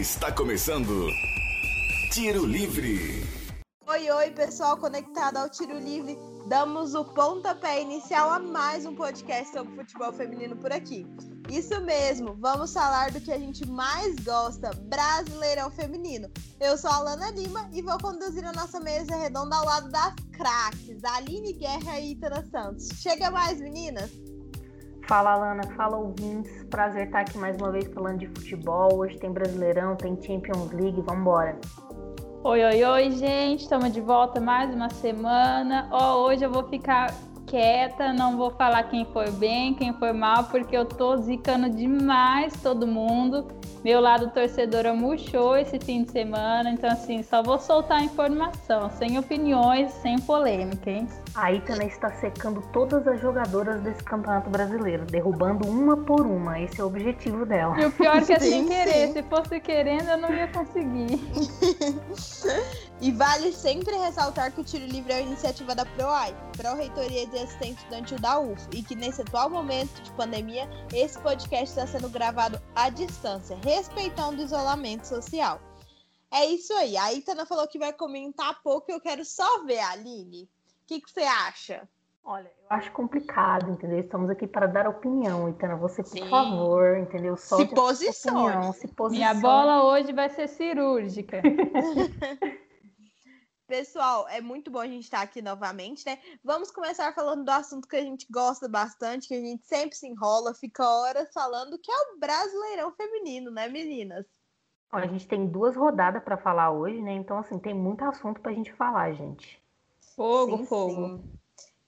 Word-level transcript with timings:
Está 0.00 0.32
começando 0.32 1.10
Tiro 2.10 2.46
Livre. 2.46 3.22
Oi, 3.86 4.10
oi, 4.10 4.30
pessoal 4.30 4.78
conectado 4.78 5.36
ao 5.36 5.50
Tiro 5.50 5.78
Livre. 5.78 6.16
Damos 6.48 6.94
o 6.94 7.04
pontapé 7.04 7.82
inicial 7.82 8.30
a 8.30 8.38
mais 8.38 8.86
um 8.86 8.94
podcast 8.94 9.52
sobre 9.52 9.76
futebol 9.76 10.10
feminino 10.10 10.56
por 10.56 10.72
aqui. 10.72 11.06
Isso 11.50 11.78
mesmo, 11.82 12.34
vamos 12.40 12.72
falar 12.72 13.10
do 13.10 13.20
que 13.20 13.30
a 13.30 13.38
gente 13.38 13.68
mais 13.68 14.16
gosta, 14.20 14.70
Brasileirão 14.84 15.70
Feminino. 15.70 16.30
Eu 16.58 16.78
sou 16.78 16.88
a 16.88 16.96
Alana 16.96 17.30
Lima 17.32 17.68
e 17.70 17.82
vou 17.82 17.98
conduzir 17.98 18.46
a 18.46 18.52
nossa 18.52 18.80
mesa 18.80 19.14
redonda 19.14 19.54
ao 19.54 19.66
lado 19.66 19.90
das 19.90 20.14
craques, 20.32 21.04
Aline 21.04 21.52
Guerra 21.52 22.00
e 22.00 22.12
Itana 22.12 22.42
Santos. 22.50 22.88
Chega 23.02 23.30
mais, 23.30 23.60
meninas! 23.60 24.10
Fala, 25.06 25.32
Alana, 25.32 25.62
fala 25.76 25.96
ouvintes. 25.96 26.64
Prazer 26.70 27.06
estar 27.06 27.20
aqui 27.20 27.36
mais 27.38 27.56
uma 27.56 27.70
vez 27.70 27.86
falando 27.92 28.18
de 28.18 28.26
futebol. 28.28 28.98
Hoje 28.98 29.18
tem 29.18 29.32
Brasileirão, 29.32 29.96
tem 29.96 30.20
Champions 30.20 30.70
League, 30.72 31.00
vamos 31.02 31.22
embora. 31.22 31.58
Oi, 32.44 32.64
oi, 32.64 32.84
oi, 32.84 33.10
gente. 33.10 33.62
Estamos 33.62 33.92
de 33.92 34.00
volta 34.00 34.40
mais 34.40 34.72
uma 34.74 34.88
semana. 34.90 35.88
Oh, 35.92 36.22
hoje 36.26 36.44
eu 36.44 36.50
vou 36.50 36.64
ficar 36.68 37.12
quieta, 37.50 38.12
não 38.12 38.36
vou 38.36 38.52
falar 38.52 38.84
quem 38.84 39.04
foi 39.06 39.28
bem, 39.32 39.74
quem 39.74 39.92
foi 39.94 40.12
mal, 40.12 40.44
porque 40.44 40.76
eu 40.76 40.84
tô 40.84 41.16
zicando 41.16 41.68
demais 41.68 42.52
todo 42.62 42.86
mundo. 42.86 43.48
Meu 43.82 44.00
lado 44.00 44.30
torcedora 44.30 44.94
murchou 44.94 45.56
esse 45.56 45.78
fim 45.80 46.04
de 46.04 46.12
semana, 46.12 46.70
então 46.70 46.88
assim, 46.88 47.22
só 47.24 47.42
vou 47.42 47.58
soltar 47.58 48.04
informação, 48.04 48.88
sem 48.90 49.18
opiniões, 49.18 49.90
sem 49.94 50.18
polêmica, 50.20 50.90
hein? 50.90 51.08
A 51.32 51.52
Itana 51.52 51.84
está 51.84 52.10
secando 52.10 52.60
todas 52.72 53.06
as 53.06 53.20
jogadoras 53.20 53.80
desse 53.82 54.02
campeonato 54.02 54.50
brasileiro, 54.50 55.04
derrubando 55.06 55.64
uma 55.68 55.96
por 55.96 56.26
uma. 56.26 56.58
Esse 56.60 56.80
é 56.80 56.84
o 56.84 56.88
objetivo 56.88 57.46
dela. 57.46 57.80
E 57.80 57.86
o 57.86 57.92
pior 57.92 58.16
é 58.16 58.24
que 58.24 58.32
é 58.34 58.40
sem 58.40 58.66
querer. 58.66 59.06
Sim. 59.08 59.12
Se 59.12 59.22
fosse 59.22 59.60
querendo, 59.60 60.08
eu 60.08 60.18
não 60.18 60.34
ia 60.34 60.48
conseguir. 60.48 61.20
e 63.00 63.12
vale 63.12 63.52
sempre 63.52 63.96
ressaltar 63.96 64.52
que 64.52 64.60
o 64.60 64.64
tiro 64.64 64.84
livre 64.86 65.12
é 65.12 65.16
uma 65.16 65.28
iniciativa 65.28 65.72
da 65.72 65.86
PROAI, 65.86 66.34
Pró-Reitoria 66.56 67.26
de 67.28 67.36
Assistência 67.36 67.78
Estudantil 67.78 68.18
da 68.18 68.40
UF, 68.40 68.66
e 68.72 68.82
que 68.82 68.96
nesse 68.96 69.22
atual 69.22 69.48
momento 69.48 70.02
de 70.02 70.10
pandemia, 70.12 70.68
esse 70.92 71.16
podcast 71.20 71.78
está 71.78 71.86
sendo 71.86 72.08
gravado 72.08 72.60
à 72.74 72.90
distância, 72.90 73.56
respeitando 73.62 74.42
o 74.42 74.44
isolamento 74.44 75.06
social. 75.06 75.60
É 76.32 76.44
isso 76.46 76.72
aí. 76.72 76.96
A 76.96 77.12
Itana 77.12 77.46
falou 77.46 77.68
que 77.68 77.78
vai 77.78 77.92
comentar 77.92 78.60
pouco 78.62 78.90
e 78.90 78.94
eu 78.94 79.00
quero 79.00 79.24
só 79.24 79.64
ver 79.64 79.78
a 79.78 79.90
Aline 79.90 80.48
que, 80.90 81.00
que 81.00 81.10
você 81.12 81.20
acha? 81.20 81.88
Olha, 82.24 82.48
eu 82.48 82.66
acho 82.68 82.90
complicado, 82.90 83.70
entendeu? 83.70 84.00
Estamos 84.00 84.28
aqui 84.28 84.46
para 84.46 84.66
dar 84.66 84.88
opinião, 84.88 85.48
então 85.48 85.78
você, 85.78 86.02
por 86.02 86.18
Sim. 86.18 86.28
favor, 86.28 86.98
entendeu? 86.98 87.36
Solte 87.36 87.68
se 87.68 87.74
posicione. 87.74 88.72
se 88.74 88.88
posicione. 88.88 89.10
Minha 89.10 89.34
bola 89.34 89.84
hoje 89.84 90.12
vai 90.12 90.28
ser 90.28 90.48
cirúrgica. 90.48 91.40
Pessoal, 93.68 94.28
é 94.28 94.40
muito 94.40 94.68
bom 94.68 94.80
a 94.80 94.86
gente 94.86 95.04
estar 95.04 95.22
aqui 95.22 95.40
novamente, 95.40 96.04
né? 96.04 96.18
Vamos 96.42 96.72
começar 96.72 97.14
falando 97.14 97.44
do 97.44 97.50
assunto 97.50 97.86
que 97.86 97.96
a 97.96 98.02
gente 98.02 98.26
gosta 98.28 98.68
bastante, 98.68 99.28
que 99.28 99.34
a 99.34 99.40
gente 99.40 99.64
sempre 99.64 99.96
se 99.96 100.08
enrola, 100.08 100.54
fica 100.54 100.84
horas 100.84 101.32
falando, 101.32 101.78
que 101.78 101.90
é 101.90 101.94
o 101.94 102.18
Brasileirão 102.18 102.90
Feminino, 102.92 103.52
né, 103.52 103.68
meninas? 103.68 104.26
a 104.92 105.06
gente 105.06 105.28
tem 105.28 105.46
duas 105.46 105.76
rodadas 105.76 106.20
para 106.24 106.36
falar 106.36 106.72
hoje, 106.72 107.00
né? 107.00 107.12
Então, 107.12 107.38
assim, 107.38 107.60
tem 107.60 107.72
muito 107.72 108.04
assunto 108.04 108.40
para 108.40 108.50
a 108.50 108.54
gente 108.54 108.72
falar, 108.72 109.12
gente. 109.12 109.62
Fogo, 110.20 110.58
sim, 110.58 110.66
fogo. 110.66 111.24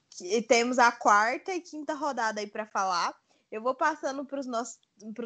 Sim. 0.09 0.25
E 0.25 0.41
temos 0.41 0.79
a 0.79 0.91
quarta 0.91 1.53
e 1.53 1.61
quinta 1.61 1.93
rodada 1.93 2.41
aí 2.41 2.47
para 2.47 2.65
falar. 2.65 3.15
Eu 3.51 3.61
vou 3.61 3.75
passando 3.75 4.25
para 4.25 4.39
os 4.39 4.47
nossos, 4.47 4.79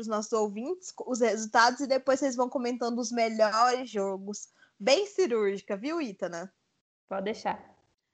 nossos 0.08 0.34
ouvintes 0.34 0.94
os 1.06 1.22
resultados 1.22 1.80
e 1.80 1.88
depois 1.88 2.20
vocês 2.20 2.36
vão 2.36 2.50
comentando 2.50 3.00
os 3.00 3.10
melhores 3.10 3.90
jogos. 3.90 4.50
Bem 4.78 5.06
cirúrgica, 5.06 5.78
viu, 5.78 6.02
Itana? 6.02 6.54
Pode 7.08 7.24
deixar. 7.24 7.58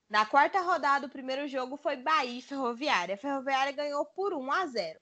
Na 0.08 0.28
quarta 0.28 0.62
rodada, 0.62 1.08
o 1.08 1.10
primeiro 1.10 1.48
jogo 1.48 1.76
foi 1.76 1.96
Bahia 1.96 2.38
e 2.38 2.44
Ferroviária. 2.44 3.16
A 3.16 3.18
Ferroviária 3.18 3.72
ganhou 3.72 4.06
por 4.06 4.32
1 4.32 4.52
a 4.52 4.68
0. 4.68 5.00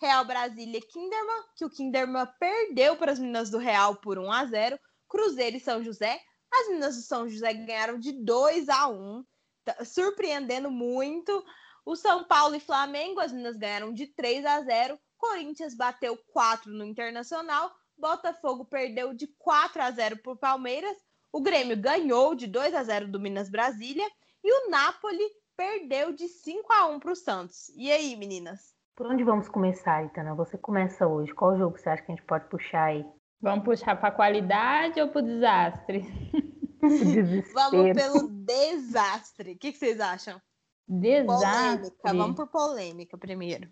Real 0.00 0.24
Brasília 0.24 0.78
e 0.78 0.80
Kinderman, 0.80 1.44
que 1.54 1.66
o 1.66 1.70
Kinderman 1.70 2.26
perdeu 2.40 2.96
para 2.96 3.12
as 3.12 3.18
meninas 3.18 3.50
do 3.50 3.58
Real 3.58 3.96
por 3.96 4.18
1 4.18 4.32
a 4.32 4.46
0. 4.46 4.80
Cruzeiro 5.06 5.58
e 5.58 5.60
São 5.60 5.84
José. 5.84 6.18
As 6.50 6.68
meninas 6.68 6.96
do 6.96 7.02
São 7.02 7.28
José 7.28 7.52
ganharam 7.52 7.98
de 7.98 8.10
2 8.10 8.70
a 8.70 8.88
1. 8.88 9.22
Tá 9.64 9.84
surpreendendo 9.84 10.70
muito. 10.70 11.44
O 11.86 11.96
São 11.96 12.24
Paulo 12.24 12.54
e 12.54 12.60
Flamengo, 12.60 13.20
as 13.20 13.32
meninas 13.32 13.56
ganharam 13.56 13.92
de 13.92 14.06
3 14.06 14.44
a 14.44 14.60
0. 14.62 14.98
Corinthians 15.16 15.74
bateu 15.74 16.18
4 16.32 16.70
no 16.70 16.84
Internacional. 16.84 17.70
Botafogo 17.96 18.64
perdeu 18.64 19.14
de 19.14 19.26
4 19.38 19.82
a 19.82 19.90
0 19.90 20.18
por 20.18 20.36
Palmeiras. 20.36 20.96
O 21.32 21.40
Grêmio 21.40 21.76
ganhou 21.76 22.34
de 22.34 22.46
2 22.46 22.74
a 22.74 22.82
0 22.82 23.08
do 23.08 23.20
Minas 23.20 23.50
Brasília. 23.50 24.06
E 24.42 24.52
o 24.52 24.70
Napoli 24.70 25.24
perdeu 25.56 26.12
de 26.12 26.28
5 26.28 26.72
a 26.72 26.86
1 26.88 27.00
para 27.00 27.12
o 27.12 27.16
Santos. 27.16 27.70
E 27.76 27.90
aí, 27.90 28.16
meninas? 28.16 28.74
Por 28.94 29.06
onde 29.06 29.24
vamos 29.24 29.48
começar, 29.48 30.04
Itana? 30.04 30.34
Você 30.34 30.56
começa 30.56 31.06
hoje. 31.06 31.32
Qual 31.34 31.56
jogo 31.56 31.78
você 31.78 31.88
acha 31.88 32.02
que 32.02 32.12
a 32.12 32.14
gente 32.14 32.26
pode 32.26 32.48
puxar 32.48 32.84
aí? 32.84 33.04
Vamos 33.40 33.64
puxar 33.64 33.96
para 34.00 34.10
qualidade 34.10 35.00
ou 35.00 35.08
para 35.08 35.22
o 35.22 35.24
desastre? 35.24 36.02
Vamos 37.54 37.92
pelo 37.92 38.28
desastre. 38.28 39.52
O 39.52 39.58
que, 39.58 39.72
que 39.72 39.78
vocês 39.78 40.00
acham? 40.00 40.40
Desastre. 40.86 41.90
Polêmica. 41.90 42.14
Vamos 42.14 42.36
por 42.36 42.46
polêmica 42.48 43.18
primeiro. 43.18 43.68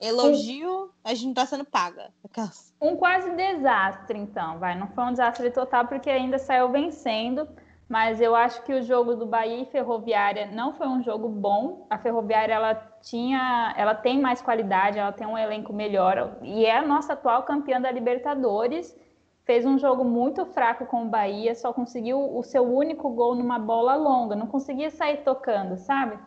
Elogio, 0.00 0.90
a 1.04 1.12
gente 1.12 1.34
tá 1.34 1.44
sendo 1.44 1.64
paga. 1.64 2.10
Um 2.80 2.96
quase 2.96 3.30
desastre, 3.32 4.18
então, 4.18 4.58
vai. 4.58 4.78
Não 4.78 4.88
foi 4.88 5.04
um 5.04 5.10
desastre 5.10 5.50
total, 5.50 5.86
porque 5.86 6.08
ainda 6.08 6.38
saiu 6.38 6.70
vencendo. 6.70 7.46
Mas 7.90 8.20
eu 8.20 8.36
acho 8.36 8.62
que 8.62 8.72
o 8.72 8.82
jogo 8.82 9.16
do 9.16 9.26
Bahia 9.26 9.62
e 9.62 9.66
Ferroviária 9.66 10.46
não 10.46 10.72
foi 10.72 10.86
um 10.86 11.02
jogo 11.02 11.28
bom. 11.28 11.88
A 11.90 11.98
Ferroviária 11.98 12.54
ela 12.54 12.74
tinha, 13.02 13.74
ela 13.76 13.96
tem 13.96 14.20
mais 14.20 14.40
qualidade, 14.40 14.96
ela 14.96 15.10
tem 15.10 15.26
um 15.26 15.36
elenco 15.36 15.72
melhor 15.72 16.38
e 16.40 16.64
é 16.64 16.76
a 16.76 16.86
nossa 16.86 17.14
atual 17.14 17.42
campeã 17.42 17.80
da 17.80 17.90
Libertadores 17.90 18.96
fez 19.44 19.64
um 19.64 19.78
jogo 19.78 20.04
muito 20.04 20.44
fraco 20.46 20.86
com 20.86 21.04
o 21.04 21.08
Bahia, 21.08 21.54
só 21.54 21.72
conseguiu 21.72 22.36
o 22.36 22.42
seu 22.42 22.62
único 22.62 23.10
gol 23.10 23.34
numa 23.34 23.58
bola 23.58 23.94
longa, 23.96 24.36
não 24.36 24.46
conseguia 24.46 24.90
sair 24.90 25.18
tocando, 25.18 25.76
sabe? 25.76 26.18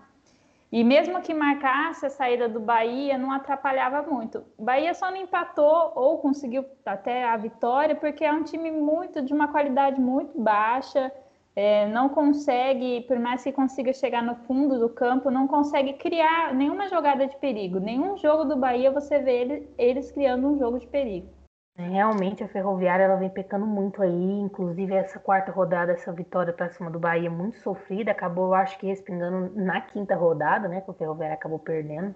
E 0.71 0.83
mesmo 0.83 1.21
que 1.21 1.35
marcasse 1.35 2.03
a 2.03 2.09
saída 2.09 2.49
do 2.49 2.59
Bahia, 2.59 3.15
não 3.15 3.31
atrapalhava 3.31 4.01
muito. 4.01 4.43
O 4.57 4.63
Bahia 4.63 4.93
só 4.95 5.11
não 5.11 5.17
empatou 5.17 5.91
ou 5.93 6.17
conseguiu 6.17 6.65
até 6.83 7.25
a 7.25 7.37
vitória, 7.37 7.95
porque 7.95 8.25
é 8.25 8.31
um 8.31 8.43
time 8.43 8.71
muito 8.71 9.21
de 9.21 9.31
uma 9.31 9.47
qualidade 9.49 10.01
muito 10.01 10.39
baixa, 10.41 11.11
é, 11.55 11.87
não 11.87 12.09
consegue, 12.09 13.01
por 13.01 13.19
mais 13.19 13.43
que 13.43 13.51
consiga 13.51 13.93
chegar 13.93 14.23
no 14.23 14.35
fundo 14.47 14.79
do 14.79 14.89
campo, 14.89 15.29
não 15.29 15.47
consegue 15.47 15.93
criar 15.93 16.53
nenhuma 16.55 16.89
jogada 16.89 17.27
de 17.27 17.37
perigo. 17.37 17.79
Nenhum 17.79 18.17
jogo 18.17 18.43
do 18.43 18.55
Bahia 18.55 18.89
você 18.89 19.19
vê 19.19 19.41
ele, 19.41 19.69
eles 19.77 20.11
criando 20.11 20.47
um 20.47 20.57
jogo 20.57 20.79
de 20.79 20.87
perigo. 20.87 21.27
Realmente 21.75 22.43
a 22.43 22.47
Ferroviária 22.47 23.03
ela 23.03 23.15
vem 23.15 23.31
pecando 23.31 23.65
muito 23.65 24.03
aí, 24.03 24.39
inclusive 24.39 24.93
essa 24.93 25.19
quarta 25.19 25.51
rodada, 25.51 25.91
essa 25.91 26.11
vitória 26.13 26.53
para 26.53 26.69
cima 26.69 26.91
do 26.91 26.99
Bahia 26.99 27.31
muito 27.31 27.57
sofrida, 27.57 28.11
acabou 28.11 28.47
eu 28.47 28.53
acho 28.53 28.77
que 28.77 28.85
respingando 28.85 29.51
na 29.55 29.81
quinta 29.81 30.15
rodada, 30.15 30.67
né, 30.67 30.81
que 30.81 30.91
o 30.91 30.93
Ferroviária 30.93 31.33
acabou 31.33 31.57
perdendo. 31.57 32.15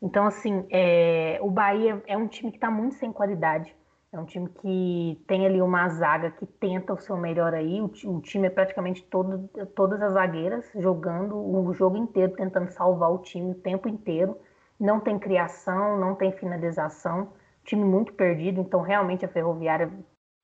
Então 0.00 0.24
assim, 0.24 0.64
é, 0.70 1.36
o 1.42 1.50
Bahia 1.50 2.00
é 2.06 2.16
um 2.16 2.28
time 2.28 2.52
que 2.52 2.58
está 2.58 2.70
muito 2.70 2.94
sem 2.94 3.12
qualidade, 3.12 3.74
é 4.12 4.20
um 4.20 4.24
time 4.24 4.48
que 4.48 5.20
tem 5.26 5.46
ali 5.46 5.60
uma 5.60 5.88
zaga 5.88 6.30
que 6.30 6.46
tenta 6.46 6.92
o 6.92 6.98
seu 6.98 7.16
melhor 7.16 7.54
aí, 7.54 7.80
o, 7.80 7.86
o 7.86 8.20
time 8.20 8.46
é 8.46 8.50
praticamente 8.50 9.02
todo, 9.02 9.48
todas 9.74 10.00
as 10.00 10.12
zagueiras 10.12 10.70
jogando 10.76 11.36
o 11.36 11.72
jogo 11.74 11.96
inteiro, 11.96 12.34
tentando 12.36 12.70
salvar 12.70 13.10
o 13.10 13.18
time 13.18 13.50
o 13.50 13.56
tempo 13.56 13.88
inteiro, 13.88 14.38
não 14.78 15.00
tem 15.00 15.18
criação, 15.18 15.98
não 15.98 16.14
tem 16.14 16.30
finalização, 16.30 17.32
time 17.64 17.84
muito 17.84 18.12
perdido, 18.12 18.60
então 18.60 18.80
realmente 18.80 19.24
a 19.24 19.28
Ferroviária 19.28 19.92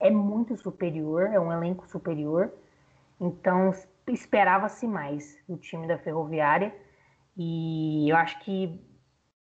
é 0.00 0.10
muito 0.10 0.56
superior, 0.56 1.22
é 1.32 1.40
um 1.40 1.52
elenco 1.52 1.87
superior. 1.88 2.52
Então 3.20 3.72
esperava-se 4.06 4.87
mais 4.87 5.37
do 5.48 5.56
time 5.56 5.87
da 5.87 5.98
Ferroviária 5.98 6.75
e 7.37 8.08
eu 8.08 8.16
acho 8.16 8.38
que 8.40 8.84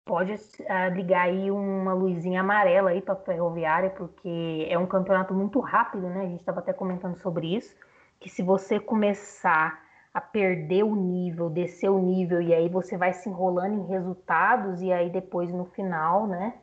pode 0.04 0.32
uh, 0.32 0.94
ligar 0.94 1.26
aí 1.26 1.50
uma 1.50 1.92
luzinha 1.92 2.40
amarela 2.40 2.90
aí 2.90 3.02
para 3.02 3.14
a 3.14 3.16
Ferroviária, 3.16 3.90
porque 3.90 4.66
é 4.70 4.78
um 4.78 4.86
campeonato 4.86 5.34
muito 5.34 5.60
rápido, 5.60 6.08
né? 6.08 6.22
A 6.22 6.28
gente 6.28 6.40
estava 6.40 6.60
até 6.60 6.72
comentando 6.72 7.18
sobre 7.18 7.54
isso, 7.54 7.76
que 8.18 8.30
se 8.30 8.42
você 8.42 8.80
começar 8.80 9.86
a 10.14 10.20
perder 10.20 10.82
o 10.82 10.96
nível, 10.96 11.50
descer 11.50 11.90
o 11.90 11.98
nível 11.98 12.40
e 12.40 12.54
aí 12.54 12.68
você 12.68 12.96
vai 12.96 13.12
se 13.12 13.28
enrolando 13.28 13.74
em 13.74 13.86
resultados 13.86 14.80
e 14.80 14.90
aí 14.90 15.10
depois 15.10 15.52
no 15.52 15.66
final, 15.66 16.26
né? 16.26 16.54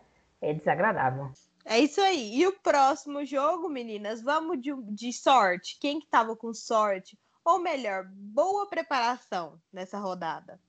É 0.42 0.54
desagradável. 0.54 1.32
É 1.66 1.80
isso 1.80 2.00
aí. 2.00 2.36
E 2.38 2.46
o 2.46 2.54
próximo 2.60 3.26
jogo, 3.26 3.68
meninas, 3.68 4.22
vamos 4.22 4.62
de, 4.62 4.72
de 4.90 5.12
sorte. 5.12 5.78
Quem 5.80 6.00
que 6.00 6.08
tava 6.08 6.36
com 6.36 6.54
sorte? 6.54 7.18
Ou 7.44 7.60
melhor, 7.60 8.06
boa 8.08 8.68
preparação 8.68 9.60
nessa 9.74 9.98
rodada? 9.98 10.60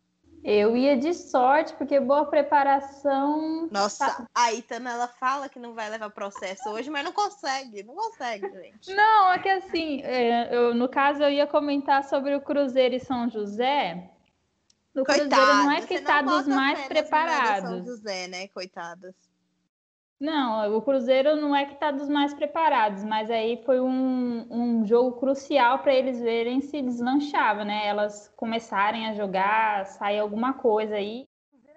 Eu 0.45 0.77
ia 0.77 0.97
de 0.97 1.13
sorte, 1.13 1.75
porque 1.75 1.99
boa 1.99 2.25
preparação. 2.27 3.69
Nossa, 3.71 4.07
tá... 4.07 4.27
a 4.35 4.53
Itana 4.53 4.93
ela 4.93 5.09
fala 5.09 5.49
que 5.49 5.59
não 5.59 5.75
vai 5.75 5.91
levar 5.91 6.11
processo 6.11 6.69
hoje, 6.71 6.89
mas 6.89 7.05
não 7.05 7.13
consegue, 7.13 7.83
não 7.83 7.95
consegue, 7.95 8.49
gente. 8.51 8.95
Não, 8.95 9.33
é 9.33 9.39
que 9.39 9.49
assim, 9.49 10.03
é, 10.03 10.55
eu, 10.55 10.75
no 10.75 10.89
caso 10.89 11.23
eu 11.23 11.31
ia 11.31 11.47
comentar 11.47 12.05
sobre 12.05 12.35
o 12.35 12.41
Cruzeiro 12.41 12.95
e 12.95 13.01
São 13.01 13.29
José. 13.29 14.11
O 14.95 15.05
Coitado, 15.05 15.31
Cruzeiro 15.31 15.55
não 15.55 15.73
é 15.73 15.81
que 15.83 15.95
está 15.95 16.23
dos 16.23 16.47
mais 16.47 16.87
preparados. 16.87 17.69
São 17.69 17.85
José, 17.85 18.29
né? 18.29 18.49
Coitadas. 18.49 19.15
Não, 20.19 20.75
o 20.75 20.81
Cruzeiro 20.81 21.37
não 21.37 21.55
é 21.55 21.67
que 21.67 21.75
está 21.75 21.91
dos 21.91 22.09
mais 22.09 22.33
preparados, 22.33 23.05
mas 23.05 23.31
aí 23.31 23.63
foi 23.67 23.81
um, 23.81 24.47
um 24.51 24.87
jogo 24.87 25.19
crucial 25.19 25.81
para 25.81 25.95
eles 25.95 26.21
verem 26.21 26.63
se 26.63 26.81
deslanchava, 26.81 27.65
né? 27.67 27.87
Elas 27.87 28.33
começarem 28.35 29.09
a 29.09 29.15
jogar, 29.15 29.85
sair 29.85 30.19
alguma 30.19 30.55
coisa 30.55 30.95
aí. 30.95 31.27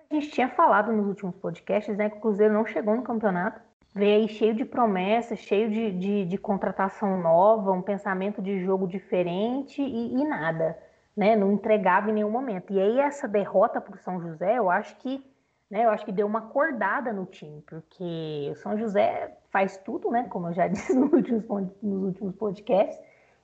A 0.10 0.16
gente 0.16 0.32
tinha 0.32 0.48
falado 0.48 0.92
nos 0.94 1.06
últimos 1.06 1.36
podcasts, 1.36 1.96
né, 1.98 2.10
que 2.10 2.18
o 2.18 2.22
Cruzeiro 2.22 2.54
não 2.54 2.66
chegou 2.66 2.96
no 2.96 3.04
campeonato. 3.04 3.62
Veio 3.94 4.22
aí 4.22 4.28
cheio 4.30 4.54
de 4.54 4.64
promessas, 4.64 5.40
cheio 5.40 5.70
de, 5.70 5.92
de, 5.92 6.26
de 6.26 6.38
contratação 6.38 7.22
nova, 7.22 7.72
um 7.72 7.82
pensamento 7.82 8.42
de 8.42 8.64
jogo 8.64 8.88
diferente 8.88 9.82
e, 9.82 10.14
e 10.14 10.24
nada, 10.24 10.78
né? 11.16 11.36
Não 11.36 11.52
entregava 11.52 12.10
em 12.10 12.14
nenhum 12.14 12.32
momento. 12.32 12.72
E 12.72 12.80
aí 12.80 13.00
essa 13.00 13.28
derrota 13.28 13.82
para 13.82 13.96
o 13.96 14.00
São 14.00 14.22
José, 14.22 14.58
eu 14.58 14.70
acho 14.70 14.96
que 14.98 15.22
né? 15.70 15.86
Eu 15.86 15.90
acho 15.90 16.06
que 16.06 16.12
deu 16.12 16.26
uma 16.26 16.40
acordada 16.40 17.14
no 17.14 17.26
time, 17.26 17.62
porque 17.68 18.50
o 18.52 18.56
São 18.56 18.78
José 18.78 19.38
faz 19.52 19.78
tudo, 19.78 20.10
né? 20.10 20.28
Como 20.30 20.48
eu 20.48 20.54
já 20.54 20.68
disse 20.70 20.94
nos 20.94 21.12
últimos, 21.12 21.44
nos 21.82 22.04
últimos 22.04 22.36
podcasts, 22.36 23.00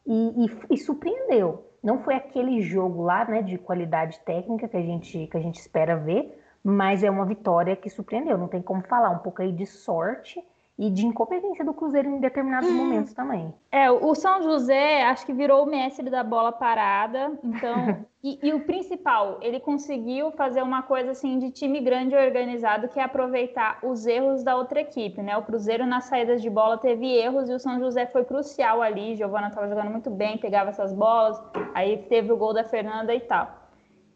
e, 0.06 0.46
e, 0.46 0.74
e, 0.74 0.78
surpreendeu. 0.78 1.66
Não 1.84 2.00
foi 2.00 2.16
aquele 2.16 2.62
jogo 2.62 3.04
lá, 3.04 3.26
né, 3.26 3.42
de 3.42 3.58
qualidade 3.58 4.20
técnica 4.20 4.68
que 4.68 4.78
a 4.78 4.82
gente 4.82 5.28
que 5.28 5.38
a 5.38 5.40
gente 5.40 5.60
espera 5.60 5.96
ver, 5.96 6.40
mas 6.64 7.04
é 7.04 7.10
uma 7.10 7.26
vitória 7.26 7.76
que 7.76 7.90
surpreendeu. 7.90 8.38
Não 8.38 8.48
tem 8.48 8.62
como 8.62 8.82
falar 8.84 9.10
um 9.10 9.20
pouco 9.20 9.42
aí 9.42 9.52
de 9.52 9.66
sorte 9.66 10.44
e 10.78 10.90
de 10.90 11.06
incompetência 11.06 11.64
do 11.64 11.74
Cruzeiro 11.74 12.10
em 12.10 12.20
determinados 12.20 12.70
hum. 12.70 12.74
momentos 12.74 13.14
também. 13.14 13.54
É, 13.72 13.90
o 13.90 14.14
São 14.14 14.42
José 14.42 15.04
acho 15.04 15.26
que 15.26 15.34
virou 15.34 15.64
o 15.64 15.70
mestre 15.70 16.10
da 16.10 16.24
bola 16.24 16.52
parada, 16.52 17.32
então 17.44 18.06
e, 18.22 18.40
e, 18.44 18.54
o 18.54 18.62
principal, 18.62 19.38
ele 19.42 19.60
conseguiu 19.60 20.32
fazer 20.32 20.62
uma 20.62 20.84
coisa 20.84 21.12
assim 21.12 21.40
de 21.40 21.50
time 21.50 21.80
grande 21.80 22.14
e 22.14 22.18
organizado, 22.18 22.90
que 22.90 23.00
é 23.00 23.04
aproveitar 23.04 23.80
os 23.84 24.06
erros 24.06 24.44
da 24.44 24.58
outra 24.58 24.82
equipe, 24.82 25.22
né? 25.22 25.38
O 25.38 25.44
Cruzeiro 25.44 25.86
nas 25.86 26.06
saídas 26.06 26.42
de 26.42 26.50
bola 26.50 26.78
teve 26.78 27.08
erros 27.08 27.50
e 27.50 27.54
o 27.54 27.60
São 27.60 27.80
José 27.80 28.06
foi 28.08 28.26
crucial 28.26 28.82
ali. 28.82 29.16
Giovana 29.16 29.48
estava 29.48 29.70
jogando 29.70 29.92
muito 29.92 30.10
bem, 30.10 30.38
pegava 30.38 30.72
essas 30.72 30.92
bolas, 30.92 31.42
aí 31.74 31.98
teve 32.10 32.34
o 32.34 32.38
gol 32.38 32.54
da 32.54 32.64
Fernanda 32.64 33.16
e 33.16 33.22
tal. 33.22 33.65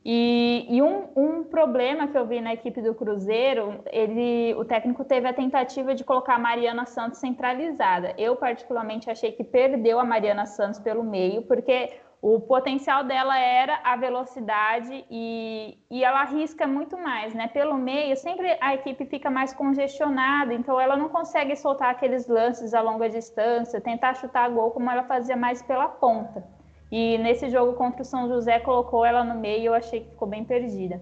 E, 0.04 0.66
e 0.69 0.81
um, 0.81 1.10
um, 1.16 1.44
problema 1.44 2.07
que 2.07 2.18
eu 2.18 2.25
vi 2.25 2.40
na 2.40 2.54
equipe 2.54 2.81
do 2.81 2.96
Cruzeiro, 2.96 3.84
ele, 3.92 4.54
o 4.56 4.63
técnico 4.63 5.04
teve 5.04 5.28
a 5.28 5.34
tentativa 5.34 5.94
de 5.94 6.06
colocar 6.06 6.36
a 6.36 6.40
Mariana 6.40 6.86
Santos 6.86 7.19
centralizada. 7.19 8.13
Eu, 8.18 8.36
particularmente, 8.38 9.10
achei 9.10 9.31
que 9.34 9.44
perdeu 9.44 10.00
a 10.00 10.06
Mariana 10.06 10.46
Santos 10.46 10.80
pelo 10.80 11.04
meio, 11.04 11.42
porque 11.42 11.92
o 12.22 12.40
potencial 12.40 13.04
dela 13.04 13.38
era 13.38 13.80
a 13.84 13.96
velocidade 13.96 15.06
e, 15.10 15.78
e 15.90 16.04
ela 16.04 16.22
arrisca 16.22 16.66
muito 16.66 16.98
mais, 16.98 17.34
né? 17.34 17.48
Pelo 17.48 17.78
meio, 17.78 18.16
sempre 18.16 18.57
a 18.62 18.74
equipe 18.74 19.06
fica 19.06 19.30
mais 19.30 19.54
congestionada, 19.54 20.54
então 20.54 20.80
ela 20.80 20.98
não 20.98 21.10
consegue 21.10 21.56
soltar 21.56 21.90
aqueles 21.90 22.28
lances 22.28 22.74
a 22.74 22.81
longa 22.81 23.10
distância, 23.10 23.81
tentar 23.81 24.16
chutar 24.16 24.50
gol 24.50 24.72
como 24.72 24.90
ela 24.90 25.04
fazia 25.04 25.36
mais 25.36 25.62
pela 25.62 25.88
ponta. 25.88 26.59
E 26.91 27.18
nesse 27.19 27.50
jogo 27.50 27.74
contra 27.74 28.01
o 28.01 28.06
São 28.06 28.27
José, 28.27 28.59
colocou 28.59 29.06
ela 29.06 29.24
no 29.24 29.36
meio 29.36 29.62
e 29.62 29.65
eu 29.65 29.74
achei 29.74 30.01
que 30.01 30.09
ficou 30.09 30.27
bem 30.27 30.44
perdida. 30.44 31.01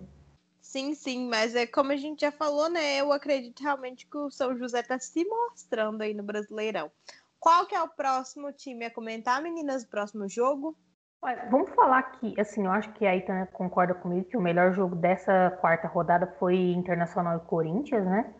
Sim, 0.61 0.93
sim, 0.93 1.29
mas 1.29 1.55
é 1.55 1.65
como 1.65 1.93
a 1.93 1.95
gente 1.95 2.21
já 2.21 2.31
falou, 2.31 2.69
né? 2.69 2.97
Eu 2.97 3.13
acredito 3.13 3.63
realmente 3.63 4.05
que 4.05 4.17
o 4.17 4.29
São 4.29 4.57
José 4.57 4.81
está 4.81 4.99
se 4.99 5.23
mostrando 5.23 6.01
aí 6.01 6.13
no 6.13 6.23
Brasileirão. 6.23 6.91
Qual 7.39 7.65
que 7.65 7.73
é 7.73 7.81
o 7.81 7.87
próximo 7.87 8.51
time 8.51 8.85
a 8.85 8.91
comentar, 8.93 9.41
meninas, 9.41 9.85
do 9.85 9.89
próximo 9.89 10.27
jogo? 10.27 10.75
Olha, 11.21 11.47
vamos 11.49 11.69
falar 11.71 11.99
aqui, 11.99 12.39
assim, 12.39 12.65
eu 12.65 12.71
acho 12.71 12.91
que 12.93 13.05
a 13.05 13.15
Itana 13.15 13.47
concorda 13.47 13.93
comigo 13.93 14.27
que 14.27 14.37
o 14.37 14.41
melhor 14.41 14.73
jogo 14.73 14.95
dessa 14.95 15.51
quarta 15.61 15.87
rodada 15.87 16.27
foi 16.37 16.55
Internacional 16.71 17.37
e 17.37 17.47
Corinthians, 17.47 18.05
né? 18.05 18.33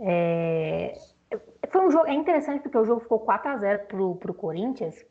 É... 0.00 0.98
Foi 1.68 1.86
um 1.86 1.90
jogo, 1.90 2.06
é 2.06 2.14
interessante 2.14 2.62
porque 2.62 2.78
o 2.78 2.84
jogo 2.84 3.00
ficou 3.00 3.20
4 3.20 3.50
a 3.52 3.56
0 3.58 3.86
pro, 3.86 4.16
pro 4.16 4.34
Corinthians, 4.34 5.04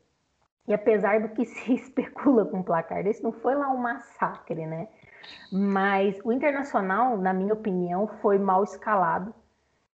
e 0.70 0.72
apesar 0.72 1.20
do 1.20 1.30
que 1.30 1.44
se 1.50 1.74
especula 1.74 2.44
com 2.44 2.60
o 2.60 2.64
placar 2.64 3.02
desse, 3.02 3.24
não 3.24 3.32
foi 3.32 3.56
lá 3.56 3.68
um 3.70 3.76
massacre, 3.76 4.64
né? 4.66 4.86
Mas 5.52 6.16
o 6.24 6.32
Internacional, 6.32 7.18
na 7.18 7.32
minha 7.32 7.52
opinião, 7.52 8.06
foi 8.22 8.38
mal 8.38 8.62
escalado, 8.62 9.34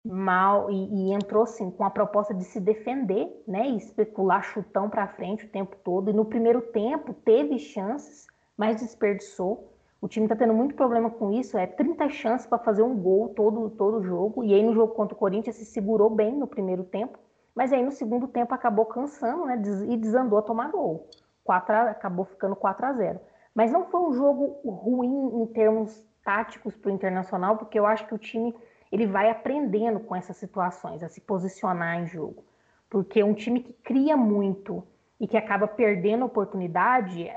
mal 0.03 0.69
e, 0.69 0.75
e 0.75 1.13
entrou 1.13 1.43
assim 1.43 1.71
com 1.71 1.85
a 1.85 1.89
proposta 1.89 2.33
de 2.33 2.43
se 2.43 2.59
defender, 2.59 3.41
né? 3.47 3.69
E 3.69 3.77
especular 3.77 4.43
chutão 4.43 4.89
para 4.89 5.07
frente 5.07 5.45
o 5.45 5.49
tempo 5.49 5.77
todo. 5.81 6.09
E 6.09 6.13
no 6.13 6.25
primeiro 6.25 6.59
tempo 6.59 7.13
teve 7.13 7.57
chances, 7.57 8.27
mas 8.57 8.81
desperdiçou. 8.81 9.71
O 10.01 10.09
time 10.09 10.25
está 10.25 10.35
tendo 10.35 10.53
muito 10.53 10.75
problema 10.75 11.09
com 11.09 11.31
isso, 11.31 11.57
é 11.57 11.65
30 11.65 12.09
chances 12.09 12.45
para 12.45 12.59
fazer 12.59 12.83
um 12.83 12.97
gol 12.97 13.29
todo 13.29 13.69
todo 13.69 14.03
jogo. 14.03 14.43
E 14.43 14.53
aí 14.53 14.61
no 14.61 14.73
jogo 14.73 14.93
contra 14.93 15.15
o 15.15 15.17
Corinthians 15.17 15.55
se 15.55 15.65
segurou 15.65 16.09
bem 16.09 16.35
no 16.35 16.45
primeiro 16.45 16.83
tempo 16.83 17.17
mas 17.55 17.71
aí 17.71 17.81
no 17.81 17.91
segundo 17.91 18.27
tempo 18.27 18.53
acabou 18.53 18.85
cansando 18.85 19.45
né, 19.45 19.61
e 19.87 19.95
desandou 19.95 20.37
a 20.37 20.43
tomar 20.43 20.69
gol. 20.69 21.09
4 21.43 21.75
a, 21.75 21.81
acabou 21.91 22.25
ficando 22.25 22.55
4 22.55 22.85
a 22.85 22.93
0. 22.93 23.19
Mas 23.53 23.71
não 23.71 23.85
foi 23.85 24.01
um 24.01 24.13
jogo 24.13 24.59
ruim 24.69 25.41
em 25.41 25.47
termos 25.47 26.05
táticos 26.23 26.75
para 26.75 26.91
o 26.91 26.93
Internacional, 26.93 27.55
porque 27.55 27.79
eu 27.79 27.85
acho 27.85 28.05
que 28.05 28.13
o 28.13 28.17
time 28.17 28.53
ele 28.91 29.07
vai 29.07 29.29
aprendendo 29.29 29.99
com 29.99 30.15
essas 30.15 30.35
situações, 30.35 31.01
a 31.01 31.07
se 31.07 31.21
posicionar 31.21 31.99
em 31.99 32.07
jogo. 32.07 32.43
Porque 32.89 33.23
um 33.23 33.33
time 33.33 33.61
que 33.61 33.73
cria 33.73 34.17
muito 34.17 34.85
e 35.19 35.27
que 35.27 35.37
acaba 35.37 35.67
perdendo 35.67 36.25
oportunidade, 36.25 37.31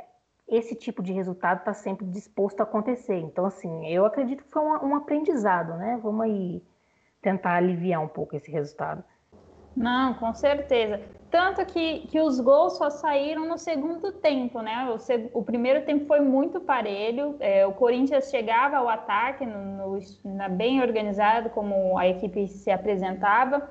esse 0.48 0.74
tipo 0.74 1.02
de 1.02 1.12
resultado 1.12 1.58
está 1.58 1.74
sempre 1.74 2.06
disposto 2.06 2.60
a 2.60 2.64
acontecer. 2.64 3.16
Então, 3.18 3.44
assim, 3.44 3.86
eu 3.88 4.04
acredito 4.04 4.42
que 4.42 4.50
foi 4.50 4.62
um, 4.62 4.88
um 4.88 4.96
aprendizado, 4.96 5.74
né? 5.74 5.98
Vamos 6.02 6.22
aí 6.22 6.62
tentar 7.20 7.54
aliviar 7.54 8.02
um 8.02 8.08
pouco 8.08 8.36
esse 8.36 8.50
resultado. 8.50 9.04
Não, 9.76 10.14
com 10.14 10.34
certeza. 10.34 11.00
Tanto 11.30 11.64
que, 11.66 12.06
que 12.08 12.20
os 12.20 12.40
gols 12.40 12.78
só 12.78 12.88
saíram 12.88 13.46
no 13.46 13.58
segundo 13.58 14.10
tempo, 14.12 14.62
né? 14.62 14.90
O, 14.90 14.98
seg 14.98 15.28
o 15.34 15.42
primeiro 15.42 15.84
tempo 15.84 16.06
foi 16.06 16.20
muito 16.20 16.58
parelho. 16.58 17.36
É, 17.38 17.66
o 17.66 17.72
Corinthians 17.72 18.30
chegava 18.30 18.78
ao 18.78 18.88
ataque, 18.88 19.44
no, 19.44 19.60
no, 19.76 20.00
na, 20.24 20.48
bem 20.48 20.80
organizado, 20.80 21.50
como 21.50 21.98
a 21.98 22.08
equipe 22.08 22.48
se 22.48 22.70
apresentava. 22.70 23.70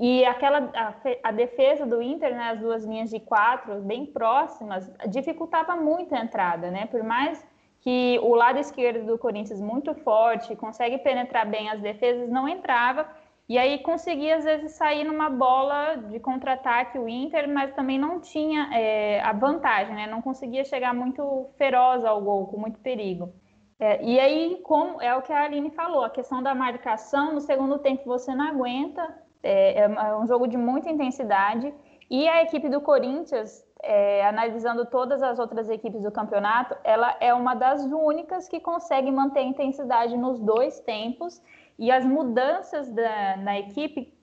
E 0.00 0.24
aquela 0.24 0.70
a, 0.74 0.94
a, 1.22 1.32
defesa 1.32 1.86
do 1.86 2.02
Inter, 2.02 2.34
né, 2.34 2.50
as 2.50 2.60
duas 2.60 2.84
linhas 2.84 3.08
de 3.08 3.20
quatro 3.20 3.76
bem 3.76 4.04
próximas, 4.04 4.90
dificultava 5.08 5.76
muito 5.76 6.14
a 6.14 6.20
entrada, 6.20 6.70
né? 6.72 6.86
Por 6.86 7.02
mais 7.04 7.46
que 7.80 8.18
o 8.20 8.34
lado 8.34 8.58
esquerdo 8.58 9.06
do 9.06 9.16
Corinthians 9.16 9.60
muito 9.60 9.94
forte, 9.94 10.56
consegue 10.56 10.98
penetrar 10.98 11.46
bem 11.46 11.70
as 11.70 11.80
defesas, 11.80 12.28
não 12.28 12.48
entrava. 12.48 13.08
E 13.48 13.56
aí 13.58 13.78
conseguia, 13.78 14.36
às 14.36 14.44
vezes, 14.44 14.72
sair 14.72 15.04
numa 15.04 15.30
bola 15.30 15.94
de 15.94 16.18
contra-ataque 16.18 16.98
o 16.98 17.08
Inter, 17.08 17.48
mas 17.48 17.72
também 17.74 17.96
não 17.96 18.20
tinha 18.20 18.68
é, 18.72 19.20
a 19.20 19.32
vantagem, 19.32 19.94
né? 19.94 20.06
Não 20.08 20.20
conseguia 20.20 20.64
chegar 20.64 20.92
muito 20.92 21.48
feroz 21.56 22.04
ao 22.04 22.20
gol, 22.20 22.48
com 22.48 22.58
muito 22.58 22.80
perigo. 22.80 23.32
É, 23.78 24.02
e 24.02 24.18
aí, 24.18 24.60
como 24.64 25.00
é 25.00 25.14
o 25.14 25.22
que 25.22 25.32
a 25.32 25.44
Aline 25.44 25.70
falou, 25.70 26.02
a 26.02 26.10
questão 26.10 26.42
da 26.42 26.54
marcação, 26.54 27.34
no 27.34 27.40
segundo 27.40 27.78
tempo 27.78 28.04
você 28.04 28.34
não 28.34 28.48
aguenta, 28.48 29.16
é, 29.42 29.82
é 29.82 30.16
um 30.16 30.26
jogo 30.26 30.48
de 30.48 30.56
muita 30.56 30.90
intensidade. 30.90 31.72
E 32.10 32.28
a 32.28 32.42
equipe 32.42 32.68
do 32.68 32.80
Corinthians, 32.80 33.64
é, 33.80 34.26
analisando 34.26 34.86
todas 34.86 35.22
as 35.22 35.38
outras 35.38 35.68
equipes 35.68 36.02
do 36.02 36.10
campeonato, 36.10 36.76
ela 36.82 37.16
é 37.20 37.32
uma 37.32 37.54
das 37.54 37.84
únicas 37.84 38.48
que 38.48 38.58
consegue 38.58 39.10
manter 39.10 39.40
a 39.40 39.44
intensidade 39.44 40.16
nos 40.16 40.40
dois 40.40 40.80
tempos 40.80 41.40
e 41.78 41.90
as 41.90 42.04
mudanças 42.04 42.90
da, 42.90 43.36
na 43.36 43.58
equipe 43.58 44.14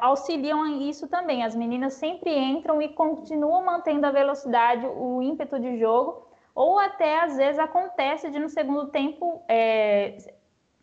auxiliam 0.00 0.80
isso 0.82 1.08
também. 1.08 1.42
As 1.42 1.54
meninas 1.54 1.94
sempre 1.94 2.36
entram 2.36 2.80
e 2.80 2.88
continuam 2.90 3.64
mantendo 3.64 4.06
a 4.06 4.10
velocidade, 4.10 4.86
o 4.86 5.20
ímpeto 5.20 5.58
de 5.58 5.76
jogo, 5.78 6.28
ou 6.54 6.78
até 6.78 7.20
às 7.20 7.36
vezes 7.36 7.58
acontece 7.58 8.30
de 8.30 8.38
no 8.38 8.48
segundo 8.48 8.86
tempo 8.88 9.42
é, 9.48 10.16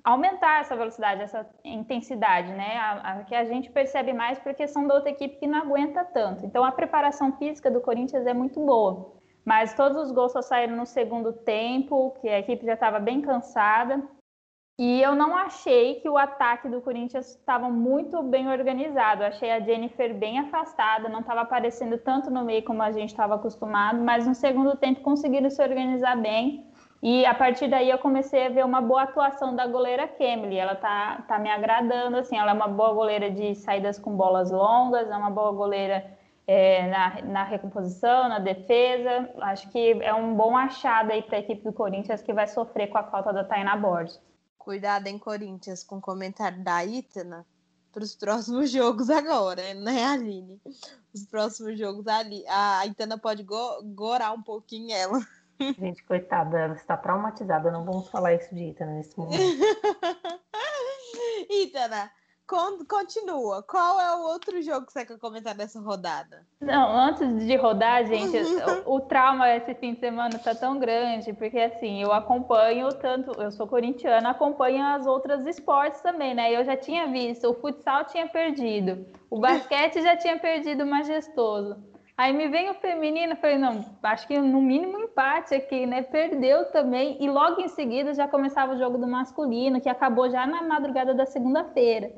aumentar 0.03 0.59
essa 0.59 0.75
velocidade, 0.75 1.21
essa 1.21 1.49
intensidade, 1.63 2.51
né? 2.51 2.77
A, 2.77 2.91
a, 2.91 3.23
que 3.23 3.33
a 3.33 3.45
gente 3.45 3.69
percebe 3.71 4.11
mais 4.11 4.37
porque 4.39 4.67
são 4.67 4.85
da 4.85 4.95
outra 4.95 5.11
equipe 5.11 5.37
que 5.37 5.47
não 5.47 5.59
aguenta 5.59 6.03
tanto. 6.03 6.45
Então 6.45 6.63
a 6.63 6.71
preparação 6.71 7.31
física 7.37 7.71
do 7.71 7.79
Corinthians 7.79 8.25
é 8.25 8.33
muito 8.33 8.59
boa. 8.59 9.13
Mas 9.45 9.73
todos 9.73 9.97
os 9.97 10.11
gols 10.11 10.33
só 10.33 10.41
saíram 10.41 10.75
no 10.75 10.85
segundo 10.85 11.33
tempo, 11.33 12.15
que 12.21 12.27
a 12.27 12.39
equipe 12.39 12.65
já 12.65 12.73
estava 12.73 12.99
bem 12.99 13.21
cansada. 13.21 14.03
E 14.79 15.01
eu 15.01 15.15
não 15.15 15.37
achei 15.37 15.95
que 16.01 16.09
o 16.09 16.17
ataque 16.17 16.67
do 16.67 16.81
Corinthians 16.81 17.35
estava 17.35 17.69
muito 17.69 18.23
bem 18.23 18.49
organizado. 18.49 19.21
Eu 19.21 19.27
achei 19.27 19.51
a 19.51 19.59
Jennifer 19.59 20.13
bem 20.17 20.39
afastada, 20.39 21.07
não 21.09 21.19
estava 21.19 21.41
aparecendo 21.41 21.97
tanto 21.99 22.31
no 22.31 22.43
meio 22.43 22.63
como 22.63 22.81
a 22.81 22.91
gente 22.91 23.09
estava 23.09 23.35
acostumado, 23.35 24.01
mas 24.03 24.25
no 24.27 24.33
segundo 24.33 24.75
tempo 24.75 25.01
conseguiram 25.01 25.49
se 25.49 25.61
organizar 25.61 26.15
bem 26.17 26.65
E 27.03 27.25
a 27.25 27.33
partir 27.33 27.67
daí 27.67 27.89
eu 27.89 27.97
comecei 27.99 28.45
a 28.47 28.49
ver 28.49 28.65
uma 28.65 28.81
boa 28.81 29.03
atuação 29.03 29.55
da 29.55 29.67
goleira 29.67 30.07
Kemily. 30.07 30.57
Ela 30.57 30.75
tá, 30.75 31.23
tá 31.27 31.37
me 31.39 31.49
agradando, 31.49 32.17
assim, 32.17 32.37
ela 32.37 32.51
é 32.51 32.53
uma 32.53 32.67
boa 32.67 32.93
goleira 32.93 33.29
de 33.31 33.55
saídas 33.55 33.99
com 33.99 34.15
bolas 34.15 34.51
longas, 34.51 35.09
é 35.09 35.15
uma 35.15 35.29
boa 35.31 35.51
goleira 35.51 36.05
é, 36.47 36.87
na, 36.87 37.21
na 37.23 37.43
recomposição, 37.43 38.29
na 38.29 38.39
defesa. 38.39 39.29
Acho 39.41 39.69
que 39.69 40.01
é 40.01 40.13
um 40.13 40.33
bom 40.35 40.55
achado 40.57 41.11
aí 41.11 41.21
para 41.23 41.37
a 41.37 41.39
equipe 41.39 41.63
do 41.63 41.73
Corinthians 41.73 42.21
que 42.21 42.33
vai 42.33 42.47
sofrer 42.47 42.87
com 42.87 42.97
a 42.97 43.03
falta 43.03 43.31
da 43.33 43.43
Tainá 43.43 43.75
Borges. 43.75 44.19
Cuidado 44.63 45.07
em 45.07 45.17
Corinthians 45.17 45.83
com 45.83 45.97
o 45.97 46.01
comentário 46.01 46.63
da 46.63 46.85
Itana 46.85 47.43
para 47.91 48.03
os 48.03 48.15
próximos 48.15 48.69
jogos 48.73 49.09
agora, 49.09 49.73
né, 49.73 50.05
Aline? 50.05 50.61
Os 51.13 51.25
próximos 51.25 51.79
jogos 51.79 52.07
ali. 52.07 52.45
A 52.47 52.85
Itana 52.85 53.17
pode 53.17 53.43
go 53.43 53.81
gorar 53.85 54.31
um 54.31 54.41
pouquinho 54.41 54.95
ela. 54.95 55.19
Gente, 55.79 56.03
coitada, 56.03 56.59
ela 56.59 56.75
está 56.75 56.95
traumatizada. 56.95 57.71
Não 57.71 57.83
vamos 57.83 58.07
falar 58.09 58.35
isso 58.35 58.53
de 58.53 58.69
Itana 58.69 58.93
nesse 58.93 59.17
momento. 59.17 59.41
Itana, 61.49 62.11
continua. 62.85 63.63
Qual 63.63 63.99
é 63.99 64.15
o 64.15 64.23
outro 64.23 64.61
jogo 64.61 64.85
que 64.85 64.91
você 64.91 65.05
quer 65.05 65.17
comentar 65.17 65.55
dessa 65.55 65.79
rodada? 65.79 66.45
Não, 66.59 66.95
antes 66.95 67.45
de 67.45 67.55
rodar, 67.55 68.05
gente, 68.05 68.37
o, 68.85 68.95
o, 68.95 68.99
trauma 68.99 69.49
esse 69.49 69.73
fim 69.75 69.93
de 69.93 69.99
semana 69.99 70.37
tá 70.37 70.53
tão 70.53 70.77
grande, 70.77 71.33
porque 71.33 71.57
assim, 71.57 72.01
eu 72.01 72.11
acompanho 72.11 72.89
tanto, 72.95 73.31
eu 73.41 73.51
sou 73.51 73.67
corintiana, 73.67 74.31
acompanho 74.31 74.83
as 74.83 75.05
outras 75.07 75.45
esportes 75.45 76.01
também, 76.01 76.33
né? 76.33 76.53
Eu 76.53 76.63
já 76.65 76.75
tinha 76.75 77.07
visto, 77.07 77.49
o 77.49 77.53
futsal 77.53 78.05
tinha 78.05 78.27
perdido, 78.27 79.05
o 79.29 79.39
basquete 79.39 80.01
já 80.01 80.17
tinha 80.17 80.37
perdido 80.37 80.85
majestoso. 80.85 81.77
Aí 82.17 82.33
me 82.33 82.49
vem 82.49 82.69
o 82.69 82.75
feminino, 82.75 83.35
falei, 83.35 83.57
não, 83.57 83.83
acho 84.03 84.27
que 84.27 84.37
no 84.37 84.61
mínimo 84.61 84.99
empate 84.99 85.55
aqui, 85.55 85.87
né? 85.87 86.03
Perdeu 86.03 86.65
também, 86.65 87.17
e 87.19 87.27
logo 87.29 87.61
em 87.61 87.67
seguida 87.67 88.13
já 88.13 88.27
começava 88.27 88.73
o 88.73 88.77
jogo 88.77 88.97
do 88.97 89.07
masculino, 89.07 89.81
que 89.81 89.89
acabou 89.89 90.29
já 90.29 90.45
na 90.45 90.61
madrugada 90.61 91.15
da 91.15 91.25
segunda-feira. 91.25 92.11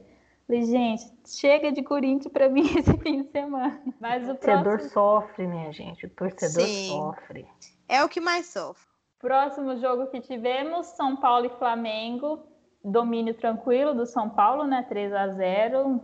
Falei, 0.46 0.64
gente, 0.64 1.06
chega 1.26 1.72
de 1.72 1.82
Corinthians 1.82 2.32
para 2.32 2.50
mim 2.50 2.64
esse 2.78 2.98
fim 2.98 3.24
de 3.24 3.30
semana. 3.30 3.82
Mas 4.00 4.24
o, 4.24 4.36
torcedor 4.36 4.64
próximo... 4.64 4.92
sofre, 4.92 5.48
minha 5.48 5.72
gente. 5.72 6.06
O 6.06 6.10
torcedor 6.10 6.68
Sim. 6.68 6.90
sofre. 6.90 7.48
É 7.88 8.04
o 8.04 8.10
que 8.10 8.20
mais 8.20 8.48
sofre. 8.48 8.86
Próximo 9.20 9.78
jogo 9.78 10.08
que 10.08 10.20
tivemos, 10.20 10.88
São 10.88 11.16
Paulo 11.16 11.46
e 11.46 11.58
Flamengo. 11.58 12.40
Domínio 12.84 13.34
tranquilo 13.34 13.94
do 13.94 14.06
São 14.06 14.30
Paulo, 14.30 14.66
né? 14.66 14.86
3 14.90 15.14
a 15.14 15.28
0 15.30 16.02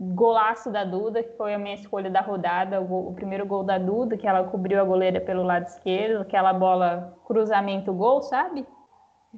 Golaço 0.00 0.70
da 0.70 0.82
Duda, 0.82 1.22
que 1.22 1.36
foi 1.36 1.52
a 1.52 1.58
minha 1.58 1.74
escolha 1.74 2.08
da 2.08 2.22
rodada. 2.22 2.80
O, 2.80 3.10
o 3.10 3.14
primeiro 3.14 3.44
gol 3.44 3.62
da 3.62 3.76
Duda, 3.76 4.16
que 4.16 4.26
ela 4.26 4.44
cobriu 4.44 4.80
a 4.80 4.84
goleira 4.84 5.20
pelo 5.20 5.42
lado 5.42 5.66
esquerdo. 5.66 6.22
Aquela 6.22 6.54
bola 6.54 7.14
cruzamento 7.26 7.92
gol, 7.92 8.22
sabe? 8.22 8.66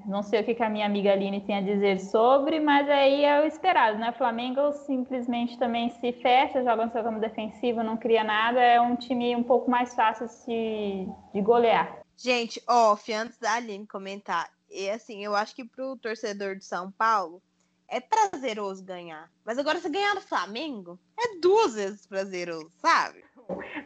Não 0.06 0.22
sei 0.22 0.40
o 0.40 0.44
que, 0.44 0.62
a 0.62 0.70
minha 0.70 0.86
amiga 0.86 1.12
Aline 1.12 1.42
tem 1.42 1.56
a 1.56 1.60
dizer 1.60 2.00
sobre, 2.00 2.58
mas 2.58 2.88
aí 2.88 3.24
é 3.24 3.42
o 3.42 3.44
esperado, 3.44 3.98
né? 3.98 4.10
O 4.10 4.18
Flamengo 4.18 4.72
simplesmente 4.72 5.58
também 5.58 5.90
se 5.90 6.12
fecha, 6.14 6.64
joga 6.64 6.86
no 6.86 6.92
seu 6.92 7.02
campo 7.02 7.20
defensivo, 7.20 7.82
não 7.82 7.96
cria 7.98 8.24
nada, 8.24 8.58
é 8.58 8.80
um 8.80 8.96
time 8.96 9.36
um 9.36 9.42
pouco 9.42 9.70
mais 9.70 9.94
fácil 9.94 10.26
de, 10.46 11.06
de 11.34 11.42
golear. 11.42 12.00
Gente, 12.16 12.62
off, 12.66 13.12
antes 13.12 13.38
da 13.38 13.54
Aline 13.54 13.86
comentar, 13.86 14.48
e 14.70 14.88
assim, 14.88 15.22
eu 15.22 15.36
acho 15.36 15.54
que 15.54 15.64
pro 15.64 15.96
torcedor 15.96 16.56
de 16.56 16.64
São 16.64 16.90
Paulo 16.92 17.42
é 17.86 18.00
prazeroso 18.00 18.82
ganhar. 18.82 19.30
Mas 19.44 19.58
agora, 19.58 19.78
se 19.78 19.90
ganhar 19.90 20.14
no 20.14 20.22
Flamengo, 20.22 20.98
é 21.18 21.38
duas 21.38 21.74
vezes 21.74 22.06
prazeroso, 22.06 22.70
sabe? 22.80 23.22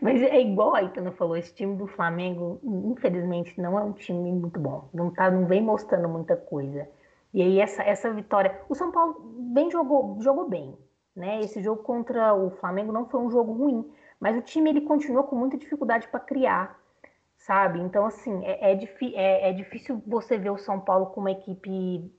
Mas 0.01 0.23
é 0.23 0.41
igual 0.41 0.75
a 0.75 0.83
Itana 0.83 1.13
falou, 1.13 1.37
esse 1.37 1.55
time 1.55 1.77
do 1.77 1.87
Flamengo, 1.87 2.61
infelizmente, 2.63 3.61
não 3.61 3.79
é 3.79 3.83
um 3.83 3.93
time 3.93 4.33
muito 4.33 4.59
bom. 4.59 4.89
Não, 4.93 5.11
tá, 5.11 5.31
não 5.31 5.47
vem 5.47 5.63
mostrando 5.63 6.09
muita 6.09 6.37
coisa. 6.37 6.89
E 7.33 7.43
aí 7.43 7.61
essa, 7.61 7.83
essa 7.83 8.13
vitória. 8.13 8.61
O 8.69 8.75
São 8.75 8.91
Paulo 8.91 9.21
bem 9.53 9.71
jogou, 9.71 10.17
jogou 10.21 10.49
bem. 10.49 10.77
Né? 11.15 11.41
Esse 11.41 11.63
jogo 11.63 11.83
contra 11.83 12.35
o 12.35 12.51
Flamengo 12.51 12.93
não 12.93 13.09
foi 13.09 13.21
um 13.21 13.31
jogo 13.31 13.53
ruim. 13.53 13.91
Mas 14.19 14.37
o 14.37 14.43
time 14.43 14.71
ele 14.71 14.81
continuou 14.83 15.25
com 15.25 15.37
muita 15.37 15.59
dificuldade 15.59 16.09
para 16.09 16.21
criar. 16.21 16.79
Sabe? 17.37 17.79
Então, 17.81 18.07
assim, 18.07 18.45
é, 18.45 18.73
é, 18.73 18.79
é, 19.15 19.51
é 19.51 19.53
difícil 19.53 20.03
você 20.07 20.39
ver 20.39 20.51
o 20.51 20.59
São 20.59 20.81
Paulo 20.81 21.07
com 21.07 21.21
uma 21.21 21.31
equipe 21.31 22.11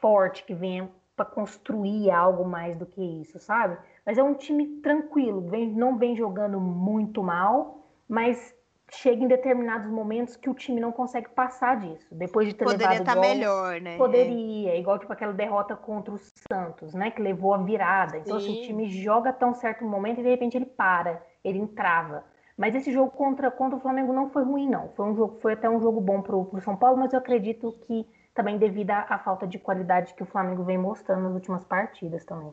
forte 0.00 0.44
que 0.44 0.54
venha 0.54 0.88
para 1.16 1.24
construir 1.24 2.10
algo 2.10 2.44
mais 2.44 2.76
do 2.76 2.86
que 2.86 3.02
isso, 3.20 3.38
sabe? 3.38 3.76
Mas 4.04 4.18
é 4.18 4.22
um 4.22 4.34
time 4.34 4.80
tranquilo, 4.80 5.42
vem, 5.42 5.68
não 5.68 5.98
vem 5.98 6.16
jogando 6.16 6.60
muito 6.60 7.22
mal, 7.22 7.86
mas 8.08 8.54
chega 8.90 9.24
em 9.24 9.28
determinados 9.28 9.90
momentos 9.90 10.36
que 10.36 10.50
o 10.50 10.54
time 10.54 10.80
não 10.80 10.92
consegue 10.92 11.30
passar 11.30 11.78
disso. 11.80 12.14
Depois 12.14 12.48
de 12.48 12.54
ter 12.54 12.64
Poderia 12.64 12.88
levado 12.88 13.00
estar 13.00 13.14
gol, 13.14 13.22
melhor, 13.22 13.80
né? 13.80 13.96
Poderia, 13.96 14.76
igual 14.76 14.98
tipo 14.98 15.12
aquela 15.12 15.32
derrota 15.32 15.74
contra 15.74 16.12
o 16.12 16.18
Santos, 16.50 16.92
né, 16.94 17.10
que 17.10 17.22
levou 17.22 17.54
a 17.54 17.58
virada. 17.58 18.18
Então 18.18 18.36
assim, 18.36 18.60
o 18.60 18.62
time 18.62 18.88
joga 18.90 19.32
tão 19.32 19.54
certo 19.54 19.84
momento 19.84 20.20
e 20.20 20.22
de 20.22 20.28
repente 20.28 20.56
ele 20.56 20.66
para, 20.66 21.22
ele 21.42 21.58
entrava. 21.58 22.24
Mas 22.56 22.74
esse 22.74 22.92
jogo 22.92 23.10
contra, 23.10 23.50
contra 23.50 23.76
o 23.76 23.80
Flamengo 23.80 24.12
não 24.12 24.30
foi 24.30 24.44
ruim, 24.44 24.68
não. 24.68 24.90
Foi 24.90 25.06
um 25.06 25.16
jogo, 25.16 25.38
foi 25.40 25.54
até 25.54 25.68
um 25.68 25.80
jogo 25.80 26.00
bom 26.00 26.20
para 26.20 26.36
o 26.36 26.60
São 26.60 26.76
Paulo, 26.76 26.98
mas 26.98 27.12
eu 27.12 27.18
acredito 27.18 27.72
que 27.86 28.06
também 28.34 28.58
devido 28.58 28.90
à, 28.90 29.18
falta 29.18 29.46
de 29.46 29.58
qualidade 29.58 30.14
que 30.14 30.22
o 30.22 30.26
Flamengo 30.26 30.64
vem 30.64 30.78
mostrando 30.78 31.24
nas 31.24 31.34
últimas 31.34 31.64
partidas 31.64 32.24
também. 32.24 32.52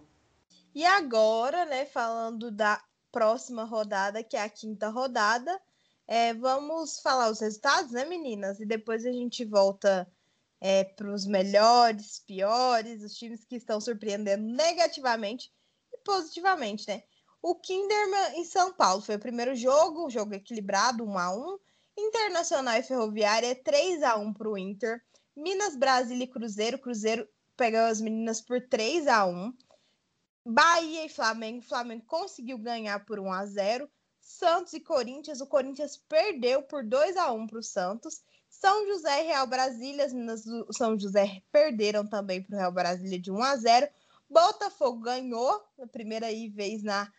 E 0.75 0.85
agora, 0.85 1.65
né, 1.65 1.85
falando 1.85 2.51
da 2.51 2.81
próxima 3.11 3.63
rodada, 3.63 4.23
que 4.23 4.37
é 4.37 4.43
a 4.43 4.49
quinta 4.49 4.89
rodada, 4.89 5.59
é, 6.07 6.33
vamos 6.33 6.99
falar 6.99 7.29
os 7.29 7.39
resultados, 7.39 7.91
né, 7.91 8.05
meninas? 8.05 8.59
E 8.59 8.65
depois 8.65 9.05
a 9.05 9.11
gente 9.11 9.45
volta 9.45 10.07
é, 10.59 10.83
para 10.83 11.11
os 11.11 11.25
melhores, 11.25 12.19
piores, 12.19 13.03
os 13.03 13.15
times 13.15 13.45
que 13.45 13.55
estão 13.55 13.79
surpreendendo 13.79 14.43
negativamente 14.43 15.51
e 15.93 15.97
positivamente, 15.99 16.87
né? 16.87 17.03
O 17.41 17.55
Kinderman 17.55 18.37
em 18.39 18.43
São 18.43 18.73
Paulo 18.73 19.01
foi 19.01 19.15
o 19.15 19.19
primeiro 19.19 19.55
jogo, 19.55 20.09
jogo 20.09 20.33
equilibrado, 20.33 21.05
1 21.05 21.17
a 21.17 21.35
1 21.35 21.59
Internacional 21.97 22.75
e 22.75 22.83
Ferroviária, 22.83 23.55
3 23.55 24.03
a 24.03 24.15
1 24.17 24.33
para 24.33 24.49
o 24.49 24.57
Inter. 24.57 25.01
Minas, 25.39 25.75
Brasília 25.75 26.25
e 26.25 26.27
Cruzeiro. 26.27 26.77
Cruzeiro 26.77 27.27
pegou 27.55 27.79
as 27.79 28.01
meninas 28.01 28.41
por 28.41 28.61
3 28.67 29.07
a 29.07 29.25
1 29.25 29.53
Bahia 30.45 31.05
e 31.05 31.09
Flamengo. 31.09 31.61
Flamengo 31.61 32.05
conseguiu 32.05 32.57
ganhar 32.57 33.05
por 33.05 33.19
1 33.19 33.31
a 33.31 33.45
0 33.45 33.89
Santos 34.19 34.73
e 34.73 34.81
Corinthians. 34.81 35.39
O 35.39 35.47
Corinthians 35.47 35.95
perdeu 35.95 36.61
por 36.61 36.83
2 36.83 37.15
a 37.15 37.31
1 37.31 37.47
para 37.47 37.59
o 37.59 37.63
Santos. 37.63 38.21
São 38.49 38.85
José 38.87 39.23
e 39.23 39.27
Real 39.27 39.47
Brasília. 39.47 40.05
As 40.05 40.13
meninas 40.13 40.43
do 40.43 40.67
São 40.73 40.99
José 40.99 41.41
perderam 41.51 42.05
também 42.05 42.43
para 42.43 42.55
o 42.55 42.59
Real 42.59 42.71
Brasília 42.71 43.19
de 43.19 43.31
1 43.31 43.41
a 43.41 43.55
0 43.55 43.87
Botafogo 44.29 44.99
ganhou 44.99 45.63
a 45.81 45.87
primeira 45.87 46.27
vez 46.51 46.83
na 46.83 47.11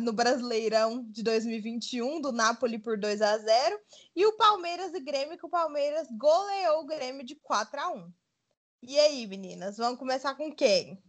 no 0.00 0.12
Brasileirão 0.12 1.04
de 1.10 1.22
2021, 1.22 2.20
do 2.20 2.32
Napoli 2.32 2.78
por 2.78 2.98
2 2.98 3.22
a 3.22 3.38
0 3.38 3.78
e 4.16 4.26
o 4.26 4.36
Palmeiras 4.36 4.92
e 4.94 5.00
Grêmio, 5.00 5.38
que 5.38 5.46
o 5.46 5.50
Palmeiras 5.50 6.08
goleou 6.18 6.82
o 6.82 6.86
Grêmio 6.86 7.24
de 7.24 7.36
4 7.36 7.80
a 7.80 7.88
1 7.90 8.12
E 8.82 8.98
aí, 8.98 9.26
meninas, 9.26 9.76
vamos 9.76 9.98
começar 9.98 10.34
com 10.34 10.52
quem? 10.52 11.02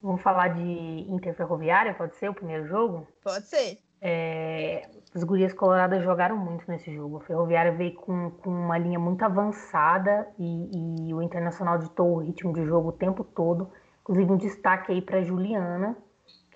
Vamos 0.00 0.22
falar 0.22 0.48
de 0.48 0.62
Inter 0.62 1.36
Ferroviária, 1.36 1.94
pode 1.94 2.16
ser 2.16 2.30
o 2.30 2.34
primeiro 2.34 2.66
jogo? 2.66 3.06
Pode 3.22 3.46
ser. 3.46 3.78
É, 4.00 4.88
as 5.14 5.22
gurias 5.22 5.52
coloradas 5.52 6.02
jogaram 6.02 6.36
muito 6.36 6.64
nesse 6.70 6.94
jogo. 6.94 7.18
A 7.18 7.24
Ferroviária 7.26 7.72
veio 7.72 7.94
com, 7.94 8.30
com 8.30 8.50
uma 8.50 8.78
linha 8.78 8.98
muito 8.98 9.22
avançada 9.22 10.26
e, 10.38 11.08
e 11.08 11.14
o 11.14 11.20
Internacional 11.20 11.78
ditou 11.78 12.14
o 12.14 12.18
ritmo 12.20 12.52
de 12.54 12.64
jogo 12.64 12.88
o 12.88 12.92
tempo 12.92 13.22
todo. 13.22 13.70
Inclusive 14.00 14.32
um 14.32 14.36
destaque 14.38 14.90
aí 14.90 15.02
para 15.02 15.22
Juliana, 15.22 15.96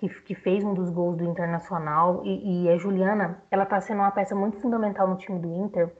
que, 0.07 0.21
que 0.21 0.35
fez 0.35 0.63
um 0.63 0.73
dos 0.73 0.89
gols 0.89 1.17
do 1.17 1.23
Internacional. 1.23 2.21
E, 2.23 2.65
e 2.65 2.69
a 2.69 2.77
Juliana, 2.77 3.41
ela 3.49 3.63
está 3.63 3.79
sendo 3.81 3.99
uma 3.99 4.11
peça 4.11 4.35
muito 4.35 4.57
fundamental 4.57 5.07
no 5.07 5.17
time 5.17 5.39
do 5.39 5.53
Inter, 5.53 5.91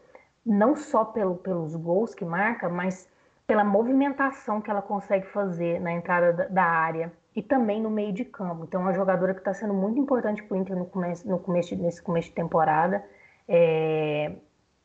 não 0.46 0.76
só 0.76 1.06
pelo, 1.06 1.36
pelos 1.36 1.76
gols 1.76 2.14
que 2.14 2.24
marca, 2.24 2.70
mas 2.70 3.10
pela 3.48 3.64
movimentação 3.64 4.62
que 4.62 4.70
ela 4.70 4.82
consegue 4.82 5.28
fazer 5.28 5.80
na 5.80 5.92
entrada 5.92 6.34
da, 6.34 6.48
da 6.48 6.64
área 6.64 7.12
e 7.36 7.44
também 7.44 7.82
no 7.82 7.90
meio 7.90 8.14
de 8.14 8.26
campo. 8.26 8.64
Então, 8.64 8.82
é 8.82 8.84
uma 8.84 8.94
jogadora 8.94 9.34
que 9.34 9.42
está 9.42 9.54
sendo 9.54 9.74
muito 9.74 10.00
importante 10.00 10.42
para 10.44 10.56
o 10.56 10.60
Inter 10.60 10.76
no 10.76 10.86
começo, 10.86 11.28
no 11.28 11.40
começo, 11.40 11.76
nesse 11.76 12.02
começo 12.02 12.30
de 12.30 12.36
temporada. 12.36 13.04
É, 13.48 14.36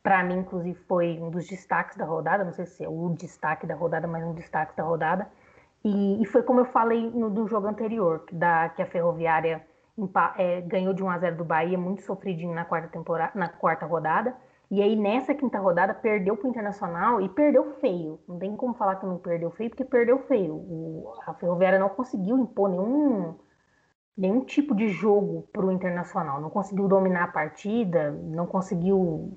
para 0.02 0.24
mim, 0.24 0.38
inclusive, 0.38 0.78
foi 0.86 1.18
um 1.20 1.30
dos 1.30 1.46
destaques 1.46 1.96
da 1.96 2.04
rodada. 2.04 2.44
Não 2.44 2.52
sei 2.52 2.66
se 2.66 2.84
é 2.84 2.88
o 2.88 3.10
destaque 3.10 3.66
da 3.66 3.74
rodada, 3.74 4.06
mas 4.08 4.24
um 4.24 4.34
destaque 4.34 4.76
da 4.76 4.82
rodada. 4.82 5.28
E, 5.84 6.22
e 6.22 6.26
foi 6.26 6.42
como 6.42 6.60
eu 6.60 6.66
falei 6.66 7.10
no, 7.10 7.30
no 7.30 7.48
jogo 7.48 7.66
anterior, 7.66 8.24
da, 8.32 8.68
que 8.68 8.82
a 8.82 8.86
Ferroviária 8.86 9.64
é, 10.36 10.60
ganhou 10.62 10.92
de 10.92 11.02
1 11.02 11.10
a 11.10 11.18
0 11.18 11.36
do 11.36 11.44
Bahia, 11.44 11.78
muito 11.78 12.02
sofridinho 12.02 12.54
na 12.54 12.64
quarta, 12.64 12.88
temporada, 12.88 13.32
na 13.34 13.48
quarta 13.48 13.86
rodada. 13.86 14.34
E 14.70 14.80
aí, 14.80 14.94
nessa 14.94 15.34
quinta 15.34 15.58
rodada, 15.58 15.92
perdeu 15.92 16.36
para 16.36 16.46
o 16.46 16.50
Internacional 16.50 17.20
e 17.20 17.28
perdeu 17.28 17.72
feio. 17.80 18.20
Não 18.28 18.38
tem 18.38 18.54
como 18.54 18.72
falar 18.74 18.96
que 18.96 19.06
não 19.06 19.18
perdeu 19.18 19.50
feio, 19.50 19.68
porque 19.68 19.84
perdeu 19.84 20.18
feio. 20.20 20.54
O, 20.54 21.12
a 21.26 21.34
Ferroviária 21.34 21.78
não 21.78 21.88
conseguiu 21.88 22.38
impor 22.38 22.68
nenhum, 22.68 23.34
nenhum 24.16 24.44
tipo 24.44 24.72
de 24.74 24.88
jogo 24.88 25.48
para 25.52 25.66
o 25.66 25.72
Internacional. 25.72 26.40
Não 26.40 26.50
conseguiu 26.50 26.86
dominar 26.86 27.24
a 27.24 27.32
partida, 27.32 28.12
não 28.12 28.46
conseguiu 28.46 29.36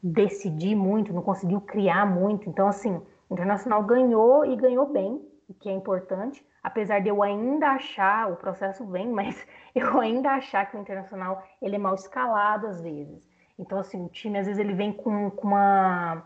decidir 0.00 0.76
muito, 0.76 1.12
não 1.12 1.22
conseguiu 1.22 1.60
criar 1.60 2.06
muito. 2.06 2.48
Então, 2.48 2.68
assim, 2.68 3.02
o 3.28 3.34
Internacional 3.34 3.82
ganhou 3.82 4.44
e 4.44 4.54
ganhou 4.54 4.86
bem, 4.86 5.20
o 5.48 5.54
que 5.54 5.68
é 5.68 5.72
importante. 5.72 6.46
Apesar 6.62 7.00
de 7.00 7.08
eu 7.08 7.22
ainda 7.22 7.68
achar, 7.70 8.30
o 8.30 8.36
processo 8.36 8.86
vem, 8.86 9.08
mas 9.12 9.46
eu 9.74 9.98
ainda 10.00 10.30
achar 10.30 10.70
que 10.70 10.76
o 10.76 10.80
Internacional 10.80 11.42
ele 11.60 11.76
é 11.76 11.78
mal 11.78 11.94
escalado 11.94 12.66
às 12.66 12.80
vezes. 12.80 13.26
Então, 13.58 13.78
assim, 13.78 14.04
o 14.04 14.08
time 14.08 14.38
às 14.38 14.46
vezes 14.46 14.60
ele 14.60 14.74
vem 14.74 14.92
com, 14.92 15.30
com 15.30 15.48
uma 15.48 16.22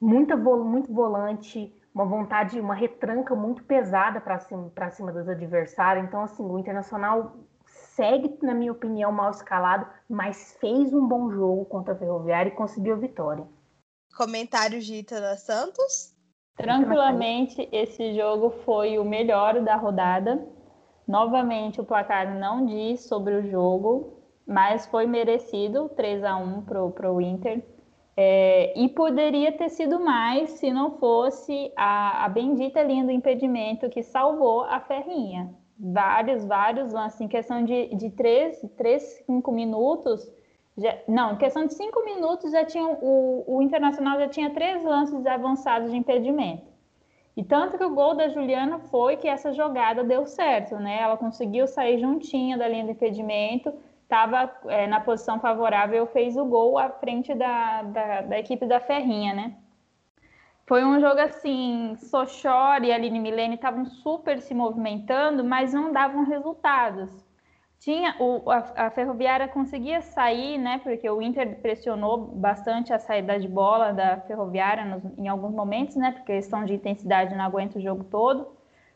muita 0.00 0.36
muito 0.36 0.92
volante, 0.92 1.72
uma 1.94 2.04
vontade, 2.04 2.58
uma 2.58 2.74
retranca 2.74 3.34
muito 3.36 3.62
pesada 3.64 4.20
para 4.20 4.38
cima, 4.40 4.72
cima 4.90 5.12
dos 5.12 5.28
adversários. 5.28 6.04
Então, 6.04 6.22
assim, 6.22 6.42
o 6.42 6.58
Internacional 6.58 7.36
segue, 7.66 8.38
na 8.42 8.54
minha 8.54 8.72
opinião, 8.72 9.12
mal 9.12 9.30
escalado, 9.30 9.86
mas 10.08 10.56
fez 10.58 10.92
um 10.92 11.06
bom 11.06 11.30
jogo 11.30 11.64
contra 11.66 11.94
a 11.94 11.96
Ferroviária 11.96 12.50
e 12.50 12.54
conseguiu 12.54 12.94
a 12.94 12.98
vitória. 12.98 13.46
Comentários 14.16 14.84
de 14.84 14.96
Itana 14.96 15.36
Santos? 15.36 16.11
Tranquilamente, 16.56 17.68
esse 17.72 18.14
jogo 18.14 18.50
foi 18.64 18.98
o 18.98 19.04
melhor 19.04 19.60
da 19.60 19.76
rodada. 19.76 20.46
Novamente, 21.08 21.80
o 21.80 21.84
placar 21.84 22.38
não 22.38 22.64
diz 22.66 23.08
sobre 23.08 23.34
o 23.34 23.50
jogo, 23.50 24.22
mas 24.46 24.86
foi 24.86 25.06
merecido 25.06 25.88
3 25.90 26.22
a 26.24 26.36
1 26.36 26.62
para 26.62 27.12
o 27.12 27.20
Inter. 27.20 27.64
É, 28.14 28.78
e 28.78 28.88
poderia 28.90 29.52
ter 29.52 29.70
sido 29.70 29.98
mais 29.98 30.50
se 30.50 30.70
não 30.70 30.98
fosse 30.98 31.72
a, 31.74 32.26
a 32.26 32.28
bendita 32.28 32.82
linha 32.82 33.04
do 33.04 33.10
impedimento 33.10 33.88
que 33.88 34.02
salvou 34.02 34.62
a 34.64 34.80
Ferrinha. 34.80 35.54
Vários, 35.78 36.44
vários 36.44 36.92
lances, 36.92 37.20
em 37.22 37.28
questão 37.28 37.64
de, 37.64 37.94
de 37.94 38.10
3, 38.10 38.60
3 38.76 39.02
5 39.26 39.50
minutos. 39.50 40.30
Já, 40.76 40.96
não, 41.06 41.32
em 41.32 41.36
questão 41.36 41.66
de 41.66 41.74
5 41.74 42.04
minutos 42.04 42.50
já 42.50 42.64
tinha 42.64 42.86
o, 42.86 43.44
o 43.46 43.62
Internacional 43.62 44.18
já 44.18 44.28
tinha 44.28 44.50
três 44.50 44.82
lances 44.82 45.26
avançados 45.26 45.90
de 45.90 45.96
impedimento. 45.96 46.70
E 47.36 47.42
tanto 47.42 47.78
que 47.78 47.84
o 47.84 47.94
gol 47.94 48.14
da 48.14 48.28
Juliana 48.28 48.78
foi 48.78 49.16
que 49.16 49.28
essa 49.28 49.52
jogada 49.52 50.04
deu 50.04 50.26
certo, 50.26 50.76
né? 50.76 51.00
Ela 51.00 51.16
conseguiu 51.16 51.66
sair 51.66 51.98
juntinha 51.98 52.58
da 52.58 52.68
linha 52.68 52.84
do 52.84 52.90
impedimento 52.90 53.72
estava 54.12 54.54
é, 54.66 54.86
na 54.86 55.00
posição 55.00 55.40
favorável, 55.40 56.06
fez 56.06 56.36
o 56.36 56.44
gol 56.44 56.78
à 56.78 56.90
frente 56.90 57.34
da, 57.34 57.82
da, 57.82 58.20
da, 58.20 58.38
equipe 58.38 58.66
da 58.66 58.78
Ferrinha, 58.78 59.32
né? 59.32 59.56
Foi 60.66 60.84
um 60.84 61.00
jogo 61.00 61.18
assim, 61.18 61.96
Sochor 61.96 62.84
e 62.84 62.92
Aline 62.92 63.18
Milene 63.18 63.54
estavam 63.54 63.86
super 63.86 64.40
se 64.40 64.54
movimentando, 64.54 65.42
mas 65.42 65.72
não 65.72 65.90
davam 65.90 66.24
resultados. 66.24 67.10
Tinha 67.82 68.14
o, 68.20 68.48
a, 68.48 68.86
a, 68.86 68.90
Ferroviária 68.90 69.48
conseguia 69.48 70.00
sair, 70.00 70.56
né? 70.56 70.80
Porque 70.84 71.10
o 71.10 71.20
Inter 71.20 71.58
pressionou 71.60 72.16
bastante 72.16 72.92
a 72.92 72.98
saída 73.00 73.40
de 73.40 73.48
bola 73.48 73.92
da 73.92 74.20
Ferroviária 74.20 74.84
nos, 74.84 75.18
em 75.18 75.26
alguns 75.26 75.52
momentos, 75.52 75.96
né? 75.96 76.12
Porque 76.12 76.32
questão 76.32 76.64
de 76.64 76.74
intensidade 76.74 77.34
não 77.34 77.44
aguenta 77.44 77.80
o 77.80 77.82
jogo 77.82 78.04
todo. 78.04 78.46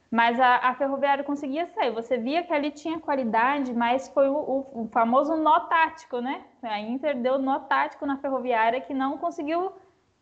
Mas 0.09 0.39
a, 0.39 0.69
a 0.69 0.75
Ferroviária 0.77 1.25
conseguia 1.25 1.67
sair. 1.67 1.91
Você 1.91 2.17
via 2.17 2.45
que 2.45 2.53
ali 2.53 2.71
tinha 2.71 3.01
qualidade, 3.01 3.75
mas 3.75 4.09
foi 4.09 4.29
o, 4.29 4.37
o, 4.37 4.83
o, 4.83 4.89
famoso 4.93 5.35
nó 5.35 5.59
tático, 5.61 6.21
né? 6.21 6.45
A 6.63 6.79
Inter 6.79 7.21
deu 7.21 7.39
nó 7.39 7.59
tático 7.59 8.07
na 8.07 8.19
Ferroviária 8.19 8.81
que 8.81 8.95
não 8.95 9.19
conseguiu 9.19 9.73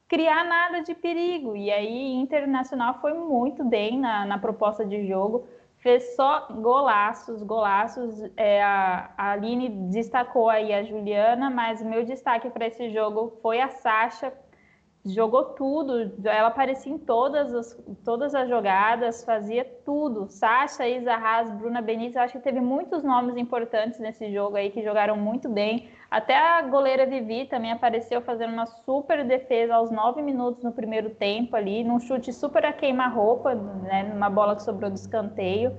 criar 0.09 0.43
nada 0.43 0.81
de 0.81 0.95
perigo. 0.95 1.55
E 1.55 1.71
aí, 1.71 2.15
Internacional 2.15 2.95
foi 3.03 3.13
muito 3.13 3.63
bem 3.63 4.01
na, 4.01 4.25
na 4.25 4.39
proposta 4.39 4.87
de 4.87 5.07
jogo, 5.07 5.47
fez 5.85 6.17
só 6.17 6.49
golaços, 6.49 7.43
golaços. 7.43 8.19
É, 8.39 8.63
a, 8.63 9.13
a 9.19 9.33
Aline 9.33 9.69
destacou 9.91 10.49
aí 10.49 10.73
a 10.73 10.83
Juliana, 10.83 11.51
mas 11.51 11.83
o 11.83 11.85
meu 11.85 12.03
destaque 12.07 12.49
para 12.49 12.67
esse 12.67 12.91
jogo 12.91 13.39
foi 13.43 13.61
a 13.61 13.69
Sasha 13.69 14.33
jogou 15.05 15.45
tudo, 15.45 16.13
ela 16.27 16.49
aparecia 16.49 16.91
em 16.91 16.97
todas 16.97 17.55
as, 17.55 17.85
todas 18.03 18.35
as 18.35 18.49
jogadas, 18.49 19.23
fazia 19.23 19.63
tudo. 19.85 20.27
Sasha, 20.31 20.89
Isa 20.89 21.13
Haas, 21.15 21.51
Bruna 21.51 21.83
Benítez, 21.83 22.17
acho 22.17 22.33
que 22.33 22.45
teve 22.45 22.61
muitos 22.61 23.03
nomes 23.05 23.37
importantes 23.37 24.01
nesse 24.01 24.33
jogo 24.33 24.57
aí 24.57 24.71
que 24.71 24.83
jogaram 24.83 25.17
muito 25.17 25.49
bem. 25.49 25.91
Até 26.11 26.37
a 26.37 26.63
goleira 26.63 27.05
Vivi 27.05 27.45
também 27.45 27.71
apareceu 27.71 28.23
fazendo 28.23 28.55
uma 28.55 28.65
super 28.65 29.25
defesa 29.27 29.75
aos 29.75 29.91
nove 29.91 30.23
minutos 30.23 30.65
no 30.65 30.73
primeiro 30.73 31.11
tempo 31.11 31.55
ali, 31.55 31.85
num 31.85 32.01
chute 32.01 32.33
super 32.33 32.65
a 32.65 32.73
queima-roupa, 32.73 33.55
né, 33.55 34.05
numa 34.05 34.31
bola 34.31 34.57
que 34.57 34.63
sobrou 34.63 34.91
do 34.91 34.97
escanteio. 34.97 35.77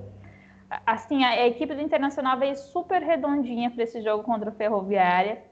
Assim, 0.84 1.24
a, 1.24 1.30
a 1.30 1.46
equipe 1.48 1.74
do 1.74 1.80
Internacional 1.80 2.38
veio 2.38 2.54
super 2.56 3.02
redondinha 3.02 3.70
para 3.72 3.82
esse 3.82 4.00
jogo 4.02 4.22
contra 4.22 4.50
o 4.50 4.54
Ferroviária. 4.54 5.42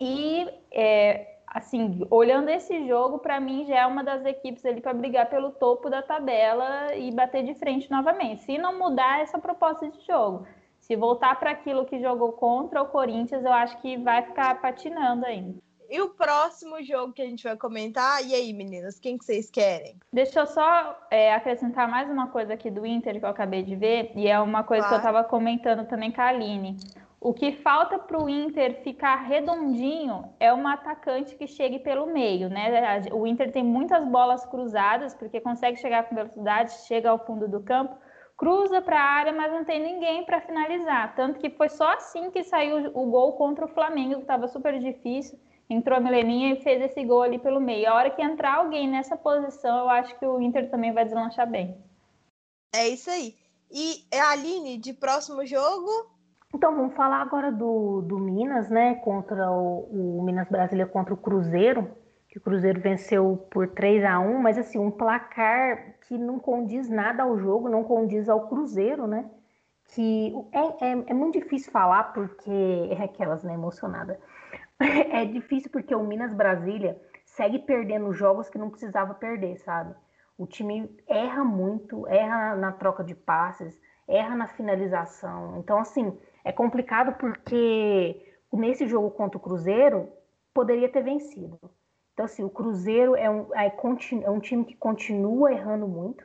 E 0.00 0.48
é, 0.72 1.39
assim, 1.50 2.06
olhando 2.10 2.48
esse 2.48 2.86
jogo, 2.86 3.18
para 3.18 3.40
mim 3.40 3.66
já 3.66 3.80
é 3.80 3.86
uma 3.86 4.04
das 4.04 4.24
equipes 4.24 4.64
ali 4.64 4.80
para 4.80 4.94
brigar 4.94 5.28
pelo 5.28 5.50
topo 5.50 5.90
da 5.90 6.00
tabela 6.00 6.94
e 6.94 7.10
bater 7.10 7.44
de 7.44 7.54
frente 7.54 7.90
novamente. 7.90 8.42
Se 8.42 8.56
não 8.56 8.78
mudar 8.78 9.20
essa 9.20 9.38
proposta 9.38 9.88
de 9.88 10.00
jogo, 10.06 10.46
se 10.78 10.94
voltar 10.94 11.38
para 11.38 11.50
aquilo 11.50 11.84
que 11.84 12.00
jogou 12.00 12.32
contra 12.32 12.80
o 12.80 12.86
Corinthians, 12.86 13.44
eu 13.44 13.52
acho 13.52 13.80
que 13.80 13.96
vai 13.98 14.22
ficar 14.22 14.60
patinando 14.60 15.26
ainda. 15.26 15.58
E 15.90 16.00
o 16.00 16.10
próximo 16.10 16.80
jogo 16.84 17.12
que 17.12 17.20
a 17.20 17.26
gente 17.26 17.42
vai 17.42 17.56
comentar, 17.56 18.24
e 18.24 18.32
aí, 18.32 18.52
meninas, 18.52 19.00
quem 19.00 19.18
que 19.18 19.24
vocês 19.24 19.50
querem? 19.50 19.96
Deixa 20.12 20.38
eu 20.38 20.46
só 20.46 20.96
é, 21.10 21.34
acrescentar 21.34 21.90
mais 21.90 22.08
uma 22.08 22.28
coisa 22.28 22.54
aqui 22.54 22.70
do 22.70 22.86
Inter 22.86 23.18
que 23.18 23.24
eu 23.24 23.28
acabei 23.28 23.64
de 23.64 23.74
ver, 23.74 24.12
e 24.14 24.28
é 24.28 24.38
uma 24.38 24.62
coisa 24.62 24.86
claro. 24.86 25.00
que 25.02 25.06
eu 25.06 25.10
estava 25.10 25.28
comentando 25.28 25.84
também 25.88 26.12
com 26.12 26.20
a 26.20 26.26
Aline. 26.26 26.76
O 27.22 27.34
que 27.34 27.52
falta 27.52 27.98
para 27.98 28.18
o 28.18 28.30
Inter 28.30 28.82
ficar 28.82 29.16
redondinho 29.16 30.32
é 30.40 30.54
um 30.54 30.66
atacante 30.66 31.36
que 31.36 31.46
chegue 31.46 31.78
pelo 31.78 32.06
meio, 32.06 32.48
né? 32.48 33.02
O 33.12 33.26
Inter 33.26 33.52
tem 33.52 33.62
muitas 33.62 34.02
bolas 34.08 34.46
cruzadas, 34.46 35.12
porque 35.14 35.38
consegue 35.38 35.76
chegar 35.78 36.08
com 36.08 36.14
velocidade, 36.14 36.72
chega 36.86 37.10
ao 37.10 37.18
fundo 37.26 37.46
do 37.46 37.60
campo, 37.60 37.94
cruza 38.38 38.80
para 38.80 38.98
a 38.98 39.04
área, 39.04 39.34
mas 39.34 39.52
não 39.52 39.66
tem 39.66 39.78
ninguém 39.82 40.24
para 40.24 40.40
finalizar. 40.40 41.14
Tanto 41.14 41.38
que 41.38 41.50
foi 41.50 41.68
só 41.68 41.92
assim 41.92 42.30
que 42.30 42.42
saiu 42.42 42.90
o 42.94 43.10
gol 43.10 43.34
contra 43.34 43.66
o 43.66 43.68
Flamengo, 43.68 44.14
que 44.14 44.22
estava 44.22 44.48
super 44.48 44.80
difícil. 44.80 45.38
Entrou 45.68 45.98
a 45.98 46.00
Mileninha 46.00 46.54
e 46.54 46.62
fez 46.62 46.80
esse 46.80 47.04
gol 47.04 47.22
ali 47.22 47.38
pelo 47.38 47.60
meio. 47.60 47.86
A 47.90 47.94
hora 47.96 48.10
que 48.10 48.22
entrar 48.22 48.54
alguém 48.54 48.88
nessa 48.88 49.14
posição, 49.14 49.80
eu 49.80 49.90
acho 49.90 50.18
que 50.18 50.24
o 50.24 50.40
Inter 50.40 50.70
também 50.70 50.90
vai 50.94 51.04
deslanchar 51.04 51.48
bem. 51.48 51.76
É 52.74 52.88
isso 52.88 53.10
aí. 53.10 53.36
E 53.70 54.06
a 54.18 54.30
Aline, 54.30 54.78
de 54.78 54.94
próximo 54.94 55.44
jogo, 55.44 56.18
então, 56.52 56.74
vamos 56.74 56.94
falar 56.94 57.22
agora 57.22 57.52
do, 57.52 58.02
do 58.02 58.18
Minas, 58.18 58.68
né? 58.68 58.96
Contra 58.96 59.50
o, 59.50 60.18
o 60.18 60.22
Minas 60.22 60.48
Brasília 60.48 60.86
contra 60.86 61.14
o 61.14 61.16
Cruzeiro, 61.16 61.88
que 62.28 62.38
o 62.38 62.40
Cruzeiro 62.40 62.80
venceu 62.80 63.46
por 63.50 63.68
3 63.68 64.04
a 64.04 64.18
1 64.18 64.38
mas 64.38 64.58
assim, 64.58 64.78
um 64.78 64.90
placar 64.90 65.94
que 66.02 66.18
não 66.18 66.38
condiz 66.38 66.88
nada 66.88 67.22
ao 67.22 67.38
jogo, 67.38 67.68
não 67.68 67.84
condiz 67.84 68.28
ao 68.28 68.48
Cruzeiro, 68.48 69.06
né? 69.06 69.30
Que 69.94 70.32
é, 70.52 70.86
é, 70.86 71.04
é 71.08 71.14
muito 71.14 71.38
difícil 71.40 71.72
falar 71.72 72.12
porque 72.12 72.50
é 72.90 73.02
aquelas, 73.04 73.42
né, 73.44 73.54
emocionada. 73.54 74.18
É 75.12 75.26
difícil 75.26 75.70
porque 75.70 75.94
o 75.94 76.02
Minas 76.02 76.32
Brasília 76.32 76.98
segue 77.26 77.58
perdendo 77.58 78.12
jogos 78.14 78.48
que 78.48 78.56
não 78.56 78.70
precisava 78.70 79.12
perder, 79.12 79.58
sabe? 79.58 79.94
O 80.38 80.46
time 80.46 80.90
erra 81.06 81.44
muito, 81.44 82.08
erra 82.08 82.56
na 82.56 82.72
troca 82.72 83.04
de 83.04 83.14
passes, 83.14 83.78
erra 84.08 84.34
na 84.34 84.46
finalização. 84.46 85.58
Então, 85.58 85.78
assim, 85.78 86.18
é 86.44 86.52
complicado 86.52 87.16
porque 87.18 88.34
nesse 88.52 88.86
jogo 88.86 89.10
contra 89.10 89.38
o 89.38 89.40
Cruzeiro 89.40 90.08
poderia 90.52 90.88
ter 90.88 91.02
vencido. 91.02 91.58
Então, 92.12 92.26
assim, 92.26 92.44
o 92.44 92.50
Cruzeiro 92.50 93.16
é 93.16 93.30
um, 93.30 93.54
é, 93.54 93.72
é 94.22 94.30
um 94.30 94.40
time 94.40 94.64
que 94.64 94.74
continua 94.74 95.52
errando 95.52 95.88
muito, 95.88 96.24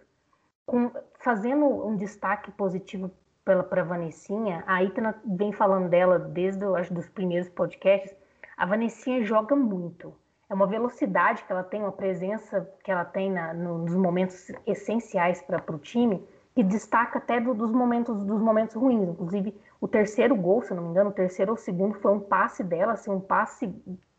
com, 0.65 0.91
fazendo 1.19 1.65
um 1.65 1.95
destaque 1.95 2.51
positivo 2.51 3.12
para 3.45 3.82
a 3.82 3.84
Vanessinha. 3.84 4.63
A 4.65 4.84
Itana 4.84 5.15
vem 5.23 5.54
falando 5.54 5.88
dela 5.88 6.17
desde 6.17 6.65
acho, 6.65 6.93
dos 6.93 7.08
primeiros 7.08 7.47
podcasts. 7.49 8.15
A 8.58 8.65
Vanessinha 8.65 9.23
joga 9.23 9.56
muito. 9.56 10.13
É 10.49 10.54
uma 10.54 10.67
velocidade 10.67 11.43
que 11.43 11.51
ela 11.51 11.63
tem, 11.63 11.82
uma 11.82 11.91
presença 11.91 12.69
que 12.84 12.91
ela 12.91 13.06
tem 13.06 13.32
na, 13.32 13.54
no, 13.54 13.78
nos 13.80 13.95
momentos 13.95 14.51
essenciais 14.65 15.41
para 15.41 15.63
o 15.73 15.80
time, 15.80 16.28
que 16.54 16.63
destaca 16.63 17.19
até 17.19 17.39
do, 17.39 17.54
dos 17.54 17.71
momentos 17.71 18.15
dos 18.25 18.41
momentos 18.41 18.75
ruins. 18.75 19.10
Inclusive, 19.10 19.56
o 19.86 19.88
terceiro 19.88 20.36
gol, 20.36 20.63
se 20.63 20.74
não 20.74 20.82
me 20.82 20.89
engano, 20.89 21.12
o 21.12 21.13
terceiro 21.13 21.52
ou 21.52 21.56
o 21.56 21.62
segundo 21.62 21.93
foi 22.00 22.12
um 22.12 22.19
passe 22.19 22.63
dela, 22.63 22.93
assim, 22.93 23.12
um 23.12 23.19
passe 23.19 23.71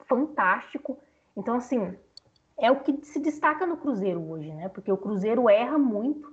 fantástico. 0.05 0.97
Então, 1.37 1.57
assim, 1.57 1.93
é 2.57 2.71
o 2.71 2.79
que 2.79 3.05
se 3.05 3.19
destaca 3.19 3.67
no 3.67 3.77
Cruzeiro 3.77 4.31
hoje, 4.31 4.55
né? 4.55 4.69
Porque 4.69 4.93
o 4.93 4.97
Cruzeiro 4.97 5.51
erra 5.51 5.77
muito, 5.77 6.33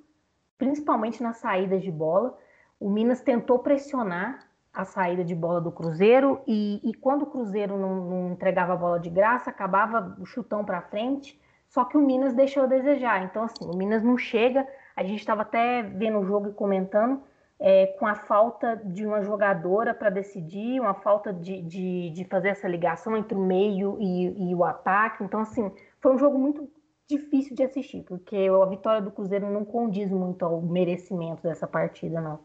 principalmente 0.56 1.24
nas 1.24 1.38
saídas 1.38 1.82
de 1.82 1.92
bola. 1.92 2.38
O 2.80 2.88
Minas 2.92 3.22
tentou 3.22 3.58
pressionar 3.58 4.48
a 4.72 4.86
saída 4.86 5.24
de 5.24 5.34
bola 5.34 5.60
do 5.60 5.72
Cruzeiro 5.72 6.40
e, 6.46 6.80
e 6.88 6.94
quando 6.94 7.24
o 7.24 7.32
Cruzeiro 7.32 7.76
não, 7.76 7.96
não, 8.06 8.32
entregava 8.34 8.74
a 8.74 8.78
bola 8.78 9.00
de 9.00 9.10
graça, 9.10 9.50
acabava 9.50 10.16
o 10.20 10.28
chutão 10.28 10.64
para 10.64 10.80
frente. 10.84 11.42
Só 11.68 11.84
que 11.86 11.98
o 11.98 12.02
Minas 12.02 12.36
deixou 12.36 12.64
a 12.64 12.68
desejar. 12.68 13.24
Então, 13.24 13.42
assim, 13.42 13.66
o 13.66 13.76
Minas 13.76 14.04
não 14.04 14.16
chega. 14.16 14.68
A 14.96 15.04
gente 15.04 15.22
estava 15.22 15.42
até 15.42 15.82
vendo 15.82 16.20
o 16.20 16.24
jogo 16.24 16.50
e 16.50 16.54
comentando 16.54 17.20
é, 17.66 17.88
com 17.98 18.06
a 18.06 18.14
falta 18.14 18.76
de 18.76 19.06
uma 19.06 19.22
jogadora 19.22 19.94
para 19.94 20.10
decidir, 20.10 20.82
uma 20.82 20.94
falta 20.94 21.32
de, 21.32 21.62
de, 21.62 22.10
de, 22.10 22.26
fazer 22.26 22.50
essa 22.50 22.68
ligação 22.68 23.16
entre 23.16 23.38
o 23.38 23.42
meio 23.42 23.98
e, 24.02 24.50
e, 24.50 24.54
o 24.54 24.66
ataque. 24.66 25.24
Então, 25.24 25.40
assim, 25.40 25.72
foi 26.02 26.14
um 26.14 26.18
jogo 26.18 26.38
muito 26.38 26.70
difícil 27.08 27.56
de 27.56 27.64
assistir, 27.64 28.04
porque 28.04 28.36
a 28.36 28.66
vitória 28.66 29.02
do 29.02 29.12
Cruzeiro 29.12 29.50
não 29.50 29.64
condiz 29.64 30.12
muito 30.12 30.44
ao 30.44 30.62
merecimento 30.62 31.42
dessa 31.42 31.66
partida, 31.66 32.20
não. 32.20 32.40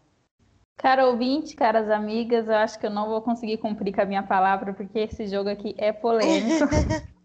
Cara 0.76 1.08
ouvinte, 1.08 1.56
caras 1.56 1.90
amigas, 1.90 2.46
eu 2.46 2.54
acho 2.54 2.78
que 2.78 2.86
eu 2.86 2.90
não 2.90 3.08
vou 3.08 3.20
conseguir 3.20 3.56
cumprir 3.58 3.92
com 3.92 4.02
a 4.02 4.06
minha 4.06 4.22
palavra, 4.22 4.72
porque 4.72 5.00
esse 5.00 5.26
jogo 5.26 5.48
aqui 5.48 5.74
é 5.76 5.92
polêmico. 5.92 6.64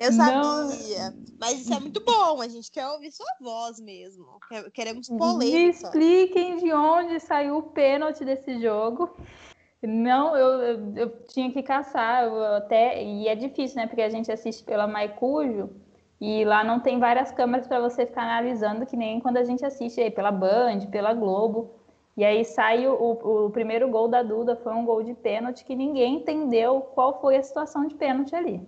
Eu 0.00 0.12
sabia. 0.12 1.10
Não. 1.10 1.24
Mas 1.38 1.60
isso 1.60 1.74
é 1.74 1.78
muito 1.78 2.02
bom. 2.02 2.40
A 2.40 2.48
gente 2.48 2.72
quer 2.72 2.88
ouvir 2.88 3.12
sua 3.12 3.30
voz 3.38 3.78
mesmo. 3.78 4.26
Queremos 4.72 5.08
polêmica. 5.08 5.58
Me 5.58 5.68
expliquem 5.68 6.56
de 6.56 6.72
onde 6.72 7.20
saiu 7.20 7.58
o 7.58 7.62
pênalti 7.62 8.24
desse 8.24 8.58
jogo. 8.62 9.14
Não, 9.82 10.34
eu, 10.34 10.62
eu, 10.62 10.96
eu 10.96 11.26
tinha 11.26 11.52
que 11.52 11.62
caçar. 11.62 12.26
Até, 12.56 13.04
e 13.04 13.28
é 13.28 13.34
difícil, 13.34 13.76
né? 13.76 13.86
Porque 13.86 14.00
a 14.00 14.08
gente 14.08 14.32
assiste 14.32 14.64
pela 14.64 14.86
Maicujo 14.86 15.68
e 16.18 16.46
lá 16.46 16.64
não 16.64 16.80
tem 16.80 16.98
várias 16.98 17.30
câmeras 17.30 17.66
para 17.66 17.80
você 17.80 18.06
ficar 18.06 18.22
analisando, 18.22 18.86
que 18.86 18.96
nem 18.96 19.20
quando 19.20 19.36
a 19.36 19.44
gente 19.44 19.64
assiste 19.64 20.00
aí 20.00 20.10
pela 20.10 20.32
Band, 20.32 20.86
pela 20.90 21.12
Globo. 21.12 21.74
E 22.16 22.24
aí 22.24 22.42
sai 22.44 22.86
o, 22.86 22.94
o, 22.94 23.46
o 23.46 23.50
primeiro 23.50 23.88
gol 23.90 24.08
da 24.08 24.22
Duda, 24.22 24.56
foi 24.56 24.72
um 24.74 24.84
gol 24.84 25.02
de 25.02 25.12
pênalti 25.12 25.64
que 25.64 25.76
ninguém 25.76 26.16
entendeu 26.16 26.80
qual 26.80 27.20
foi 27.20 27.36
a 27.36 27.42
situação 27.42 27.86
de 27.86 27.94
pênalti 27.94 28.34
ali. 28.34 28.66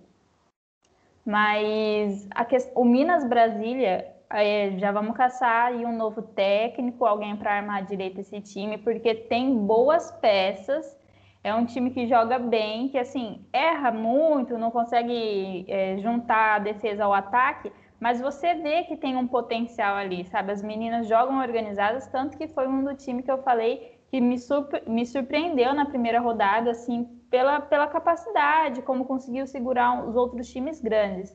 Mas 1.25 2.29
o 2.75 2.85
Minas 2.85 3.25
Brasília, 3.25 4.13
é, 4.31 4.73
já 4.79 4.91
vamos 4.91 5.17
caçar 5.17 5.69
aí 5.69 5.87
um 5.87 5.97
novo 5.97 6.23
técnico, 6.23 7.05
alguém 7.05 7.37
para 7.37 7.57
armar 7.57 7.85
direito 7.85 8.21
esse 8.21 8.41
time, 8.41 8.79
porque 8.79 9.15
tem 9.15 9.57
boas 9.67 10.11
peças. 10.21 10.99
É 11.45 11.55
um 11.55 11.65
time 11.65 11.91
que 11.91 12.07
joga 12.07 12.39
bem, 12.39 12.89
que 12.89 12.99
assim 12.99 13.45
erra 13.53 13.91
muito, 13.91 14.59
não 14.59 14.71
consegue 14.71 15.65
é, 15.69 15.99
juntar 15.99 16.57
a 16.57 16.59
defesa 16.61 17.05
ao 17.05 17.13
ataque, 17.13 17.73
mas 17.99 18.21
você 18.21 18.55
vê 18.55 18.85
que 18.85 18.97
tem 18.97 19.17
um 19.17 19.27
potencial 19.27 19.97
ali, 19.97 20.25
sabe? 20.25 20.53
As 20.53 20.63
meninas 20.63 21.09
jogam 21.09 21.41
organizadas, 21.41 22.07
tanto 22.09 22.37
que 22.39 22.49
foi 22.49 22.67
um 22.69 22.85
do 22.85 22.95
time 22.95 23.23
que 23.23 23.31
eu 23.31 23.43
falei 23.43 23.99
que 24.09 24.21
me, 24.21 24.39
surpre 24.39 24.83
me 24.87 25.07
surpreendeu 25.07 25.75
na 25.75 25.87
primeira 25.87 26.21
rodada, 26.21 26.71
assim, 26.71 27.09
pela, 27.33 27.63
pela 27.63 27.87
capacidade, 27.87 28.83
como 28.83 29.07
conseguiu 29.07 29.47
segurar 29.47 30.07
os 30.07 30.15
outros 30.15 30.47
times 30.49 30.83
grandes. 30.83 31.35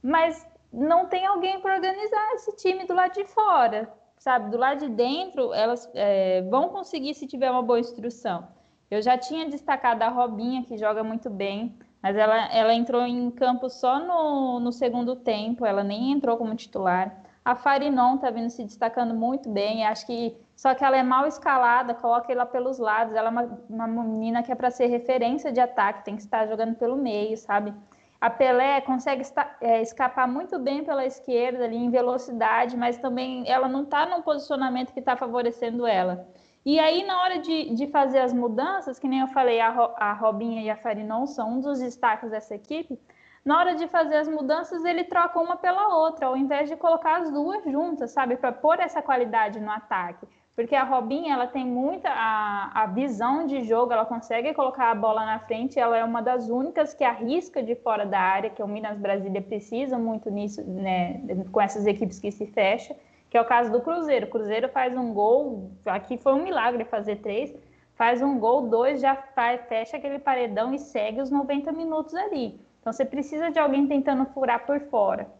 Mas 0.00 0.46
não 0.72 1.06
tem 1.06 1.26
alguém 1.26 1.60
para 1.60 1.74
organizar 1.74 2.32
esse 2.34 2.54
time 2.56 2.86
do 2.86 2.94
lado 2.94 3.12
de 3.12 3.24
fora, 3.24 3.92
sabe? 4.16 4.50
Do 4.50 4.56
lado 4.56 4.86
de 4.86 4.88
dentro, 4.88 5.52
elas 5.52 5.90
é, 5.94 6.42
vão 6.42 6.68
conseguir 6.68 7.14
se 7.14 7.26
tiver 7.26 7.50
uma 7.50 7.60
boa 7.60 7.80
instrução. 7.80 8.46
Eu 8.88 9.02
já 9.02 9.18
tinha 9.18 9.48
destacado 9.48 10.02
a 10.02 10.08
Robinha, 10.08 10.62
que 10.62 10.76
joga 10.76 11.02
muito 11.02 11.28
bem, 11.28 11.76
mas 12.00 12.16
ela, 12.16 12.46
ela 12.54 12.72
entrou 12.72 13.02
em 13.02 13.28
campo 13.32 13.68
só 13.68 13.98
no, 13.98 14.60
no 14.60 14.70
segundo 14.70 15.16
tempo, 15.16 15.66
ela 15.66 15.82
nem 15.82 16.12
entrou 16.12 16.36
como 16.36 16.54
titular. 16.54 17.20
A 17.44 17.56
Farinon 17.56 18.16
está 18.16 18.30
vindo 18.30 18.50
se 18.50 18.64
destacando 18.64 19.14
muito 19.14 19.48
bem, 19.48 19.84
acho 19.84 20.06
que 20.06 20.36
só 20.54 20.74
que 20.74 20.84
ela 20.84 20.96
é 20.96 21.02
mal 21.02 21.26
escalada, 21.26 21.92
coloca 21.92 22.32
ela 22.32 22.46
pelos 22.46 22.78
lados. 22.78 23.16
Ela 23.16 23.28
é 23.28 23.30
uma, 23.30 23.86
uma 23.88 24.04
menina 24.04 24.44
que 24.44 24.52
é 24.52 24.54
para 24.54 24.70
ser 24.70 24.86
referência 24.86 25.50
de 25.50 25.58
ataque, 25.58 26.04
tem 26.04 26.14
que 26.14 26.22
estar 26.22 26.46
jogando 26.46 26.76
pelo 26.76 26.96
meio, 26.96 27.36
sabe? 27.36 27.74
A 28.20 28.30
Pelé 28.30 28.80
consegue 28.82 29.24
é, 29.60 29.82
escapar 29.82 30.28
muito 30.28 30.56
bem 30.60 30.84
pela 30.84 31.04
esquerda, 31.04 31.64
ali 31.64 31.76
em 31.76 31.90
velocidade, 31.90 32.76
mas 32.76 32.96
também 32.98 33.42
ela 33.50 33.66
não 33.66 33.82
está 33.82 34.06
num 34.06 34.22
posicionamento 34.22 34.92
que 34.92 35.00
está 35.00 35.16
favorecendo 35.16 35.84
ela. 35.84 36.28
E 36.64 36.78
aí, 36.78 37.02
na 37.02 37.20
hora 37.20 37.40
de, 37.40 37.74
de 37.74 37.88
fazer 37.88 38.20
as 38.20 38.32
mudanças, 38.32 39.00
que 39.00 39.08
nem 39.08 39.18
eu 39.18 39.26
falei, 39.26 39.60
a, 39.60 39.70
a 39.96 40.12
Robinha 40.12 40.62
e 40.62 40.70
a 40.70 40.76
Farinon 40.76 41.26
são 41.26 41.54
um 41.54 41.60
dos 41.60 41.80
destaques 41.80 42.30
dessa 42.30 42.54
equipe, 42.54 42.96
na 43.44 43.58
hora 43.58 43.74
de 43.74 43.88
fazer 43.88 44.16
as 44.16 44.28
mudanças, 44.28 44.84
ele 44.84 45.04
troca 45.04 45.40
uma 45.40 45.56
pela 45.56 45.96
outra, 45.96 46.26
ao 46.26 46.36
invés 46.36 46.68
de 46.68 46.76
colocar 46.76 47.20
as 47.20 47.30
duas 47.30 47.64
juntas, 47.64 48.12
sabe? 48.12 48.36
Para 48.36 48.52
pôr 48.52 48.78
essa 48.78 49.02
qualidade 49.02 49.58
no 49.58 49.70
ataque. 49.70 50.26
Porque 50.54 50.76
a 50.76 50.84
Robinha, 50.84 51.32
ela 51.32 51.46
tem 51.46 51.66
muita 51.66 52.10
a, 52.10 52.82
a 52.82 52.86
visão 52.86 53.46
de 53.46 53.64
jogo, 53.64 53.92
ela 53.92 54.04
consegue 54.04 54.52
colocar 54.52 54.90
a 54.90 54.94
bola 54.94 55.24
na 55.24 55.38
frente, 55.40 55.78
ela 55.78 55.96
é 55.96 56.04
uma 56.04 56.20
das 56.20 56.48
únicas 56.48 56.94
que 56.94 57.02
arrisca 57.02 57.62
de 57.62 57.74
fora 57.74 58.04
da 58.04 58.20
área, 58.20 58.50
que 58.50 58.62
o 58.62 58.68
Minas 58.68 58.98
Brasília 58.98 59.40
precisa 59.40 59.98
muito 59.98 60.30
nisso, 60.30 60.62
né, 60.62 61.20
com 61.50 61.60
essas 61.60 61.86
equipes 61.86 62.20
que 62.20 62.30
se 62.30 62.46
fecham, 62.46 62.94
que 63.30 63.36
é 63.36 63.40
o 63.40 63.46
caso 63.46 63.72
do 63.72 63.80
Cruzeiro. 63.80 64.26
O 64.26 64.30
Cruzeiro 64.30 64.68
faz 64.68 64.94
um 64.94 65.14
gol, 65.14 65.70
aqui 65.86 66.18
foi 66.18 66.34
um 66.34 66.44
milagre 66.44 66.84
fazer 66.84 67.16
três, 67.16 67.52
faz 67.94 68.20
um 68.20 68.38
gol, 68.38 68.68
dois, 68.68 69.00
já 69.00 69.16
fecha 69.16 69.96
aquele 69.96 70.18
paredão 70.18 70.74
e 70.74 70.78
segue 70.78 71.22
os 71.22 71.30
90 71.30 71.72
minutos 71.72 72.14
ali. 72.14 72.60
Então 72.82 72.92
você 72.92 73.04
precisa 73.04 73.48
de 73.48 73.60
alguém 73.60 73.86
tentando 73.86 74.26
furar 74.26 74.66
por 74.66 74.80
fora. 74.90 75.30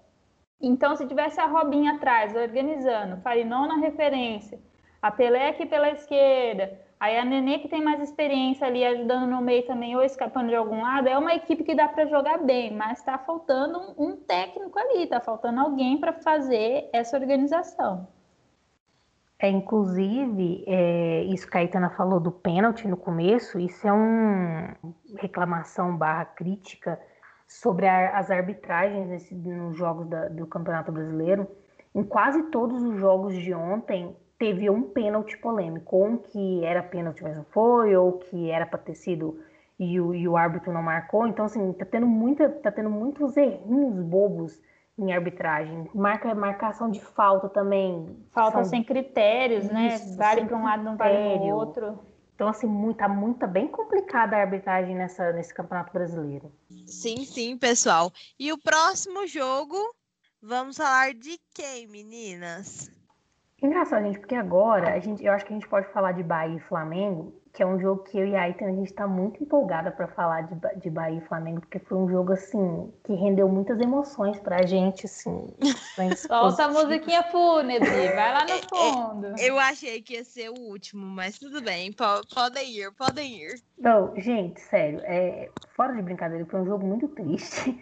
Então, 0.60 0.94
se 0.94 1.08
tivesse 1.08 1.40
a 1.40 1.46
Robinha 1.46 1.94
atrás, 1.94 2.36
organizando, 2.36 3.20
Farinão 3.20 3.66
na 3.66 3.78
referência, 3.78 4.60
a 5.02 5.10
Pelé 5.10 5.48
aqui 5.48 5.66
pela 5.66 5.90
esquerda, 5.90 6.78
aí 7.00 7.18
a 7.18 7.24
Nenê 7.24 7.58
que 7.58 7.68
tem 7.68 7.82
mais 7.82 8.00
experiência 8.00 8.64
ali 8.64 8.84
ajudando 8.84 9.28
no 9.28 9.42
meio 9.42 9.66
também 9.66 9.96
ou 9.96 10.04
escapando 10.04 10.50
de 10.50 10.54
algum 10.54 10.82
lado, 10.82 11.08
é 11.08 11.18
uma 11.18 11.34
equipe 11.34 11.64
que 11.64 11.74
dá 11.74 11.88
para 11.88 12.06
jogar 12.06 12.38
bem, 12.38 12.72
mas 12.72 13.00
está 13.00 13.18
faltando 13.18 13.76
um, 13.76 14.10
um, 14.10 14.16
técnico 14.16 14.78
ali, 14.78 15.02
está 15.02 15.20
faltando 15.20 15.58
alguém 15.58 15.98
para 15.98 16.12
fazer 16.12 16.88
essa 16.92 17.18
organização. 17.18 18.06
É, 19.36 19.50
inclusive, 19.50 20.62
é, 20.68 21.24
isso 21.24 21.50
que 21.50 21.58
a 21.58 21.64
Itana 21.64 21.90
falou 21.90 22.20
do 22.20 22.30
pênalti 22.30 22.86
no 22.86 22.96
começo, 22.96 23.58
isso 23.58 23.84
é 23.84 23.92
uma 23.92 24.76
reclamação 25.18 25.96
barra 25.96 26.24
crítica 26.24 27.00
sobre 27.60 27.86
a, 27.86 28.18
as 28.18 28.30
arbitragens 28.30 29.08
nesse, 29.08 29.34
nos 29.34 29.76
jogos 29.76 30.06
da, 30.08 30.28
do 30.28 30.46
Campeonato 30.46 30.92
Brasileiro. 30.92 31.46
Em 31.94 32.02
quase 32.02 32.44
todos 32.44 32.82
os 32.82 32.98
jogos 32.98 33.34
de 33.34 33.52
ontem, 33.52 34.16
teve 34.38 34.68
um 34.70 34.82
pênalti 34.82 35.36
polêmico, 35.38 35.96
ou 35.96 36.06
um 36.06 36.16
que 36.16 36.64
era 36.64 36.82
pênalti, 36.82 37.22
mas 37.22 37.36
não 37.36 37.44
foi, 37.44 37.94
ou 37.96 38.14
que 38.18 38.50
era 38.50 38.66
para 38.66 38.78
ter 38.78 38.94
sido 38.94 39.38
e 39.78 40.00
o, 40.00 40.14
e 40.14 40.28
o 40.28 40.36
árbitro 40.36 40.72
não 40.72 40.82
marcou. 40.82 41.26
Então, 41.26 41.44
assim, 41.44 41.72
tá 41.72 41.84
tendo, 41.84 42.06
muita, 42.06 42.48
tá 42.48 42.70
tendo 42.70 42.90
muitos 42.90 43.36
errinhos 43.36 44.00
bobos 44.00 44.60
em 44.98 45.12
arbitragem. 45.12 45.88
Marca, 45.94 46.34
marcação 46.34 46.90
de 46.90 47.00
falta 47.00 47.48
também. 47.48 48.16
Falta 48.32 48.64
sem 48.64 48.84
critérios, 48.84 49.68
né? 49.70 49.96
Vale 50.16 50.44
para 50.44 50.56
um 50.56 50.64
lado, 50.64 50.82
não 50.82 50.96
vale 50.96 51.16
para 51.16 51.42
o 51.42 51.48
outro. 51.48 51.98
Então, 52.34 52.48
assim, 52.48 52.66
muito, 52.66 52.98
tá 52.98 53.08
muito 53.08 53.38
tá 53.40 53.46
bem 53.46 53.68
complicada 53.68 54.36
a 54.36 54.40
arbitragem 54.40 54.94
nessa, 54.94 55.32
nesse 55.32 55.52
Campeonato 55.54 55.92
Brasileiro. 55.92 56.52
Sim, 56.86 57.24
sim, 57.24 57.56
pessoal. 57.56 58.12
E 58.38 58.52
o 58.52 58.58
próximo 58.58 59.26
jogo, 59.26 59.76
vamos 60.40 60.76
falar 60.76 61.14
de 61.14 61.38
quem, 61.54 61.86
meninas? 61.86 62.90
Engraçado, 63.62 64.04
gente, 64.04 64.18
porque 64.18 64.34
agora 64.34 64.94
a 64.94 64.98
gente, 64.98 65.24
eu 65.24 65.32
acho 65.32 65.44
que 65.44 65.52
a 65.52 65.56
gente 65.56 65.68
pode 65.68 65.86
falar 65.92 66.12
de 66.12 66.22
Bahia 66.22 66.56
e 66.56 66.60
Flamengo, 66.60 67.41
que 67.52 67.62
é 67.62 67.66
um 67.66 67.78
jogo 67.78 68.02
que 68.04 68.18
eu 68.18 68.26
e 68.26 68.34
a 68.34 68.42
Aitana, 68.42 68.70
a 68.70 68.74
gente 68.74 68.88
está 68.88 69.06
muito 69.06 69.42
empolgada 69.42 69.90
para 69.90 70.08
falar 70.08 70.42
de, 70.42 70.80
de 70.80 70.88
Bahia 70.88 71.18
e 71.18 71.28
Flamengo, 71.28 71.60
porque 71.60 71.78
foi 71.78 71.98
um 71.98 72.08
jogo, 72.08 72.32
assim, 72.32 72.90
que 73.04 73.12
rendeu 73.12 73.46
muitas 73.46 73.78
emoções 73.78 74.40
para 74.40 74.60
a 74.60 74.66
gente, 74.66 75.04
assim. 75.04 75.54
Solta 76.16 76.64
a 76.64 76.68
musiquinha 76.68 77.22
fúnebre, 77.24 78.08
vai 78.14 78.32
lá 78.32 78.44
no 78.44 78.68
fundo. 78.68 79.34
Eu 79.38 79.58
achei 79.58 80.00
que 80.00 80.14
ia 80.14 80.24
ser 80.24 80.48
o 80.48 80.58
último, 80.58 81.04
mas 81.04 81.38
tudo 81.38 81.60
bem, 81.60 81.92
podem 81.92 82.70
ir, 82.70 82.90
podem 82.92 83.42
ir. 83.42 83.60
Não, 83.78 84.14
gente, 84.16 84.58
sério, 84.58 85.00
é, 85.04 85.50
fora 85.76 85.94
de 85.94 86.00
brincadeira, 86.00 86.46
foi 86.46 86.60
um 86.60 86.66
jogo 86.66 86.86
muito 86.86 87.06
triste. 87.08 87.78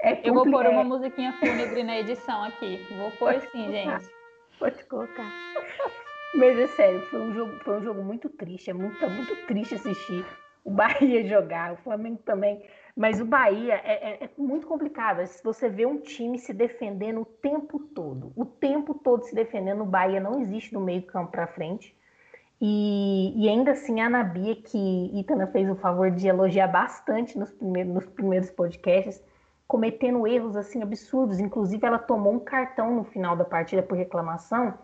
É 0.00 0.28
eu 0.28 0.34
vou 0.34 0.44
pôr 0.50 0.66
uma 0.66 0.84
musiquinha 0.84 1.32
fúnebre 1.34 1.82
na 1.82 1.98
edição 1.98 2.44
aqui, 2.44 2.78
vou 2.98 3.10
pôr 3.12 3.40
sim, 3.52 3.70
gente. 3.70 4.10
Pode 4.58 4.84
colocar. 4.84 5.32
Mas 6.34 6.58
é 6.58 6.66
sério, 6.66 7.00
foi 7.02 7.20
um 7.20 7.32
jogo, 7.32 7.52
foi 7.60 7.78
um 7.78 7.82
jogo 7.82 8.02
muito 8.02 8.28
triste. 8.28 8.70
É 8.70 8.72
muito, 8.72 9.08
muito 9.08 9.46
triste 9.46 9.76
assistir 9.76 10.26
o 10.64 10.70
Bahia 10.72 11.26
jogar, 11.28 11.72
o 11.72 11.76
Flamengo 11.76 12.20
também. 12.24 12.62
Mas 12.96 13.20
o 13.20 13.24
Bahia 13.24 13.74
é, 13.84 13.92
é, 13.92 14.24
é, 14.24 14.30
muito 14.36 14.66
complicado. 14.66 15.24
Se 15.26 15.42
você 15.42 15.68
vê 15.68 15.86
um 15.86 15.98
time 15.98 16.38
se 16.38 16.52
defendendo 16.52 17.20
o 17.20 17.24
tempo 17.24 17.78
todo, 17.78 18.32
o 18.34 18.44
tempo 18.44 18.94
todo 18.94 19.24
se 19.24 19.34
defendendo, 19.34 19.82
o 19.82 19.86
Bahia 19.86 20.20
não 20.20 20.40
existe 20.40 20.72
do 20.72 20.80
meio 20.80 21.02
campo 21.02 21.32
para 21.32 21.46
frente. 21.46 21.96
E, 22.60 23.32
e, 23.36 23.48
ainda 23.48 23.72
assim, 23.72 24.00
a 24.00 24.06
Anabia, 24.06 24.56
que 24.56 25.10
Itana 25.18 25.46
fez 25.48 25.68
o 25.68 25.74
favor 25.74 26.10
de 26.10 26.26
elogiar 26.26 26.68
bastante 26.68 27.38
nos 27.38 27.52
primeiros, 27.52 27.92
nos 27.92 28.06
primeiros 28.06 28.50
podcasts, 28.50 29.22
cometendo 29.66 30.26
erros 30.26 30.56
assim 30.56 30.82
absurdos. 30.82 31.40
Inclusive, 31.40 31.84
ela 31.84 31.98
tomou 31.98 32.32
um 32.32 32.38
cartão 32.38 32.94
no 32.94 33.04
final 33.04 33.36
da 33.36 33.44
partida 33.44 33.82
por 33.82 33.98
reclamação, 33.98 34.78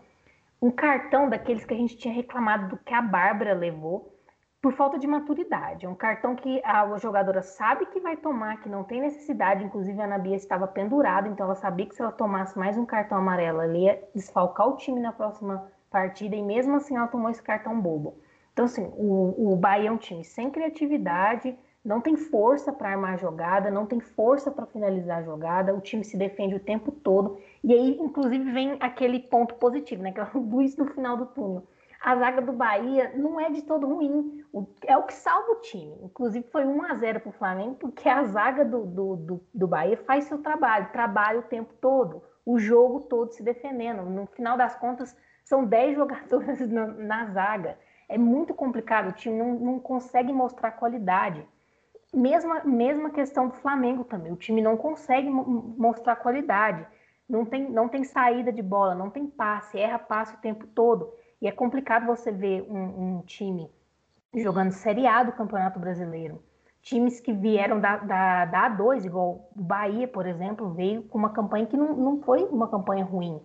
um 0.61 0.69
cartão 0.69 1.27
daqueles 1.27 1.65
que 1.65 1.73
a 1.73 1.77
gente 1.77 1.97
tinha 1.97 2.13
reclamado 2.13 2.69
do 2.69 2.77
que 2.77 2.93
a 2.93 3.01
Bárbara 3.01 3.53
levou 3.53 4.15
por 4.61 4.73
falta 4.73 4.99
de 4.99 5.07
maturidade. 5.07 5.87
É 5.87 5.89
um 5.89 5.95
cartão 5.95 6.35
que 6.35 6.61
a 6.63 6.95
jogadora 6.97 7.41
sabe 7.41 7.87
que 7.87 7.99
vai 7.99 8.15
tomar, 8.15 8.61
que 8.61 8.69
não 8.69 8.83
tem 8.83 9.01
necessidade. 9.01 9.63
Inclusive, 9.63 9.99
a 9.99 10.05
Ana 10.05 10.19
Bia 10.19 10.35
estava 10.35 10.67
pendurada, 10.67 11.27
então 11.27 11.47
ela 11.47 11.55
sabia 11.55 11.87
que 11.87 11.95
se 11.95 12.01
ela 12.01 12.11
tomasse 12.11 12.57
mais 12.59 12.77
um 12.77 12.85
cartão 12.85 13.17
amarelo, 13.17 13.61
ela 13.61 13.75
ia 13.75 14.03
desfalcar 14.13 14.69
o 14.69 14.77
time 14.77 14.99
na 14.99 15.11
próxima 15.11 15.67
partida 15.89 16.35
e 16.35 16.43
mesmo 16.43 16.75
assim 16.75 16.95
ela 16.95 17.07
tomou 17.07 17.31
esse 17.31 17.41
cartão 17.41 17.81
bobo. 17.81 18.19
Então, 18.53 18.65
assim, 18.65 18.85
o, 18.95 19.53
o 19.53 19.55
Bahia 19.55 19.89
é 19.89 19.91
um 19.91 19.97
time 19.97 20.23
sem 20.23 20.51
criatividade, 20.51 21.57
não 21.83 21.99
tem 21.99 22.15
força 22.15 22.71
para 22.71 22.89
armar 22.91 23.15
a 23.15 23.17
jogada, 23.17 23.71
não 23.71 23.87
tem 23.87 23.99
força 23.99 24.51
para 24.51 24.67
finalizar 24.67 25.19
a 25.19 25.23
jogada, 25.23 25.73
o 25.73 25.81
time 25.81 26.03
se 26.03 26.15
defende 26.15 26.53
o 26.53 26.59
tempo 26.59 26.91
todo. 26.91 27.39
E 27.63 27.73
aí, 27.73 27.97
inclusive, 27.99 28.51
vem 28.51 28.77
aquele 28.79 29.19
ponto 29.19 29.55
positivo, 29.55 30.01
né? 30.01 30.11
Que 30.11 30.19
é 30.19 30.27
luz 30.33 30.75
no 30.77 30.85
final 30.87 31.15
do 31.15 31.27
túnel. 31.27 31.67
A 32.01 32.15
zaga 32.15 32.41
do 32.41 32.51
Bahia 32.51 33.13
não 33.15 33.39
é 33.39 33.51
de 33.51 33.61
todo 33.61 33.85
ruim, 33.85 34.43
é 34.87 34.97
o 34.97 35.03
que 35.03 35.13
salva 35.13 35.51
o 35.51 35.61
time. 35.61 35.95
Inclusive, 36.01 36.47
foi 36.51 36.65
1 36.65 36.81
a 36.83 36.95
0 36.95 37.19
para 37.19 37.29
o 37.29 37.33
Flamengo, 37.33 37.75
porque 37.75 38.09
a 38.09 38.23
zaga 38.23 38.65
do, 38.65 38.87
do, 38.87 39.15
do, 39.15 39.45
do 39.53 39.67
Bahia 39.67 39.95
faz 39.97 40.23
seu 40.23 40.39
trabalho, 40.39 40.89
trabalha 40.91 41.39
o 41.39 41.43
tempo 41.43 41.71
todo, 41.79 42.23
o 42.43 42.57
jogo 42.57 43.01
todo 43.01 43.31
se 43.31 43.43
defendendo. 43.43 44.01
No 44.01 44.25
final 44.25 44.57
das 44.57 44.75
contas, 44.75 45.15
são 45.43 45.63
10 45.63 45.93
jogadores 45.95 46.67
na, 46.67 46.87
na 46.87 47.25
zaga. 47.27 47.77
É 48.09 48.17
muito 48.17 48.51
complicado, 48.55 49.09
o 49.09 49.13
time 49.13 49.37
não, 49.37 49.53
não 49.53 49.79
consegue 49.79 50.33
mostrar 50.33 50.71
qualidade. 50.71 51.47
Mesma, 52.11 52.63
mesma 52.63 53.11
questão 53.11 53.47
do 53.47 53.53
Flamengo 53.53 54.03
também. 54.03 54.33
O 54.33 54.37
time 54.37 54.59
não 54.59 54.75
consegue 54.75 55.29
mostrar 55.29 56.15
qualidade. 56.15 56.85
Não 57.31 57.45
tem, 57.45 57.71
não 57.71 57.87
tem 57.87 58.03
saída 58.03 58.51
de 58.51 58.61
bola, 58.61 58.93
não 58.93 59.09
tem 59.09 59.25
passe, 59.25 59.79
erra 59.79 59.97
passe 59.97 60.35
o 60.35 60.39
tempo 60.39 60.67
todo. 60.67 61.13
E 61.41 61.47
é 61.47 61.51
complicado 61.51 62.05
você 62.05 62.29
ver 62.29 62.63
um, 62.69 63.19
um 63.19 63.21
time 63.21 63.71
jogando 64.35 64.71
Série 64.71 65.07
A 65.07 65.23
do 65.23 65.31
Campeonato 65.31 65.79
Brasileiro. 65.79 66.43
Times 66.81 67.21
que 67.21 67.31
vieram 67.31 67.79
da, 67.79 67.97
da, 67.97 68.45
da 68.45 68.69
A2, 68.69 69.05
igual 69.05 69.49
o 69.55 69.61
Bahia, 69.61 70.09
por 70.09 70.27
exemplo, 70.27 70.71
veio 70.71 71.03
com 71.03 71.17
uma 71.17 71.29
campanha 71.29 71.65
que 71.65 71.77
não, 71.77 71.95
não 71.95 72.21
foi 72.21 72.43
uma 72.43 72.67
campanha 72.67 73.05
ruim. 73.05 73.41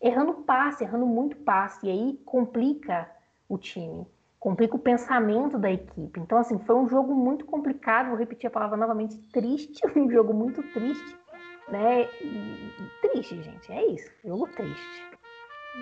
Errando 0.00 0.32
passe, 0.32 0.84
errando 0.84 1.04
muito 1.04 1.36
passe. 1.36 1.86
E 1.86 1.90
aí 1.90 2.20
complica 2.24 3.06
o 3.46 3.58
time 3.58 4.06
complica 4.46 4.76
o 4.76 4.78
pensamento 4.78 5.58
da 5.58 5.72
equipe. 5.72 6.20
Então, 6.20 6.38
assim, 6.38 6.56
foi 6.60 6.76
um 6.76 6.88
jogo 6.88 7.12
muito 7.12 7.44
complicado, 7.44 8.10
vou 8.10 8.16
repetir 8.16 8.46
a 8.46 8.50
palavra 8.50 8.76
novamente, 8.76 9.18
triste, 9.32 9.80
um 9.98 10.08
jogo 10.08 10.32
muito 10.32 10.62
triste, 10.72 11.18
né? 11.68 12.08
Triste, 13.02 13.42
gente, 13.42 13.72
é 13.72 13.86
isso, 13.86 14.10
jogo 14.24 14.48
triste. 14.48 15.02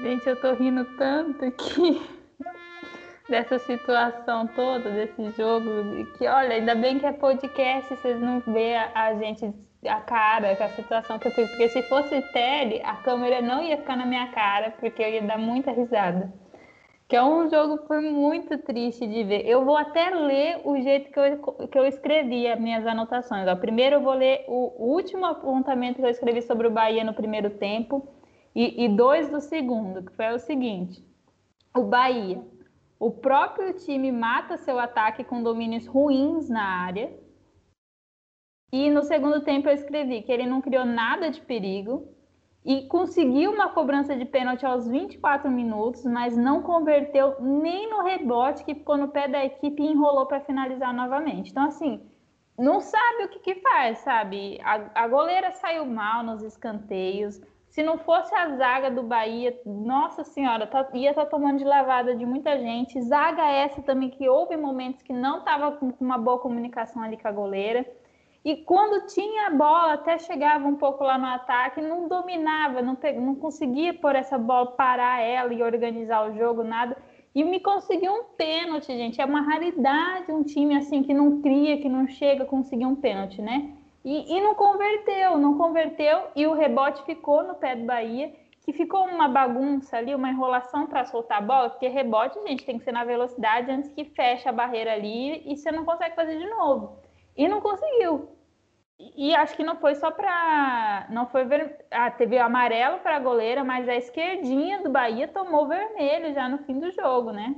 Gente, 0.02 0.26
eu 0.26 0.40
tô 0.40 0.52
rindo 0.54 0.84
tanto 0.96 1.44
aqui 1.44 2.02
dessa 3.28 3.58
situação 3.60 4.46
toda, 4.48 4.90
desse 4.90 5.30
jogo, 5.32 5.68
que 6.18 6.26
olha, 6.26 6.54
ainda 6.54 6.74
bem 6.74 6.98
que 6.98 7.06
é 7.06 7.12
podcast, 7.12 7.94
vocês 7.96 8.20
não 8.20 8.40
vê 8.40 8.74
a, 8.74 8.90
a 8.94 9.14
gente 9.14 9.52
a 9.86 10.00
cara, 10.00 10.52
a 10.52 10.68
situação 10.70 11.18
que 11.18 11.28
eu 11.28 11.32
fico, 11.32 11.48
porque 11.48 11.68
se 11.68 11.82
fosse 11.82 12.20
tele, 12.32 12.80
a 12.82 12.96
câmera 12.96 13.42
não 13.42 13.62
ia 13.62 13.76
ficar 13.76 13.96
na 13.96 14.06
minha 14.06 14.28
cara, 14.32 14.70
porque 14.80 15.02
eu 15.02 15.10
ia 15.10 15.22
dar 15.22 15.38
muita 15.38 15.70
risada 15.72 16.32
que 17.08 17.16
é 17.16 17.22
um 17.22 17.48
jogo 17.50 17.78
que 17.78 17.86
foi 17.86 18.00
muito 18.00 18.56
triste 18.58 19.06
de 19.06 19.24
ver. 19.24 19.46
Eu 19.46 19.64
vou 19.64 19.76
até 19.76 20.10
ler 20.10 20.62
o 20.64 20.80
jeito 20.80 21.10
que 21.10 21.18
eu, 21.18 21.68
que 21.68 21.78
eu 21.78 21.84
escrevi 21.86 22.48
as 22.48 22.58
minhas 22.58 22.86
anotações. 22.86 23.46
Ó, 23.46 23.56
primeiro 23.56 23.96
eu 23.96 24.00
vou 24.00 24.14
ler 24.14 24.44
o 24.48 24.92
último 24.92 25.26
apontamento 25.26 25.96
que 25.96 26.06
eu 26.06 26.10
escrevi 26.10 26.40
sobre 26.42 26.66
o 26.66 26.70
Bahia 26.70 27.04
no 27.04 27.12
primeiro 27.12 27.50
tempo 27.50 28.08
e, 28.54 28.84
e 28.84 28.88
dois 28.88 29.28
do 29.30 29.40
segundo, 29.40 30.02
que 30.02 30.12
foi 30.12 30.32
o 30.32 30.38
seguinte. 30.38 31.04
O 31.76 31.82
Bahia. 31.82 32.42
O 32.98 33.10
próprio 33.10 33.74
time 33.74 34.10
mata 34.10 34.56
seu 34.56 34.78
ataque 34.78 35.24
com 35.24 35.42
domínios 35.42 35.86
ruins 35.86 36.48
na 36.48 36.64
área. 36.64 37.12
E 38.72 38.88
no 38.88 39.02
segundo 39.02 39.42
tempo 39.42 39.68
eu 39.68 39.74
escrevi 39.74 40.22
que 40.22 40.32
ele 40.32 40.46
não 40.46 40.62
criou 40.62 40.86
nada 40.86 41.30
de 41.30 41.40
perigo, 41.40 42.08
e 42.64 42.86
conseguiu 42.88 43.52
uma 43.52 43.68
cobrança 43.68 44.16
de 44.16 44.24
pênalti 44.24 44.64
aos 44.64 44.88
24 44.88 45.50
minutos, 45.50 46.02
mas 46.04 46.34
não 46.34 46.62
converteu 46.62 47.36
nem 47.40 47.90
no 47.90 48.02
rebote 48.02 48.64
que 48.64 48.74
ficou 48.74 48.96
no 48.96 49.08
pé 49.08 49.28
da 49.28 49.44
equipe 49.44 49.82
e 49.82 49.86
enrolou 49.86 50.24
para 50.24 50.40
finalizar 50.40 50.94
novamente. 50.94 51.50
Então, 51.50 51.64
assim, 51.64 52.00
não 52.58 52.80
sabe 52.80 53.24
o 53.24 53.28
que, 53.28 53.40
que 53.40 53.54
faz, 53.56 53.98
sabe? 53.98 54.58
A, 54.62 55.02
a 55.02 55.08
goleira 55.08 55.50
saiu 55.52 55.84
mal 55.84 56.22
nos 56.22 56.42
escanteios. 56.42 57.38
Se 57.68 57.82
não 57.82 57.98
fosse 57.98 58.34
a 58.34 58.56
zaga 58.56 58.90
do 58.90 59.02
Bahia, 59.02 59.60
nossa 59.66 60.22
senhora, 60.22 60.66
tá, 60.66 60.88
ia 60.94 61.10
estar 61.10 61.24
tá 61.24 61.30
tomando 61.30 61.58
de 61.58 61.64
lavada 61.64 62.14
de 62.14 62.24
muita 62.24 62.56
gente. 62.58 63.02
Zaga 63.02 63.42
essa 63.42 63.82
também 63.82 64.08
que 64.08 64.26
houve 64.28 64.56
momentos 64.56 65.02
que 65.02 65.12
não 65.12 65.40
estava 65.40 65.72
com 65.72 65.92
uma 66.00 66.16
boa 66.16 66.38
comunicação 66.38 67.02
ali 67.02 67.18
com 67.18 67.28
a 67.28 67.32
goleira. 67.32 67.84
E 68.44 68.56
quando 68.56 69.06
tinha 69.06 69.46
a 69.46 69.50
bola, 69.50 69.94
até 69.94 70.18
chegava 70.18 70.68
um 70.68 70.76
pouco 70.76 71.02
lá 71.02 71.16
no 71.16 71.24
ataque, 71.24 71.80
não 71.80 72.06
dominava, 72.06 72.82
não, 72.82 72.98
não 73.22 73.34
conseguia 73.36 73.94
por 73.94 74.14
essa 74.14 74.36
bola 74.36 74.72
parar 74.72 75.22
ela 75.22 75.54
e 75.54 75.62
organizar 75.62 76.28
o 76.28 76.36
jogo, 76.36 76.62
nada. 76.62 76.94
E 77.34 77.42
me 77.42 77.58
conseguiu 77.58 78.12
um 78.12 78.24
pênalti, 78.36 78.88
gente. 78.88 79.18
É 79.18 79.24
uma 79.24 79.40
raridade 79.40 80.30
um 80.30 80.42
time 80.42 80.76
assim 80.76 81.02
que 81.02 81.14
não 81.14 81.40
cria, 81.40 81.78
que 81.78 81.88
não 81.88 82.06
chega 82.06 82.44
a 82.44 82.46
conseguir 82.46 82.84
um 82.84 82.94
pênalti, 82.94 83.40
né? 83.40 83.72
E, 84.04 84.36
e 84.36 84.40
não 84.42 84.54
converteu, 84.54 85.38
não 85.38 85.56
converteu, 85.56 86.24
e 86.36 86.46
o 86.46 86.52
rebote 86.52 87.02
ficou 87.04 87.42
no 87.42 87.54
pé 87.54 87.74
do 87.74 87.86
Bahia, 87.86 88.30
que 88.60 88.74
ficou 88.74 89.06
uma 89.06 89.26
bagunça 89.26 89.96
ali, 89.96 90.14
uma 90.14 90.28
enrolação 90.28 90.86
para 90.86 91.06
soltar 91.06 91.38
a 91.38 91.40
bola, 91.40 91.70
porque 91.70 91.88
rebote, 91.88 92.38
gente, 92.46 92.66
tem 92.66 92.78
que 92.78 92.84
ser 92.84 92.92
na 92.92 93.04
velocidade 93.04 93.70
antes 93.70 93.90
que 93.90 94.04
feche 94.04 94.46
a 94.46 94.52
barreira 94.52 94.92
ali 94.92 95.42
e 95.50 95.56
você 95.56 95.72
não 95.72 95.86
consegue 95.86 96.14
fazer 96.14 96.38
de 96.38 96.48
novo. 96.50 96.98
E 97.36 97.48
não 97.48 97.60
conseguiu. 97.60 98.28
E 98.98 99.34
acho 99.34 99.56
que 99.56 99.64
não 99.64 99.76
foi 99.76 99.94
só 99.96 100.10
para. 100.10 101.06
Não 101.10 101.26
foi. 101.26 101.44
Ver... 101.44 101.84
Ah, 101.90 102.10
teve 102.10 102.38
amarelo 102.38 102.98
para 103.00 103.16
a 103.16 103.20
goleira, 103.20 103.64
mas 103.64 103.88
a 103.88 103.96
esquerdinha 103.96 104.82
do 104.82 104.90
Bahia 104.90 105.26
tomou 105.26 105.66
vermelho 105.66 106.32
já 106.32 106.48
no 106.48 106.58
fim 106.58 106.78
do 106.78 106.90
jogo, 106.92 107.32
né? 107.32 107.56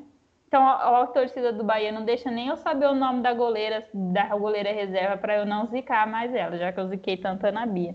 Então 0.48 0.66
a, 0.66 1.02
a 1.02 1.06
torcida 1.06 1.52
do 1.52 1.64
Bahia 1.64 1.92
não 1.92 2.04
deixa 2.04 2.30
nem 2.30 2.48
eu 2.48 2.56
saber 2.56 2.86
o 2.86 2.94
nome 2.94 3.20
da 3.20 3.34
goleira, 3.34 3.86
da 3.92 4.28
goleira 4.36 4.72
reserva, 4.72 5.16
para 5.16 5.36
eu 5.36 5.44
não 5.46 5.66
zicar 5.66 6.06
mais 6.06 6.34
ela, 6.34 6.56
já 6.56 6.72
que 6.72 6.80
eu 6.80 6.86
ziquei 6.86 7.16
tanto 7.16 7.50
na 7.52 7.66
Bia. 7.66 7.94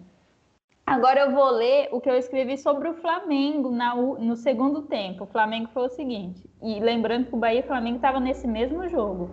Agora 0.86 1.22
eu 1.22 1.32
vou 1.32 1.50
ler 1.52 1.90
o 1.92 2.02
que 2.02 2.10
eu 2.10 2.18
escrevi 2.18 2.58
sobre 2.58 2.90
o 2.90 2.96
Flamengo 2.96 3.72
na, 3.72 3.96
no 3.96 4.36
segundo 4.36 4.82
tempo. 4.84 5.24
O 5.24 5.28
Flamengo 5.28 5.70
foi 5.74 5.84
o 5.84 5.90
seguinte, 5.90 6.48
e 6.62 6.80
lembrando 6.80 7.28
que 7.28 7.36
o 7.36 7.40
Bahia 7.40 7.62
e 7.62 7.64
o 7.64 7.68
Flamengo 7.68 7.96
estavam 7.96 8.20
nesse 8.20 8.48
mesmo 8.48 8.88
jogo. 8.90 9.30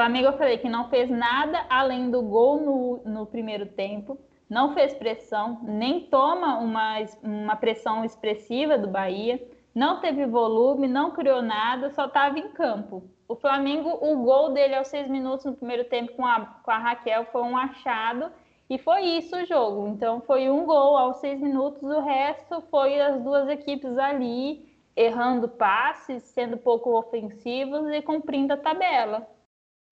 Flamengo, 0.00 0.28
eu 0.28 0.38
falei 0.38 0.56
que 0.56 0.66
não 0.66 0.88
fez 0.88 1.10
nada 1.10 1.66
além 1.68 2.10
do 2.10 2.22
gol 2.22 2.58
no, 2.58 3.02
no 3.04 3.26
primeiro 3.26 3.66
tempo, 3.66 4.18
não 4.48 4.72
fez 4.72 4.94
pressão, 4.94 5.60
nem 5.62 6.06
toma 6.06 6.58
uma, 6.58 6.94
uma 7.22 7.54
pressão 7.54 8.02
expressiva 8.02 8.78
do 8.78 8.88
Bahia, 8.88 9.46
não 9.74 10.00
teve 10.00 10.24
volume, 10.24 10.88
não 10.88 11.10
criou 11.10 11.42
nada, 11.42 11.90
só 11.90 12.06
estava 12.06 12.38
em 12.38 12.48
campo. 12.48 13.02
O 13.28 13.36
Flamengo, 13.36 13.90
o 14.00 14.24
gol 14.24 14.54
dele 14.54 14.74
aos 14.74 14.88
seis 14.88 15.06
minutos 15.06 15.44
no 15.44 15.52
primeiro 15.52 15.84
tempo 15.84 16.14
com 16.14 16.24
a, 16.24 16.46
com 16.46 16.70
a 16.70 16.78
Raquel 16.78 17.26
foi 17.26 17.42
um 17.42 17.54
achado 17.54 18.32
e 18.70 18.78
foi 18.78 19.02
isso 19.02 19.36
o 19.36 19.44
jogo. 19.44 19.86
Então 19.88 20.22
foi 20.22 20.48
um 20.48 20.64
gol 20.64 20.96
aos 20.96 21.18
seis 21.18 21.38
minutos, 21.38 21.82
o 21.82 22.00
resto 22.00 22.62
foi 22.70 22.98
as 22.98 23.20
duas 23.20 23.50
equipes 23.50 23.98
ali 23.98 24.66
errando 24.96 25.46
passes, 25.46 26.22
sendo 26.22 26.56
pouco 26.56 26.98
ofensivos 26.98 27.86
e 27.90 28.00
cumprindo 28.00 28.54
a 28.54 28.56
tabela. 28.56 29.28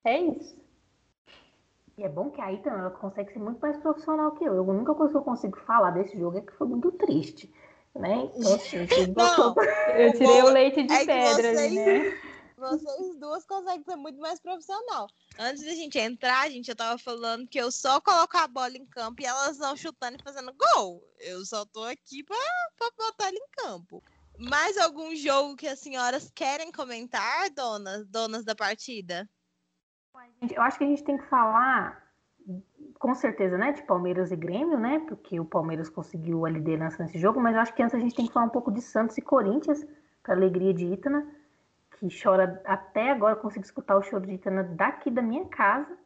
É 0.04 0.18
isso. 0.20 0.56
E 1.96 2.04
é 2.04 2.08
bom 2.08 2.30
que 2.30 2.40
a 2.40 2.52
Ita 2.52 2.70
ela 2.70 2.90
consegue 2.90 3.32
ser 3.32 3.40
muito 3.40 3.58
mais 3.58 3.76
profissional 3.78 4.30
que 4.32 4.44
eu. 4.44 4.54
Eu 4.54 4.64
nunca 4.64 4.94
consigo 4.94 5.58
falar 5.66 5.90
desse 5.90 6.16
jogo, 6.16 6.38
é 6.38 6.40
que 6.40 6.52
foi 6.52 6.68
muito 6.68 6.92
triste. 6.92 7.52
Né? 7.92 8.30
Então, 8.36 8.54
assim, 8.54 8.86
Não, 9.16 9.54
eu 9.96 10.12
tirei 10.12 10.42
o 10.42 10.50
leite 10.50 10.84
de 10.84 10.92
é 10.92 11.04
pedra 11.04 11.52
vocês, 11.52 11.58
ali, 11.58 11.74
né? 11.74 12.18
Vocês 12.56 13.16
duas 13.18 13.44
conseguem 13.44 13.82
ser 13.82 13.96
muito 13.96 14.20
mais 14.20 14.40
profissional. 14.40 15.08
Antes 15.38 15.64
da 15.64 15.72
gente 15.72 15.98
entrar, 15.98 16.48
gente, 16.50 16.68
eu 16.68 16.76
tava 16.76 16.98
falando 16.98 17.48
que 17.48 17.58
eu 17.58 17.70
só 17.72 18.00
colocar 18.00 18.44
a 18.44 18.48
bola 18.48 18.76
em 18.76 18.86
campo 18.86 19.22
e 19.22 19.26
elas 19.26 19.58
vão 19.58 19.76
chutando 19.76 20.18
e 20.18 20.22
fazendo 20.22 20.52
gol. 20.52 21.02
Eu 21.18 21.44
só 21.44 21.64
tô 21.64 21.82
aqui 21.82 22.22
pra, 22.22 22.36
pra 22.76 22.90
botar 22.96 23.28
ela 23.28 23.36
em 23.36 23.48
campo. 23.56 24.02
Mais 24.38 24.78
algum 24.78 25.14
jogo 25.16 25.56
que 25.56 25.66
as 25.66 25.80
senhoras 25.80 26.30
querem 26.32 26.70
comentar, 26.70 27.50
donas, 27.50 28.06
donas 28.06 28.44
da 28.44 28.54
partida? 28.54 29.28
Eu 30.50 30.62
acho 30.62 30.78
que 30.78 30.84
a 30.84 30.86
gente 30.86 31.04
tem 31.04 31.16
que 31.18 31.24
falar, 31.24 32.02
com 32.98 33.14
certeza, 33.14 33.58
né, 33.58 33.72
de 33.72 33.82
Palmeiras 33.82 34.30
e 34.30 34.36
Grêmio, 34.36 34.78
né, 34.78 35.00
porque 35.08 35.38
o 35.38 35.44
Palmeiras 35.44 35.88
conseguiu 35.88 36.46
a 36.46 36.50
liderança 36.50 37.02
nesse 37.02 37.18
jogo, 37.18 37.40
mas 37.40 37.54
eu 37.54 37.60
acho 37.60 37.74
que 37.74 37.82
antes 37.82 37.94
a 37.94 37.98
gente 37.98 38.14
tem 38.14 38.26
que 38.26 38.32
falar 38.32 38.46
um 38.46 38.50
pouco 38.50 38.70
de 38.70 38.80
Santos 38.80 39.18
e 39.18 39.22
Corinthians, 39.22 39.86
para 40.22 40.34
alegria 40.34 40.74
de 40.74 40.86
Itana, 40.86 41.26
que 41.98 42.08
chora 42.22 42.60
até 42.64 43.10
agora, 43.10 43.34
eu 43.34 43.40
consigo 43.40 43.64
escutar 43.64 43.96
o 43.96 44.02
choro 44.02 44.26
de 44.26 44.34
Itana 44.34 44.62
daqui 44.62 45.10
da 45.10 45.22
minha 45.22 45.46
casa, 45.46 45.96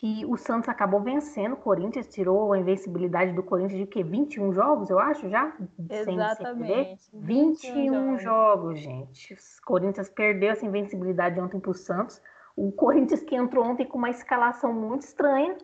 que 0.00 0.24
o 0.24 0.36
Santos 0.36 0.68
acabou 0.68 1.02
vencendo 1.02 1.52
o 1.52 1.56
Corinthians, 1.56 2.08
tirou 2.08 2.54
a 2.54 2.58
invencibilidade 2.58 3.32
do 3.32 3.42
Corinthians 3.42 3.80
de 3.80 3.86
que 3.86 4.02
21 4.02 4.52
jogos, 4.54 4.88
eu 4.88 4.98
acho, 4.98 5.28
já? 5.28 5.54
Exatamente. 5.90 7.10
21, 7.12 7.74
21 7.74 8.18
jogos. 8.18 8.22
jogos, 8.22 8.78
gente. 8.78 9.34
O 9.34 9.36
Corinthians 9.66 10.08
perdeu 10.08 10.52
essa 10.52 10.64
invencibilidade 10.64 11.38
ontem 11.38 11.60
para 11.60 11.70
o 11.70 11.74
Santos. 11.74 12.22
O 12.62 12.70
Corinthians 12.70 13.22
que 13.22 13.34
entrou 13.34 13.64
ontem 13.64 13.86
com 13.86 13.96
uma 13.96 14.10
escalação 14.10 14.70
muito 14.70 15.04
estranha. 15.04 15.56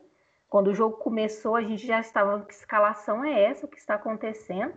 Quando 0.48 0.68
o 0.68 0.74
jogo 0.74 0.96
começou, 0.96 1.54
a 1.54 1.61
gente 1.61 1.87
já 1.87 2.00
estava 2.00 2.42
que 2.46 2.54
escalação 2.54 3.22
é 3.22 3.50
essa, 3.50 3.66
o 3.66 3.68
que 3.68 3.76
está 3.76 3.96
acontecendo? 3.96 4.72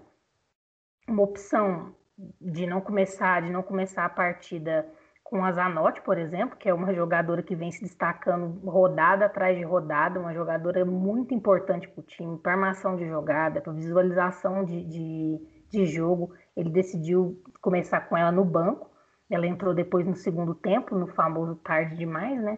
Uma 1.08 1.24
opção 1.24 1.96
de 2.42 2.68
não 2.68 2.82
começar, 2.82 3.42
de 3.42 3.50
não 3.50 3.64
começar 3.64 4.04
a 4.04 4.10
partida 4.10 4.86
com 5.24 5.46
a 5.46 5.54
Zanotti, 5.54 6.02
por 6.02 6.18
exemplo, 6.18 6.58
que 6.58 6.68
é 6.68 6.74
uma 6.74 6.94
jogadora 6.94 7.42
que 7.42 7.56
vem 7.56 7.72
se 7.72 7.84
destacando 7.84 8.70
rodada 8.70 9.28
atrás 9.28 9.58
de 9.58 9.64
rodada, 9.64 10.20
uma 10.20 10.34
jogadora 10.34 10.84
muito 10.84 11.34
importante 11.34 11.88
para 11.88 12.02
o 12.02 12.04
time, 12.04 12.38
para 12.38 12.52
armação 12.52 12.98
de 12.98 13.08
jogada, 13.08 13.62
para 13.62 13.72
visualização 13.72 14.66
de, 14.66 14.84
de, 14.84 15.40
de, 15.70 15.86
jogo. 15.86 16.34
Ele 16.54 16.70
decidiu 16.70 17.42
começar 17.62 18.02
com 18.02 18.18
ela 18.18 18.32
no 18.32 18.44
banco. 18.44 18.89
Ela 19.30 19.48
entrou 19.48 19.74
depois 19.74 20.06
no 20.08 20.16
segundo 20.16 20.56
tempo, 20.56 20.96
no 20.96 21.08
famoso 21.08 21.56
tarde 21.58 21.96
demais, 21.96 22.42
né? 22.42 22.58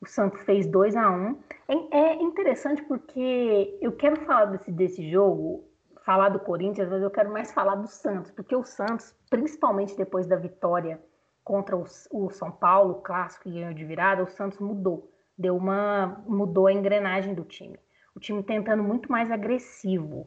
O 0.00 0.06
Santos 0.06 0.40
fez 0.42 0.66
2 0.66 0.96
a 0.96 1.10
1 1.10 1.14
um. 1.14 1.38
é, 1.68 1.96
é 1.96 2.22
interessante 2.22 2.82
porque 2.82 3.78
eu 3.80 3.92
quero 3.92 4.16
falar 4.24 4.46
desse, 4.46 4.72
desse 4.72 5.10
jogo, 5.10 5.64
falar 6.04 6.28
do 6.28 6.40
Corinthians, 6.40 6.88
mas 6.88 7.02
eu 7.02 7.10
quero 7.10 7.32
mais 7.32 7.52
falar 7.52 7.76
do 7.76 7.86
Santos, 7.86 8.30
porque 8.32 8.54
o 8.54 8.64
Santos, 8.64 9.14
principalmente 9.30 9.96
depois 9.96 10.26
da 10.26 10.36
vitória 10.36 11.00
contra 11.44 11.76
o, 11.76 11.84
o 12.10 12.30
São 12.30 12.50
Paulo, 12.50 12.96
clássico 12.96 13.48
e 13.48 13.52
ganhou 13.52 13.72
de 13.72 13.84
virada, 13.84 14.22
o 14.22 14.28
Santos 14.28 14.58
mudou, 14.58 15.10
deu 15.38 15.56
uma 15.56 16.22
mudou 16.26 16.66
a 16.66 16.72
engrenagem 16.72 17.34
do 17.34 17.44
time. 17.44 17.78
O 18.14 18.20
time 18.20 18.42
tentando 18.42 18.82
muito 18.82 19.10
mais 19.10 19.30
agressivo, 19.30 20.26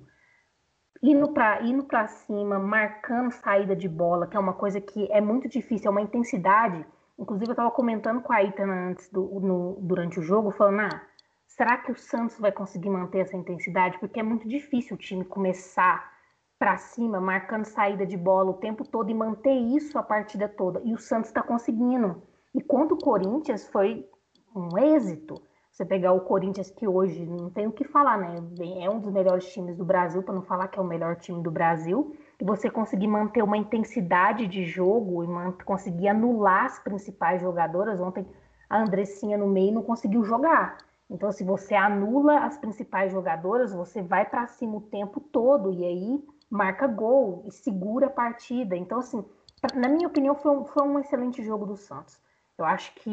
indo 1.11 1.29
para 1.29 1.61
indo 1.61 1.85
cima, 2.07 2.57
marcando 2.57 3.31
saída 3.31 3.75
de 3.75 3.87
bola, 3.87 4.27
que 4.27 4.35
é 4.35 4.39
uma 4.39 4.53
coisa 4.53 4.81
que 4.81 5.11
é 5.11 5.21
muito 5.21 5.47
difícil, 5.47 5.87
é 5.87 5.91
uma 5.91 6.01
intensidade. 6.01 6.85
Inclusive 7.17 7.49
eu 7.49 7.53
estava 7.53 7.71
comentando 7.71 8.21
com 8.21 8.33
a 8.33 8.43
Itana 8.43 8.89
antes 8.89 9.09
do, 9.09 9.39
no, 9.39 9.77
durante 9.81 10.19
o 10.19 10.23
jogo, 10.23 10.51
falando, 10.51 10.81
ah, 10.81 11.01
será 11.47 11.77
que 11.77 11.91
o 11.91 11.95
Santos 11.95 12.39
vai 12.39 12.51
conseguir 12.51 12.89
manter 12.89 13.19
essa 13.19 13.37
intensidade? 13.37 13.99
Porque 13.99 14.19
é 14.19 14.23
muito 14.23 14.47
difícil 14.47 14.95
o 14.95 14.99
time 14.99 15.23
começar 15.23 16.11
para 16.57 16.77
cima, 16.77 17.19
marcando 17.19 17.65
saída 17.65 18.05
de 18.05 18.17
bola 18.17 18.51
o 18.51 18.55
tempo 18.57 18.83
todo 18.83 19.09
e 19.09 19.13
manter 19.13 19.53
isso 19.53 19.97
a 19.99 20.03
partida 20.03 20.49
toda. 20.49 20.81
E 20.83 20.93
o 20.93 20.97
Santos 20.97 21.29
está 21.29 21.43
conseguindo. 21.43 22.21
E 22.53 22.61
quanto 22.61 22.95
o 22.95 22.97
Corinthians 22.97 23.67
foi 23.67 24.09
um 24.55 24.77
êxito. 24.77 25.35
Você 25.75 25.83
pegar 25.83 26.13
o 26.13 26.21
Corinthians, 26.21 26.71
que 26.71 26.88
hoje 26.88 27.25
não 27.25 27.49
tem 27.49 27.67
o 27.67 27.71
que 27.73 27.83
falar, 27.83 28.17
né? 28.17 28.35
É 28.79 28.89
um 28.89 28.97
dos 28.97 29.11
melhores 29.11 29.51
times 29.51 29.75
do 29.75 29.83
Brasil, 29.83 30.23
para 30.23 30.33
não 30.33 30.41
falar 30.41 30.69
que 30.69 30.79
é 30.79 30.81
o 30.81 30.85
melhor 30.85 31.17
time 31.17 31.43
do 31.43 31.51
Brasil, 31.51 32.15
e 32.39 32.45
você 32.45 32.69
conseguir 32.69 33.09
manter 33.09 33.43
uma 33.43 33.57
intensidade 33.57 34.47
de 34.47 34.63
jogo 34.63 35.21
e 35.21 35.63
conseguir 35.65 36.07
anular 36.07 36.63
as 36.63 36.79
principais 36.79 37.41
jogadoras. 37.41 37.99
Ontem 37.99 38.25
a 38.69 38.79
Andressinha 38.79 39.38
no 39.38 39.47
meio 39.47 39.73
não 39.73 39.83
conseguiu 39.83 40.23
jogar. 40.23 40.77
Então, 41.09 41.29
se 41.33 41.43
você 41.43 41.75
anula 41.75 42.45
as 42.45 42.57
principais 42.57 43.11
jogadoras, 43.11 43.73
você 43.73 44.01
vai 44.01 44.23
para 44.23 44.47
cima 44.47 44.77
o 44.77 44.81
tempo 44.81 45.19
todo, 45.19 45.73
e 45.73 45.83
aí 45.83 46.23
marca 46.49 46.88
gol 46.88 47.43
e 47.45 47.51
segura 47.51 48.05
a 48.07 48.09
partida. 48.09 48.77
Então, 48.77 48.99
assim, 48.99 49.25
na 49.73 49.89
minha 49.89 50.07
opinião, 50.07 50.35
foi 50.35 50.51
um, 50.51 50.63
foi 50.63 50.83
um 50.83 50.97
excelente 50.99 51.43
jogo 51.43 51.65
do 51.65 51.75
Santos. 51.75 52.17
Eu 52.57 52.65
acho 52.65 52.93
que 52.95 53.09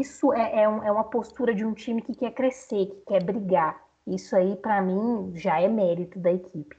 isso 0.00 0.32
é, 0.32 0.62
é, 0.62 0.68
um, 0.68 0.82
é 0.82 0.90
uma 0.90 1.04
postura 1.04 1.54
de 1.54 1.64
um 1.64 1.72
time 1.72 2.02
que 2.02 2.14
quer 2.14 2.32
crescer, 2.32 2.86
que 2.86 3.02
quer 3.06 3.22
brigar. 3.22 3.80
Isso 4.06 4.34
aí, 4.34 4.56
para 4.56 4.82
mim, 4.82 5.32
já 5.36 5.60
é 5.60 5.68
mérito 5.68 6.18
da 6.18 6.32
equipe. 6.32 6.76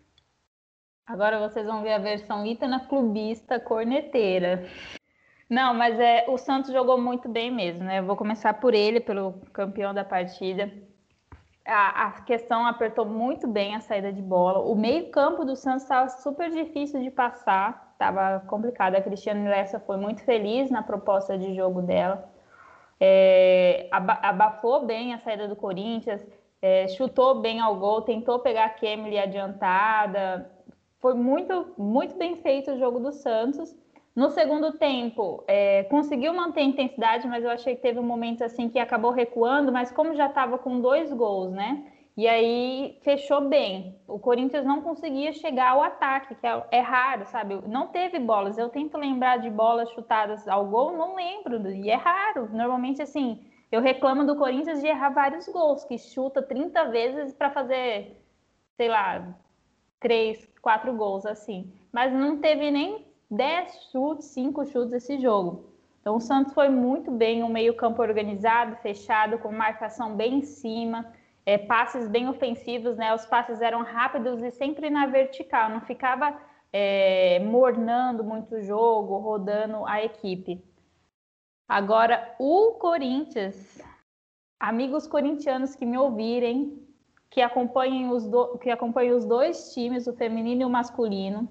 Agora 1.05 1.47
vocês 1.47 1.65
vão 1.65 1.81
ver 1.81 1.93
a 1.93 1.99
versão 1.99 2.45
Itana 2.45 2.85
clubista 2.87 3.59
corneteira. 3.59 4.65
Não, 5.49 5.73
mas 5.73 5.99
é 5.99 6.25
o 6.29 6.37
Santos 6.37 6.71
jogou 6.71 6.99
muito 6.99 7.27
bem 7.27 7.51
mesmo, 7.51 7.83
né? 7.83 7.99
Eu 7.99 8.05
vou 8.05 8.15
começar 8.15 8.53
por 8.55 8.73
ele, 8.73 8.99
pelo 8.99 9.33
campeão 9.53 9.93
da 9.93 10.03
partida 10.03 10.71
a, 11.65 12.07
a, 12.07 12.11
questão 12.21 12.65
apertou 12.65 13.05
muito 13.05 13.47
bem 13.47 13.75
a 13.75 13.81
saída 13.81 14.11
de 14.11 14.21
bola. 14.21 14.59
O 14.59 14.75
meio-campo 14.75 15.45
do 15.45 15.55
Santos 15.55 15.83
estava 15.83 16.09
super 16.09 16.49
difícil 16.49 17.01
de 17.01 17.11
passar, 17.11 17.90
estava 18.01 18.39
complicado. 18.47 18.95
A 18.95 19.01
Cristiane 19.01 19.47
Lessa 19.47 19.79
foi 19.79 19.97
muito 19.97 20.23
feliz 20.23 20.71
na 20.71 20.81
proposta 20.81 21.37
de 21.37 21.53
jogo 21.53 21.81
dela. 21.83 22.27
É, 22.99 23.87
abafou 23.91 24.85
bem 24.85 25.13
a 25.13 25.19
saída 25.19 25.47
do 25.47 25.55
Corinthians, 25.55 26.25
é, 26.61 26.87
chutou 26.87 27.39
bem 27.39 27.59
ao 27.59 27.75
gol, 27.75 28.01
tentou 28.01 28.39
pegar 28.39 28.65
a 28.65 28.69
Kemily 28.69 29.17
adiantada. 29.17 30.49
Foi 30.99 31.13
muito, 31.13 31.73
muito 31.77 32.15
bem 32.17 32.35
feito 32.37 32.71
o 32.71 32.77
jogo 32.77 32.99
do 32.99 33.11
Santos. 33.11 33.75
No 34.15 34.29
segundo 34.29 34.73
tempo, 34.73 35.43
é, 35.47 35.83
conseguiu 35.85 36.33
manter 36.33 36.61
a 36.61 36.65
intensidade, 36.65 37.27
mas 37.27 37.43
eu 37.43 37.49
achei 37.49 37.75
que 37.75 37.81
teve 37.81 37.97
um 37.97 38.03
momento 38.03 38.43
assim 38.43 38.67
que 38.67 38.77
acabou 38.77 39.11
recuando, 39.11 39.71
mas 39.71 39.91
como 39.91 40.13
já 40.15 40.27
estava 40.27 40.57
com 40.57 40.81
dois 40.81 41.13
gols, 41.13 41.51
né? 41.51 41.90
E 42.21 42.27
aí 42.27 42.99
fechou 43.01 43.49
bem. 43.49 43.99
O 44.07 44.19
Corinthians 44.19 44.63
não 44.63 44.83
conseguia 44.83 45.33
chegar 45.33 45.71
ao 45.71 45.81
ataque, 45.81 46.35
que 46.35 46.45
é, 46.45 46.63
é 46.69 46.79
raro, 46.79 47.25
sabe? 47.25 47.59
Não 47.67 47.87
teve 47.87 48.19
bolas. 48.19 48.59
Eu 48.59 48.69
tento 48.69 48.95
lembrar 48.95 49.37
de 49.37 49.49
bolas 49.49 49.89
chutadas 49.89 50.47
ao 50.47 50.67
gol, 50.67 50.95
não 50.95 51.15
lembro, 51.15 51.67
e 51.71 51.89
é 51.89 51.95
raro. 51.95 52.47
Normalmente, 52.53 53.01
assim, 53.01 53.43
eu 53.71 53.81
reclamo 53.81 54.23
do 54.23 54.35
Corinthians 54.35 54.81
de 54.81 54.87
errar 54.87 55.09
vários 55.09 55.47
gols, 55.47 55.83
que 55.83 55.97
chuta 55.97 56.43
30 56.43 56.91
vezes 56.91 57.33
para 57.33 57.49
fazer, 57.49 58.15
sei 58.77 58.87
lá, 58.87 59.35
três, 59.99 60.47
quatro 60.61 60.93
gols 60.93 61.25
assim. 61.25 61.73
Mas 61.91 62.13
não 62.13 62.37
teve 62.37 62.69
nem 62.69 63.03
10 63.31 63.89
chutes, 63.91 64.27
5 64.27 64.63
chutes 64.67 64.93
esse 64.93 65.19
jogo. 65.19 65.71
Então 66.01 66.17
o 66.17 66.21
Santos 66.21 66.53
foi 66.53 66.69
muito 66.69 67.09
bem, 67.09 67.41
um 67.41 67.49
meio-campo 67.49 67.99
organizado, 67.99 68.75
fechado, 68.75 69.39
com 69.39 69.51
marcação 69.51 70.15
bem 70.15 70.35
em 70.35 70.41
cima, 70.43 71.11
é, 71.45 71.57
passes 71.57 72.07
bem 72.07 72.29
ofensivos, 72.29 72.97
né? 72.97 73.13
Os 73.13 73.25
passes 73.25 73.61
eram 73.61 73.83
rápidos 73.83 74.41
e 74.41 74.51
sempre 74.51 74.89
na 74.89 75.07
vertical, 75.07 75.69
não 75.69 75.81
ficava 75.81 76.37
é, 76.71 77.39
mornando 77.39 78.23
muito 78.23 78.55
o 78.55 78.61
jogo, 78.61 79.17
rodando 79.17 79.85
a 79.85 80.03
equipe. 80.03 80.63
Agora, 81.67 82.35
o 82.37 82.73
Corinthians, 82.73 83.81
amigos 84.59 85.07
corintianos 85.07 85.75
que 85.75 85.85
me 85.85 85.97
ouvirem, 85.97 86.85
que 87.29 87.41
acompanhem 87.41 88.09
os, 88.09 88.27
do, 88.27 88.57
que 88.57 88.69
acompanhem 88.69 89.13
os 89.13 89.25
dois 89.25 89.73
times, 89.73 90.05
o 90.05 90.13
feminino 90.13 90.63
e 90.63 90.65
o 90.65 90.69
masculino, 90.69 91.47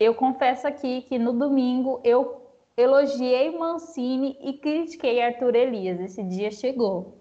eu 0.00 0.14
confesso 0.14 0.66
aqui 0.66 1.02
que 1.02 1.18
no 1.18 1.32
domingo 1.32 2.00
eu 2.04 2.46
elogiei 2.76 3.50
Mancini 3.58 4.38
e 4.40 4.54
critiquei 4.54 5.20
Arthur 5.20 5.54
Elias. 5.56 6.00
Esse 6.00 6.22
dia 6.22 6.50
chegou. 6.50 7.17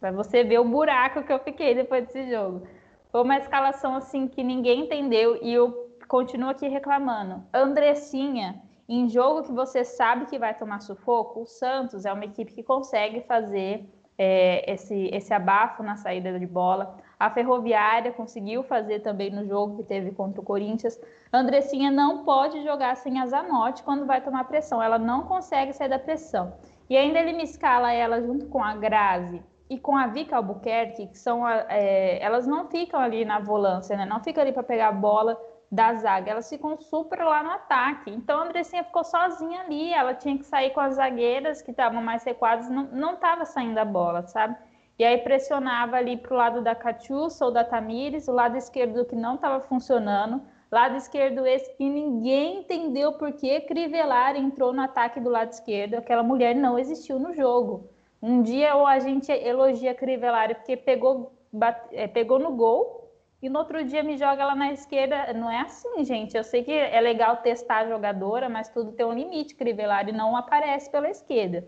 Para 0.00 0.10
você 0.10 0.42
ver 0.42 0.58
o 0.58 0.64
buraco 0.64 1.22
que 1.22 1.32
eu 1.32 1.38
fiquei 1.38 1.74
depois 1.74 2.06
desse 2.06 2.30
jogo. 2.30 2.66
Foi 3.12 3.22
uma 3.22 3.36
escalação 3.36 3.94
assim 3.94 4.26
que 4.26 4.42
ninguém 4.42 4.84
entendeu 4.84 5.38
e 5.42 5.52
eu 5.52 5.90
continuo 6.08 6.48
aqui 6.48 6.68
reclamando. 6.68 7.44
Andressinha, 7.52 8.62
em 8.88 9.10
jogo 9.10 9.42
que 9.42 9.52
você 9.52 9.84
sabe 9.84 10.24
que 10.24 10.38
vai 10.38 10.54
tomar 10.54 10.80
sufoco, 10.80 11.42
o 11.42 11.46
Santos 11.46 12.06
é 12.06 12.12
uma 12.12 12.24
equipe 12.24 12.54
que 12.54 12.62
consegue 12.62 13.20
fazer 13.20 13.84
é, 14.16 14.72
esse, 14.72 15.10
esse 15.12 15.34
abafo 15.34 15.82
na 15.82 15.96
saída 15.96 16.38
de 16.38 16.46
bola. 16.46 16.96
A 17.18 17.28
Ferroviária 17.28 18.10
conseguiu 18.10 18.62
fazer 18.62 19.00
também 19.00 19.30
no 19.30 19.46
jogo 19.46 19.76
que 19.76 19.84
teve 19.84 20.12
contra 20.12 20.40
o 20.40 20.44
Corinthians. 20.44 20.98
Andressinha 21.30 21.90
não 21.90 22.24
pode 22.24 22.62
jogar 22.62 22.96
sem 22.96 23.20
a 23.20 23.26
Zanotti 23.26 23.82
quando 23.82 24.06
vai 24.06 24.22
tomar 24.22 24.44
pressão. 24.44 24.82
Ela 24.82 24.98
não 24.98 25.24
consegue 25.24 25.74
sair 25.74 25.90
da 25.90 25.98
pressão. 25.98 26.54
E 26.88 26.96
ainda 26.96 27.18
ele 27.18 27.34
me 27.34 27.42
escala 27.42 27.92
ela 27.92 28.22
junto 28.22 28.46
com 28.46 28.64
a 28.64 28.74
Grazi 28.74 29.42
e 29.70 29.78
com 29.78 29.96
a 29.96 30.08
Vika 30.08 30.36
Albuquerque, 30.36 31.06
que 31.06 31.16
são 31.16 31.48
é, 31.48 32.18
elas 32.20 32.44
não 32.44 32.68
ficam 32.68 32.98
ali 32.98 33.24
na 33.24 33.38
volância, 33.38 33.96
né? 33.96 34.04
Não 34.04 34.20
ficam 34.20 34.42
ali 34.42 34.52
para 34.52 34.64
pegar 34.64 34.88
a 34.88 34.92
bola 34.92 35.40
da 35.70 35.94
zaga, 35.94 36.32
elas 36.32 36.48
ficam 36.48 36.76
super 36.80 37.20
lá 37.20 37.44
no 37.44 37.50
ataque. 37.52 38.10
Então 38.10 38.40
a 38.40 38.44
Andressinha 38.44 38.82
ficou 38.82 39.04
sozinha 39.04 39.60
ali, 39.60 39.92
ela 39.92 40.12
tinha 40.12 40.36
que 40.36 40.44
sair 40.44 40.70
com 40.70 40.80
as 40.80 40.96
zagueiras 40.96 41.62
que 41.62 41.70
estavam 41.70 42.02
mais 42.02 42.24
recuadas, 42.24 42.68
não 42.68 43.14
estava 43.14 43.44
saindo 43.44 43.78
a 43.78 43.84
bola, 43.84 44.26
sabe? 44.26 44.56
E 44.98 45.04
aí 45.04 45.18
pressionava 45.18 45.96
ali 45.96 46.16
para 46.16 46.34
o 46.34 46.36
lado 46.36 46.60
da 46.60 46.74
Catiussa 46.74 47.44
ou 47.44 47.52
da 47.52 47.62
Tamires, 47.62 48.26
o 48.26 48.32
lado 48.32 48.56
esquerdo 48.56 49.04
que 49.04 49.14
não 49.14 49.36
estava 49.36 49.60
funcionando, 49.60 50.42
lado 50.70 50.96
esquerdo 50.96 51.46
esse 51.46 51.72
que 51.76 51.88
ninguém 51.88 52.58
entendeu 52.62 53.12
por 53.12 53.32
que 53.34 53.60
Crivelar 53.60 54.34
entrou 54.34 54.72
no 54.72 54.82
ataque 54.82 55.20
do 55.20 55.30
lado 55.30 55.52
esquerdo, 55.52 55.94
aquela 55.94 56.24
mulher 56.24 56.56
não 56.56 56.76
existiu 56.76 57.20
no 57.20 57.32
jogo. 57.32 57.88
Um 58.22 58.42
dia 58.42 58.74
a 58.74 58.98
gente 58.98 59.32
elogia 59.32 59.94
Crivellari 59.94 60.54
porque 60.54 60.76
pegou, 60.76 61.32
bate, 61.52 61.94
é, 61.94 62.06
pegou 62.06 62.38
no 62.38 62.54
gol, 62.54 63.00
e 63.42 63.48
no 63.48 63.58
outro 63.58 63.82
dia 63.84 64.02
me 64.02 64.18
joga 64.18 64.44
lá 64.44 64.54
na 64.54 64.72
esquerda. 64.72 65.32
Não 65.32 65.50
é 65.50 65.60
assim, 65.60 66.04
gente. 66.04 66.36
Eu 66.36 66.44
sei 66.44 66.62
que 66.62 66.72
é 66.72 67.00
legal 67.00 67.38
testar 67.38 67.78
a 67.78 67.88
jogadora, 67.88 68.48
mas 68.48 68.68
tudo 68.68 68.92
tem 68.92 69.06
um 69.06 69.14
limite. 69.14 69.54
Crivellari 69.54 70.12
não 70.12 70.36
aparece 70.36 70.90
pela 70.90 71.08
esquerda. 71.08 71.66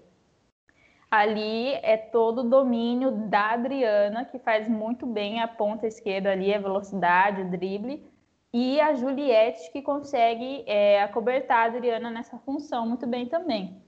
Ali 1.11 1.73
é 1.83 1.97
todo 1.97 2.39
o 2.41 2.49
domínio 2.49 3.11
da 3.29 3.53
Adriana, 3.53 4.25
que 4.25 4.39
faz 4.39 4.69
muito 4.69 5.07
bem 5.07 5.41
a 5.41 5.49
ponta 5.49 5.87
esquerda 5.87 6.31
ali, 6.31 6.55
a 6.55 6.59
velocidade, 6.59 7.43
o 7.43 7.51
drible. 7.51 8.07
E 8.53 8.79
a 8.81 8.93
Juliette, 8.93 9.71
que 9.73 9.81
consegue 9.81 10.65
é, 10.67 11.03
acobertar 11.03 11.59
a 11.59 11.77
Adriana 11.77 12.11
nessa 12.11 12.39
função 12.39 12.87
muito 12.87 13.07
bem 13.07 13.27
também. 13.27 13.83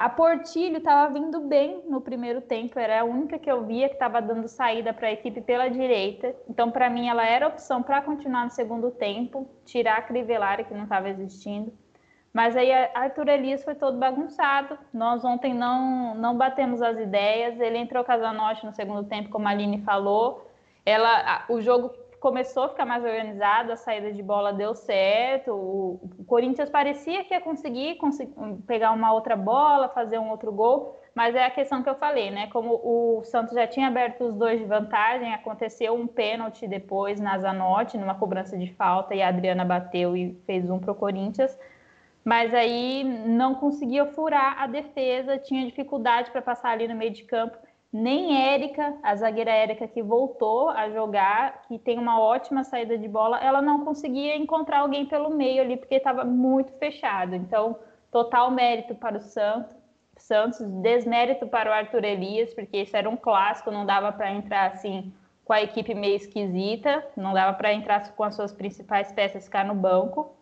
A 0.00 0.08
Portilho 0.08 0.78
estava 0.78 1.12
vindo 1.12 1.40
bem 1.40 1.82
no 1.88 2.00
primeiro 2.00 2.40
tempo, 2.40 2.78
era 2.78 3.00
a 3.00 3.04
única 3.04 3.38
que 3.38 3.50
eu 3.50 3.64
via 3.66 3.88
que 3.88 3.94
estava 3.94 4.22
dando 4.22 4.46
saída 4.46 4.92
para 4.92 5.08
a 5.08 5.12
equipe 5.12 5.40
pela 5.40 5.68
direita. 5.68 6.34
Então, 6.48 6.70
para 6.70 6.88
mim, 6.88 7.08
ela 7.08 7.26
era 7.26 7.48
opção 7.48 7.82
para 7.82 8.00
continuar 8.00 8.44
no 8.44 8.50
segundo 8.50 8.92
tempo, 8.92 9.50
tirar 9.64 9.98
a 9.98 10.02
Crivellari, 10.02 10.64
que 10.64 10.74
não 10.74 10.84
estava 10.84 11.08
existindo. 11.08 11.72
Mas 12.32 12.56
aí 12.56 12.70
Arthur 12.72 13.28
Elias 13.28 13.64
foi 13.64 13.74
todo 13.74 13.98
bagunçado. 13.98 14.78
Nós 14.92 15.24
ontem 15.24 15.52
não, 15.52 16.14
não 16.14 16.36
batemos 16.36 16.80
as 16.80 16.96
ideias. 16.98 17.58
Ele 17.58 17.78
entrou 17.78 18.04
Casanoche 18.04 18.64
no 18.64 18.72
segundo 18.72 19.08
tempo, 19.08 19.30
como 19.30 19.48
a 19.48 19.50
Aline 19.50 19.82
falou. 19.82 20.48
Ela, 20.86 21.44
o 21.48 21.60
jogo 21.60 21.90
começou 22.20 22.64
a 22.64 22.68
ficar 22.68 22.84
mais 22.84 23.04
organizado, 23.04 23.72
a 23.72 23.76
saída 23.76 24.12
de 24.12 24.22
bola 24.22 24.52
deu 24.52 24.74
certo. 24.74 25.52
O, 25.52 26.00
Corinthians 26.26 26.68
parecia 26.68 27.24
que 27.24 27.34
ia 27.34 27.40
conseguir, 27.40 27.96
conseguir 27.96 28.32
pegar 28.66 28.92
uma 28.92 29.12
outra 29.12 29.36
bola, 29.36 29.88
fazer 29.88 30.18
um 30.18 30.30
outro 30.30 30.52
gol. 30.52 30.98
Mas 31.14 31.34
é 31.34 31.44
a 31.44 31.50
questão 31.50 31.82
que 31.82 31.88
eu 31.88 31.96
falei, 31.96 32.30
né? 32.30 32.46
Como 32.48 32.74
o 32.74 33.24
Santos 33.24 33.54
já 33.54 33.66
tinha 33.66 33.88
aberto 33.88 34.24
os 34.24 34.34
dois 34.34 34.60
de 34.60 34.66
vantagem, 34.66 35.34
aconteceu 35.34 35.94
um 35.94 36.06
pênalti 36.06 36.68
depois 36.68 37.20
na 37.20 37.38
Zanotti, 37.38 37.98
numa 37.98 38.14
cobrança 38.14 38.56
de 38.56 38.72
falta, 38.74 39.14
e 39.14 39.22
a 39.22 39.28
Adriana 39.28 39.64
bateu 39.64 40.16
e 40.16 40.34
fez 40.46 40.70
um 40.70 40.78
para 40.78 40.92
o 40.92 40.94
Corinthians 40.94 41.58
mas 42.24 42.52
aí 42.52 43.04
não 43.04 43.54
conseguia 43.54 44.04
furar 44.04 44.60
a 44.60 44.66
defesa, 44.66 45.38
tinha 45.38 45.64
dificuldade 45.64 46.30
para 46.30 46.42
passar 46.42 46.72
ali 46.72 46.86
no 46.86 46.94
meio 46.94 47.10
de 47.10 47.24
campo. 47.24 47.56
Nem 47.92 48.36
Érica, 48.36 48.98
a 49.02 49.16
zagueira 49.16 49.50
Érica 49.50 49.88
que 49.88 50.02
voltou 50.02 50.68
a 50.68 50.90
jogar, 50.90 51.62
que 51.62 51.78
tem 51.78 51.98
uma 51.98 52.20
ótima 52.20 52.62
saída 52.62 52.98
de 52.98 53.08
bola, 53.08 53.38
ela 53.38 53.62
não 53.62 53.84
conseguia 53.84 54.36
encontrar 54.36 54.80
alguém 54.80 55.06
pelo 55.06 55.30
meio 55.30 55.62
ali, 55.62 55.76
porque 55.76 55.94
estava 55.94 56.22
muito 56.24 56.70
fechado. 56.74 57.34
Então, 57.34 57.78
total 58.10 58.50
mérito 58.50 58.94
para 58.94 59.16
o 59.16 59.20
Santos, 59.20 59.74
Santos, 60.18 60.60
desmérito 60.82 61.46
para 61.46 61.70
o 61.70 61.72
Arthur 61.72 62.04
Elias, 62.04 62.52
porque 62.52 62.78
isso 62.78 62.96
era 62.96 63.08
um 63.08 63.16
clássico, 63.16 63.70
não 63.70 63.86
dava 63.86 64.12
para 64.12 64.32
entrar 64.32 64.72
assim 64.72 65.12
com 65.44 65.54
a 65.54 65.62
equipe 65.62 65.94
meio 65.94 66.16
esquisita, 66.16 67.02
não 67.16 67.32
dava 67.32 67.56
para 67.56 67.72
entrar 67.72 68.12
com 68.12 68.22
as 68.22 68.34
suas 68.34 68.52
principais 68.52 69.10
peças 69.12 69.44
ficar 69.44 69.64
no 69.64 69.74
banco. 69.74 70.36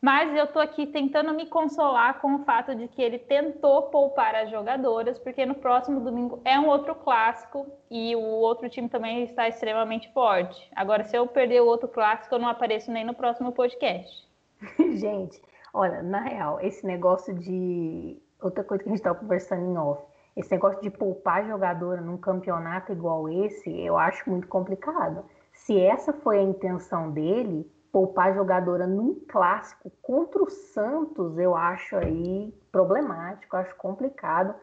Mas 0.00 0.34
eu 0.34 0.44
estou 0.44 0.62
aqui 0.62 0.86
tentando 0.86 1.34
me 1.34 1.44
consolar 1.44 2.20
com 2.20 2.36
o 2.36 2.44
fato 2.44 2.74
de 2.74 2.88
que 2.88 3.02
ele 3.02 3.18
tentou 3.18 3.82
poupar 3.82 4.34
as 4.34 4.50
jogadoras, 4.50 5.18
porque 5.18 5.44
no 5.44 5.54
próximo 5.54 6.00
domingo 6.00 6.40
é 6.42 6.58
um 6.58 6.68
outro 6.68 6.94
clássico 6.94 7.66
e 7.90 8.16
o 8.16 8.20
outro 8.20 8.68
time 8.70 8.88
também 8.88 9.24
está 9.24 9.46
extremamente 9.46 10.10
forte. 10.14 10.70
Agora, 10.74 11.04
se 11.04 11.14
eu 11.14 11.26
perder 11.26 11.60
o 11.60 11.66
outro 11.66 11.86
clássico, 11.86 12.34
eu 12.34 12.38
não 12.38 12.48
apareço 12.48 12.90
nem 12.90 13.04
no 13.04 13.12
próximo 13.12 13.52
podcast. 13.52 14.26
gente, 14.96 15.40
olha, 15.74 16.02
na 16.02 16.20
real, 16.20 16.58
esse 16.60 16.86
negócio 16.86 17.34
de. 17.34 18.18
Outra 18.40 18.64
coisa 18.64 18.82
que 18.82 18.88
a 18.88 18.92
gente 18.92 19.00
estava 19.00 19.18
conversando 19.18 19.70
em 19.70 19.76
off. 19.76 20.02
Esse 20.34 20.50
negócio 20.50 20.80
de 20.80 20.88
poupar 20.88 21.46
jogadora 21.46 22.00
num 22.00 22.16
campeonato 22.16 22.90
igual 22.90 23.28
esse, 23.28 23.70
eu 23.82 23.98
acho 23.98 24.30
muito 24.30 24.48
complicado. 24.48 25.22
Se 25.52 25.78
essa 25.78 26.10
foi 26.10 26.38
a 26.38 26.42
intenção 26.42 27.10
dele, 27.10 27.70
poupar 27.92 28.34
jogadora 28.34 28.86
num 28.86 29.14
clássico 29.28 29.90
contra 30.02 30.42
o 30.42 30.50
Santos, 30.50 31.38
eu 31.38 31.56
acho 31.56 31.96
aí 31.96 32.54
problemático, 32.70 33.56
acho 33.56 33.74
complicado. 33.76 34.54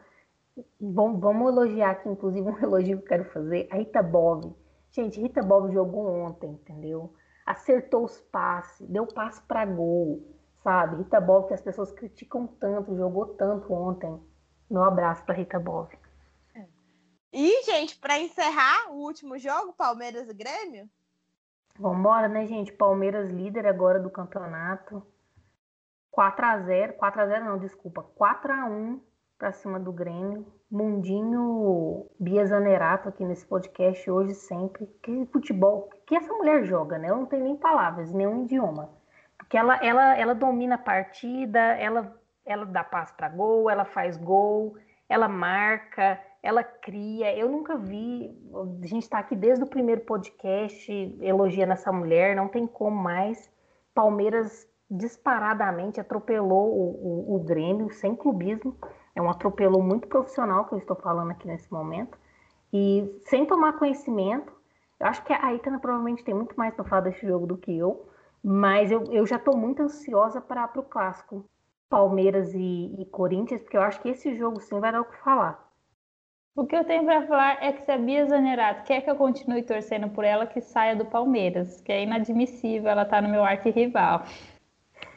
Bom, 0.80 1.18
vamos 1.18 1.52
elogiar 1.52 1.90
aqui, 1.90 2.08
inclusive, 2.08 2.46
um 2.48 2.58
elogio 2.58 2.98
que 2.98 3.04
eu 3.04 3.08
quero 3.08 3.24
fazer, 3.30 3.68
a 3.70 3.76
Rita 3.76 4.02
Bob. 4.02 4.54
Gente, 4.90 5.20
Rita 5.20 5.42
Bob 5.42 5.72
jogou 5.72 6.06
ontem, 6.06 6.50
entendeu? 6.50 7.12
Acertou 7.44 8.04
os 8.04 8.20
passes, 8.20 8.86
deu 8.88 9.06
passe 9.06 9.40
para 9.42 9.64
gol, 9.64 10.22
sabe? 10.62 10.96
Rita 10.96 11.20
Bob, 11.20 11.46
que 11.48 11.54
as 11.54 11.60
pessoas 11.60 11.92
criticam 11.92 12.46
tanto, 12.46 12.96
jogou 12.96 13.26
tanto 13.26 13.72
ontem. 13.72 14.20
Meu 14.70 14.82
abraço 14.82 15.24
para 15.24 15.34
Rita 15.34 15.58
Bob. 15.58 15.88
E, 17.32 17.62
gente, 17.62 17.96
para 17.98 18.18
encerrar 18.18 18.90
o 18.90 18.96
último 18.96 19.38
jogo, 19.38 19.74
Palmeiras 19.74 20.28
e 20.28 20.34
Grêmio, 20.34 20.88
Vambora, 21.78 22.26
né, 22.28 22.44
gente? 22.46 22.72
Palmeiras 22.72 23.30
líder 23.30 23.66
agora 23.66 24.00
do 24.00 24.10
campeonato. 24.10 25.02
4 26.10 26.44
a 26.44 26.58
0 26.58 26.94
4 26.94 27.20
a 27.20 27.26
0 27.26 27.44
não, 27.44 27.58
desculpa. 27.58 28.02
4 28.02 28.52
a 28.52 28.66
1 28.66 29.00
para 29.38 29.52
cima 29.52 29.78
do 29.78 29.92
Grêmio. 29.92 30.44
Mundinho 30.70 32.06
Bia 32.18 32.44
Zanerato 32.44 33.08
aqui 33.08 33.24
nesse 33.24 33.46
podcast 33.46 34.10
hoje 34.10 34.34
sempre. 34.34 34.86
Que 35.02 35.26
futebol, 35.26 35.88
que 36.04 36.16
essa 36.16 36.32
mulher 36.32 36.64
joga, 36.64 36.98
né? 36.98 37.10
Eu 37.10 37.16
não 37.16 37.26
tenho 37.26 37.44
nem 37.44 37.56
palavras, 37.56 38.12
nenhum 38.12 38.42
idioma. 38.42 38.90
Porque 39.38 39.56
ela, 39.56 39.76
ela, 39.82 40.18
ela 40.18 40.34
domina 40.34 40.74
a 40.74 40.78
partida, 40.78 41.58
ela, 41.58 42.20
ela 42.44 42.66
dá 42.66 42.82
passe 42.82 43.14
para 43.14 43.28
gol, 43.28 43.70
ela 43.70 43.84
faz 43.84 44.16
gol, 44.16 44.76
ela 45.08 45.28
marca, 45.28 46.20
ela 46.42 46.62
cria. 46.62 47.36
Eu 47.36 47.48
nunca 47.48 47.76
vi. 47.76 48.30
A 48.82 48.86
gente 48.86 49.02
está 49.02 49.18
aqui 49.18 49.34
desde 49.34 49.64
o 49.64 49.68
primeiro 49.68 50.02
podcast 50.02 50.92
elogiando 51.20 51.72
essa 51.72 51.90
mulher, 51.92 52.36
não 52.36 52.48
tem 52.48 52.66
como 52.66 52.96
mais. 52.96 53.50
Palmeiras 53.94 54.68
disparadamente 54.90 56.00
atropelou 56.00 56.68
o, 56.68 57.34
o, 57.34 57.36
o 57.36 57.38
Grêmio, 57.40 57.90
sem 57.90 58.14
clubismo. 58.14 58.76
É 59.14 59.20
um 59.20 59.30
atropelo 59.30 59.82
muito 59.82 60.06
profissional 60.08 60.66
que 60.66 60.74
eu 60.74 60.78
estou 60.78 60.96
falando 60.96 61.32
aqui 61.32 61.46
nesse 61.46 61.70
momento. 61.72 62.16
E 62.72 63.18
sem 63.26 63.46
tomar 63.46 63.78
conhecimento, 63.78 64.52
eu 65.00 65.06
acho 65.06 65.24
que 65.24 65.32
a 65.32 65.54
Itana 65.54 65.78
provavelmente 65.78 66.24
tem 66.24 66.34
muito 66.34 66.54
mais 66.56 66.74
para 66.74 66.84
falar 66.84 67.02
desse 67.02 67.26
jogo 67.26 67.46
do 67.46 67.56
que 67.56 67.76
eu, 67.76 68.08
mas 68.42 68.90
eu, 68.90 69.04
eu 69.10 69.26
já 69.26 69.36
estou 69.36 69.56
muito 69.56 69.82
ansiosa 69.82 70.40
para 70.40 70.70
o 70.76 70.82
clássico 70.82 71.44
Palmeiras 71.88 72.54
e, 72.54 72.94
e 72.98 73.06
Corinthians, 73.06 73.62
porque 73.62 73.76
eu 73.76 73.82
acho 73.82 74.00
que 74.00 74.10
esse 74.10 74.36
jogo 74.36 74.60
sim 74.60 74.78
vai 74.80 74.92
dar 74.92 75.00
o 75.00 75.04
que 75.04 75.16
falar. 75.18 75.66
O 76.54 76.66
que 76.66 76.74
eu 76.74 76.84
tenho 76.84 77.04
para 77.04 77.26
falar 77.26 77.62
é 77.62 77.72
que 77.72 77.82
se 77.82 77.90
a 77.92 77.96
Bia 77.96 78.26
Zanerato 78.26 78.82
quer 78.82 79.00
que 79.00 79.08
eu 79.08 79.14
continue 79.14 79.62
torcendo 79.62 80.08
por 80.10 80.24
ela, 80.24 80.44
que 80.44 80.60
saia 80.60 80.96
do 80.96 81.04
Palmeiras, 81.04 81.80
que 81.80 81.92
é 81.92 82.02
inadmissível 82.02 82.90
ela 82.90 83.04
tá 83.04 83.22
no 83.22 83.28
meu 83.28 83.44
arquirrival. 83.44 84.24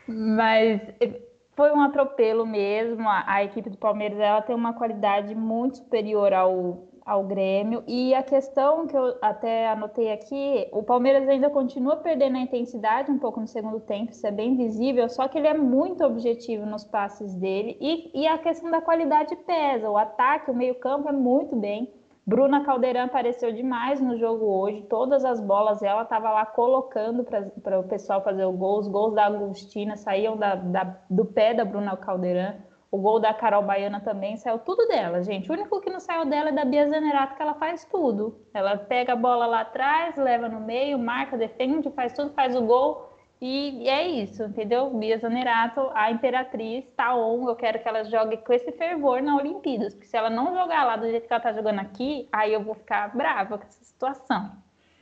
Mas 0.08 0.80
foi 1.56 1.72
um 1.72 1.82
atropelo 1.82 2.46
mesmo. 2.46 3.10
A, 3.10 3.24
a, 3.26 3.44
equipe 3.44 3.70
do 3.70 3.78
Palmeiras 3.78 4.20
ela 4.20 4.42
tem 4.42 4.56
uma 4.56 4.74
qualidade 4.74 5.34
muito 5.34 5.78
superior 5.78 6.32
ao, 6.32 6.88
ao 7.12 7.26
Grêmio. 7.26 7.84
E 7.86 8.16
a 8.16 8.24
questão 8.24 8.88
que 8.88 8.96
eu 8.96 9.18
até 9.22 9.68
anotei 9.68 10.14
aqui, 10.14 10.68
o 10.72 10.82
Palmeiras 10.82 11.28
ainda 11.28 11.50
continua 11.50 11.98
perdendo 11.98 12.38
a 12.38 12.42
intensidade 12.42 13.12
um 13.12 13.20
pouco 13.20 13.42
no 13.42 13.48
segundo 13.48 13.82
tempo, 13.82 14.12
isso 14.12 14.26
é 14.26 14.32
bem 14.32 14.56
visível, 14.56 15.10
só 15.10 15.28
que 15.28 15.38
ele 15.38 15.48
é 15.48 15.54
muito 15.54 16.06
objetivo 16.06 16.66
nos 16.66 16.86
passes 16.86 17.36
dele. 17.36 17.78
E, 17.82 18.22
e 18.22 18.28
a 18.28 18.38
questão 18.38 18.72
da 18.72 18.82
qualidade 18.82 19.36
pesa. 19.36 19.90
O 19.90 19.98
ataque, 19.98 20.50
o 20.50 20.56
meio-campo 20.56 21.10
é 21.10 21.12
muito 21.12 21.54
bem. 21.54 21.92
Bruna 22.26 22.64
Caldeirão 22.64 23.06
apareceu 23.06 23.52
demais 23.52 24.00
no 24.00 24.18
jogo 24.18 24.46
hoje. 24.46 24.84
Todas 24.84 25.26
as 25.26 25.42
bolas 25.42 25.82
ela 25.84 26.04
estava 26.04 26.32
lá 26.32 26.46
colocando 26.46 27.26
para 27.26 27.80
o 27.80 27.84
pessoal 27.84 28.24
fazer 28.24 28.46
o 28.46 28.54
gol. 28.54 28.80
Os 28.80 28.88
gols 28.88 29.14
da 29.14 29.26
Agostina 29.26 29.98
saíam 29.98 30.38
da, 30.38 30.56
da, 30.56 30.98
do 31.10 31.26
pé 31.26 31.54
da 31.54 31.66
Bruna 31.66 31.98
Caldeirão. 31.98 32.71
O 32.92 32.98
gol 32.98 33.22
da 33.22 33.34
Carol 33.34 33.64
Baiana 33.64 34.02
também 34.02 34.36
saiu 34.36 34.60
tudo 34.60 34.86
dela, 34.86 35.24
gente. 35.24 35.50
O 35.50 35.54
único 35.54 35.80
que 35.80 35.90
não 35.90 36.02
saiu 36.02 36.26
dela 36.26 36.50
é 36.50 36.52
da 36.52 36.66
Bia 36.66 36.90
Zenerato, 36.90 37.36
que 37.38 37.42
ela 37.42 37.54
faz 37.54 37.86
tudo. 37.86 38.38
Ela 38.54 38.78
pega 38.78 39.14
a 39.14 39.16
bola 39.16 39.46
lá 39.46 39.62
atrás, 39.62 40.18
leva 40.18 40.50
no 40.50 40.60
meio, 40.60 41.00
marca, 41.00 41.38
defende, 41.38 41.90
faz 41.92 42.12
tudo, 42.12 42.34
faz 42.34 42.54
o 42.54 42.62
gol. 42.62 43.10
E, 43.42 43.90
é 43.90 44.08
isso, 44.08 44.44
entendeu? 44.44 44.90
Bia 44.92 45.18
Zanerato, 45.18 45.90
a 45.96 46.12
Imperatriz, 46.12 46.86
tá 46.96 47.16
on. 47.16 47.50
Eu 47.50 47.56
quero 47.56 47.80
que 47.80 47.88
ela 47.88 48.04
jogue 48.04 48.38
com 48.38 48.54
esse 48.54 48.72
fervor 48.74 49.24
na 49.24 49.38
Olimpíadas. 49.38 49.96
Porque 49.96 50.08
se 50.08 50.16
ela 50.16 50.30
não 50.30 50.54
jogar 50.54 50.84
lá 50.84 50.96
do 50.96 51.10
jeito 51.10 51.26
que 51.26 51.34
ela 51.34 51.42
tá 51.42 51.54
jogando 51.54 51.80
aqui, 51.80 52.28
aí 52.32 52.54
eu 52.54 52.62
vou 52.62 52.76
ficar 52.76 53.16
brava 53.16 53.58
com 53.58 53.64
essa 53.64 53.84
situação. 53.84 54.52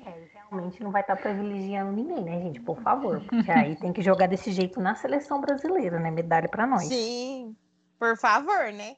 É, 0.05 0.13
realmente 0.33 0.81
não 0.81 0.91
vai 0.91 1.01
estar 1.01 1.17
tá 1.17 1.21
privilegiando 1.21 1.91
ninguém, 1.91 2.23
né, 2.23 2.39
gente? 2.39 2.61
Por 2.61 2.79
favor. 2.81 3.19
Porque 3.27 3.51
aí 3.51 3.75
tem 3.75 3.91
que 3.91 4.01
jogar 4.01 4.27
desse 4.27 4.51
jeito 4.51 4.79
na 4.79 4.95
seleção 4.95 5.41
brasileira, 5.41 5.99
né? 5.99 6.09
Medalha 6.09 6.47
para 6.47 6.65
nós. 6.65 6.83
Sim. 6.83 7.55
Por 7.99 8.17
favor, 8.17 8.71
né? 8.71 8.95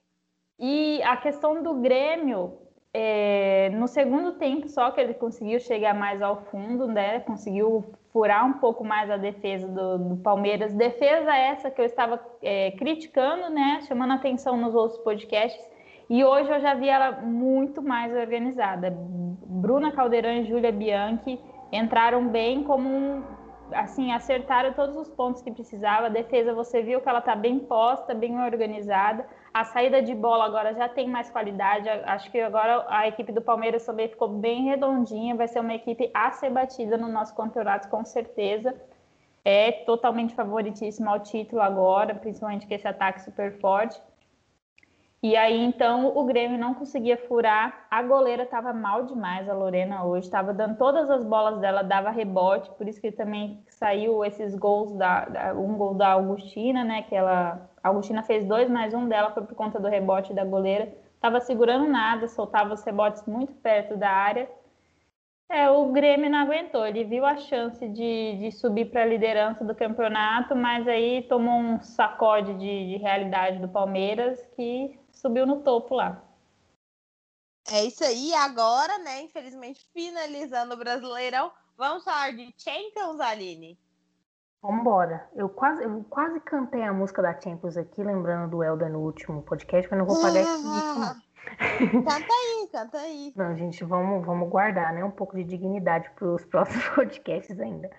E 0.59 1.01
a 1.01 1.17
questão 1.17 1.63
do 1.63 1.73
Grêmio, 1.75 2.59
é, 2.93 3.69
no 3.73 3.87
segundo 3.87 4.33
tempo 4.33 4.67
só 4.69 4.91
que 4.91 5.01
ele 5.01 5.15
conseguiu 5.15 5.59
chegar 5.59 5.95
mais 5.95 6.21
ao 6.21 6.43
fundo, 6.43 6.85
né? 6.85 7.19
Conseguiu 7.21 7.83
furar 8.13 8.45
um 8.45 8.53
pouco 8.53 8.83
mais 8.83 9.09
a 9.09 9.17
defesa 9.17 9.67
do, 9.67 9.97
do 9.97 10.17
Palmeiras. 10.17 10.73
Defesa 10.73 11.35
essa 11.35 11.71
que 11.71 11.81
eu 11.81 11.85
estava 11.85 12.23
é, 12.43 12.71
criticando, 12.71 13.49
né? 13.49 13.81
Chamando 13.87 14.13
atenção 14.13 14.55
nos 14.55 14.75
outros 14.75 14.99
podcasts. 15.01 15.65
E 16.07 16.23
hoje 16.23 16.51
eu 16.51 16.59
já 16.59 16.75
vi 16.75 16.89
ela 16.89 17.21
muito 17.21 17.81
mais 17.81 18.13
organizada. 18.13 18.93
Bruna 18.93 19.91
Caldeirão 19.91 20.33
e 20.33 20.45
Júlia 20.45 20.71
Bianchi 20.71 21.39
entraram 21.71 22.27
bem 22.27 22.63
como 22.63 22.87
um, 22.87 23.23
assim, 23.73 24.11
acertaram 24.11 24.73
todos 24.73 24.95
os 24.95 25.09
pontos 25.09 25.41
que 25.41 25.51
precisava. 25.51 26.07
A 26.07 26.09
defesa, 26.09 26.53
você 26.53 26.81
viu 26.81 27.01
que 27.01 27.09
ela 27.09 27.19
está 27.19 27.35
bem 27.35 27.59
posta, 27.59 28.13
bem 28.13 28.39
organizada. 28.39 29.25
A 29.53 29.63
saída 29.65 30.01
de 30.01 30.13
bola 30.13 30.45
agora 30.45 30.73
já 30.73 30.87
tem 30.87 31.07
mais 31.07 31.29
qualidade. 31.29 31.89
Acho 31.89 32.31
que 32.31 32.39
agora 32.39 32.85
a 32.89 33.07
equipe 33.07 33.31
do 33.31 33.41
Palmeiras 33.41 33.85
também 33.85 34.07
ficou 34.07 34.27
bem 34.27 34.65
redondinha. 34.65 35.35
Vai 35.35 35.47
ser 35.47 35.59
uma 35.59 35.73
equipe 35.73 36.09
a 36.13 36.31
ser 36.31 36.49
batida 36.49 36.97
no 36.97 37.07
nosso 37.07 37.35
campeonato, 37.35 37.89
com 37.89 38.03
certeza. 38.05 38.73
É 39.43 39.71
totalmente 39.71 40.35
favoritíssima 40.35 41.11
ao 41.11 41.19
título 41.19 41.61
agora, 41.61 42.13
principalmente 42.13 42.67
com 42.67 42.73
esse 42.73 42.87
ataque 42.87 43.21
super 43.21 43.59
forte. 43.59 43.99
E 45.23 45.35
aí, 45.35 45.55
então, 45.63 46.17
o 46.17 46.23
Grêmio 46.23 46.57
não 46.57 46.73
conseguia 46.73 47.15
furar. 47.15 47.85
A 47.91 48.01
goleira 48.01 48.41
estava 48.41 48.73
mal 48.73 49.05
demais, 49.05 49.47
a 49.47 49.53
Lorena, 49.53 50.03
hoje. 50.03 50.25
Estava 50.25 50.51
dando 50.51 50.77
todas 50.77 51.11
as 51.11 51.23
bolas 51.23 51.59
dela, 51.59 51.83
dava 51.83 52.09
rebote. 52.09 52.71
Por 52.71 52.87
isso 52.87 52.99
que 52.99 53.11
também 53.11 53.63
saiu 53.69 54.25
esses 54.25 54.55
gols, 54.55 54.91
da, 54.93 55.25
da, 55.25 55.53
um 55.53 55.77
gol 55.77 55.93
da 55.93 56.13
Augustina, 56.13 56.83
né? 56.83 57.03
Que 57.03 57.15
ela, 57.15 57.69
a 57.83 57.89
Augustina 57.89 58.23
fez 58.23 58.45
dois, 58.45 58.67
mas 58.67 58.95
um 58.95 59.07
dela 59.07 59.29
foi 59.29 59.43
por 59.43 59.53
conta 59.53 59.79
do 59.79 59.87
rebote 59.87 60.33
da 60.33 60.43
goleira. 60.43 60.91
Estava 61.13 61.39
segurando 61.39 61.87
nada, 61.87 62.27
soltava 62.27 62.73
os 62.73 62.83
rebotes 62.83 63.23
muito 63.27 63.53
perto 63.53 63.95
da 63.95 64.09
área. 64.09 64.49
É, 65.53 65.69
o 65.69 65.91
Grêmio 65.91 66.29
não 66.29 66.39
aguentou, 66.39 66.87
ele 66.87 67.03
viu 67.03 67.25
a 67.25 67.35
chance 67.35 67.85
de, 67.89 68.37
de 68.37 68.51
subir 68.53 68.89
para 68.89 69.01
a 69.01 69.05
liderança 69.05 69.65
do 69.65 69.75
campeonato, 69.75 70.55
mas 70.55 70.87
aí 70.87 71.23
tomou 71.23 71.59
um 71.59 71.81
sacode 71.81 72.53
de, 72.53 72.91
de 72.91 72.97
realidade 72.97 73.59
do 73.59 73.67
Palmeiras 73.67 74.41
que 74.55 74.97
subiu 75.11 75.45
no 75.45 75.61
topo 75.61 75.93
lá. 75.93 76.23
É 77.69 77.83
isso 77.83 78.01
aí, 78.01 78.33
agora, 78.33 78.97
né? 78.99 79.23
Infelizmente, 79.23 79.85
finalizando 79.93 80.73
o 80.73 80.77
Brasileirão, 80.77 81.51
vamos 81.77 82.05
falar 82.05 82.31
de 82.31 82.55
Champions, 82.57 83.19
Aline? 83.19 83.77
Vambora. 84.61 85.29
Eu 85.35 85.49
quase, 85.49 85.83
eu 85.83 86.05
quase 86.09 86.39
cantei 86.39 86.83
a 86.83 86.93
música 86.93 87.21
da 87.21 87.37
Champions 87.37 87.75
aqui, 87.75 88.01
lembrando 88.01 88.51
do 88.51 88.63
Elder 88.63 88.89
no 88.89 88.99
último 88.99 89.41
podcast, 89.41 89.89
mas 89.91 89.99
não 89.99 90.05
vou 90.05 90.21
pagar 90.21 90.39
esse 90.39 90.63
disco, 90.63 91.21
Canta 91.57 92.33
aí, 92.33 92.69
canta 92.71 92.97
aí. 92.97 93.33
Não, 93.35 93.55
gente, 93.55 93.83
vamos, 93.83 94.25
vamos 94.25 94.49
guardar, 94.49 94.93
né? 94.93 95.03
Um 95.03 95.11
pouco 95.11 95.35
de 95.35 95.43
dignidade 95.43 96.09
para 96.11 96.27
os 96.27 96.45
próximos 96.47 96.87
podcasts 96.89 97.59
ainda. 97.59 97.89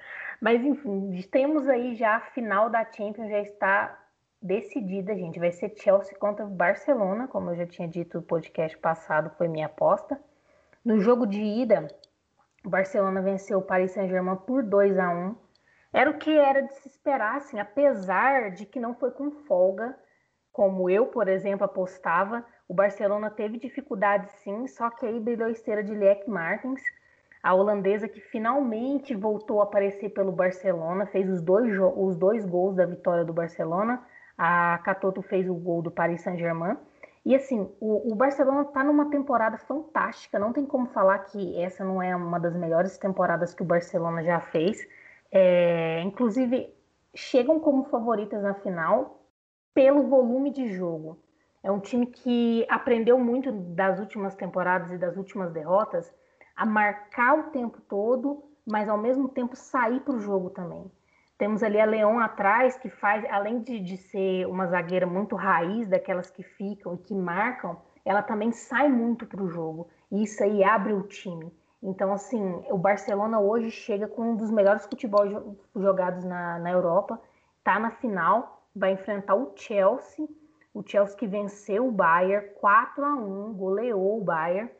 Mas, 0.40 0.62
enfim, 0.64 1.20
temos 1.30 1.68
aí 1.68 1.94
já 1.94 2.16
a 2.16 2.20
final 2.20 2.68
da 2.68 2.84
Champions, 2.84 3.30
já 3.30 3.40
está 3.40 3.98
decidida, 4.42 5.14
gente. 5.14 5.38
Vai 5.38 5.52
ser 5.52 5.72
Chelsea 5.76 6.18
contra 6.18 6.44
Barcelona, 6.44 7.28
como 7.28 7.50
eu 7.50 7.56
já 7.56 7.66
tinha 7.66 7.86
dito 7.86 8.18
no 8.18 8.22
podcast 8.22 8.76
passado, 8.78 9.30
foi 9.36 9.46
minha 9.46 9.66
aposta. 9.66 10.20
No 10.84 10.98
jogo 10.98 11.26
de 11.26 11.40
ida, 11.40 11.86
o 12.64 12.68
Barcelona 12.68 13.22
venceu 13.22 13.58
o 13.58 13.62
Paris 13.62 13.92
Saint-Germain 13.92 14.36
por 14.36 14.64
2 14.64 14.98
a 14.98 15.10
1 15.10 15.36
Era 15.92 16.10
o 16.10 16.18
que 16.18 16.36
era 16.36 16.62
de 16.62 16.74
se 16.74 16.88
esperar, 16.88 17.36
assim, 17.36 17.60
apesar 17.60 18.50
de 18.50 18.66
que 18.66 18.80
não 18.80 18.94
foi 18.94 19.12
com 19.12 19.30
folga, 19.30 19.96
como 20.52 20.90
eu, 20.90 21.06
por 21.06 21.28
exemplo, 21.28 21.64
apostava. 21.64 22.44
O 22.72 22.74
Barcelona 22.74 23.28
teve 23.28 23.58
dificuldades 23.58 24.30
sim, 24.42 24.66
só 24.66 24.88
que 24.88 25.04
aí 25.04 25.20
brilhou 25.20 25.46
a 25.46 25.50
esteira 25.50 25.84
de 25.84 25.94
Liek 25.94 26.26
Martins, 26.26 26.80
a 27.42 27.52
holandesa 27.52 28.08
que 28.08 28.18
finalmente 28.18 29.14
voltou 29.14 29.60
a 29.60 29.64
aparecer 29.64 30.08
pelo 30.08 30.32
Barcelona, 30.32 31.04
fez 31.04 31.28
os 31.28 31.42
dois, 31.42 31.70
os 31.94 32.16
dois 32.16 32.46
gols 32.46 32.74
da 32.74 32.86
vitória 32.86 33.26
do 33.26 33.32
Barcelona. 33.34 34.02
A 34.38 34.78
Catoto 34.78 35.20
fez 35.20 35.46
o 35.50 35.54
gol 35.54 35.82
do 35.82 35.90
Paris 35.90 36.22
Saint-Germain. 36.22 36.78
E 37.26 37.34
assim, 37.34 37.70
o, 37.78 38.10
o 38.10 38.14
Barcelona 38.14 38.62
está 38.62 38.82
numa 38.82 39.10
temporada 39.10 39.58
fantástica. 39.58 40.38
Não 40.38 40.50
tem 40.50 40.64
como 40.64 40.86
falar 40.86 41.18
que 41.18 41.62
essa 41.62 41.84
não 41.84 42.02
é 42.02 42.16
uma 42.16 42.40
das 42.40 42.56
melhores 42.56 42.96
temporadas 42.96 43.52
que 43.52 43.62
o 43.62 43.66
Barcelona 43.66 44.24
já 44.24 44.40
fez. 44.40 44.78
É, 45.30 46.00
inclusive, 46.00 46.74
chegam 47.14 47.60
como 47.60 47.84
favoritas 47.84 48.42
na 48.42 48.54
final 48.54 49.26
pelo 49.74 50.08
volume 50.08 50.50
de 50.50 50.72
jogo. 50.72 51.18
É 51.62 51.70
um 51.70 51.78
time 51.78 52.06
que 52.06 52.66
aprendeu 52.68 53.18
muito 53.18 53.52
das 53.52 54.00
últimas 54.00 54.34
temporadas 54.34 54.90
e 54.90 54.98
das 54.98 55.16
últimas 55.16 55.52
derrotas 55.52 56.12
a 56.56 56.66
marcar 56.66 57.38
o 57.38 57.42
tempo 57.50 57.80
todo, 57.82 58.42
mas 58.66 58.88
ao 58.88 58.98
mesmo 58.98 59.28
tempo 59.28 59.54
sair 59.54 60.00
para 60.00 60.14
o 60.14 60.18
jogo 60.18 60.50
também. 60.50 60.90
Temos 61.38 61.62
ali 61.62 61.80
a 61.80 61.84
Leão 61.84 62.18
atrás, 62.18 62.76
que 62.76 62.88
faz, 62.88 63.24
além 63.30 63.60
de, 63.60 63.80
de 63.80 63.96
ser 63.96 64.46
uma 64.46 64.66
zagueira 64.66 65.06
muito 65.06 65.34
raiz, 65.36 65.88
daquelas 65.88 66.30
que 66.30 66.42
ficam 66.42 66.94
e 66.94 66.98
que 66.98 67.14
marcam, 67.14 67.76
ela 68.04 68.22
também 68.22 68.52
sai 68.52 68.88
muito 68.88 69.26
para 69.26 69.42
o 69.42 69.48
jogo. 69.48 69.88
E 70.10 70.22
isso 70.22 70.42
aí 70.42 70.62
abre 70.62 70.92
o 70.92 71.02
time. 71.02 71.52
Então, 71.82 72.12
assim, 72.12 72.64
o 72.70 72.78
Barcelona 72.78 73.40
hoje 73.40 73.70
chega 73.70 74.06
com 74.06 74.32
um 74.32 74.36
dos 74.36 74.50
melhores 74.50 74.84
futebol 74.84 75.56
jogados 75.74 76.24
na, 76.24 76.58
na 76.58 76.70
Europa, 76.70 77.20
está 77.58 77.78
na 77.78 77.90
final, 77.90 78.64
vai 78.74 78.92
enfrentar 78.92 79.34
o 79.34 79.52
Chelsea 79.56 80.28
o 80.74 80.82
Chelsea 80.86 81.16
que 81.16 81.26
venceu 81.26 81.86
o 81.86 81.92
Bayern 81.92 82.48
4 82.60 83.04
a 83.04 83.14
1 83.14 83.54
goleou 83.54 84.20
o 84.20 84.24
Bayern. 84.24 84.70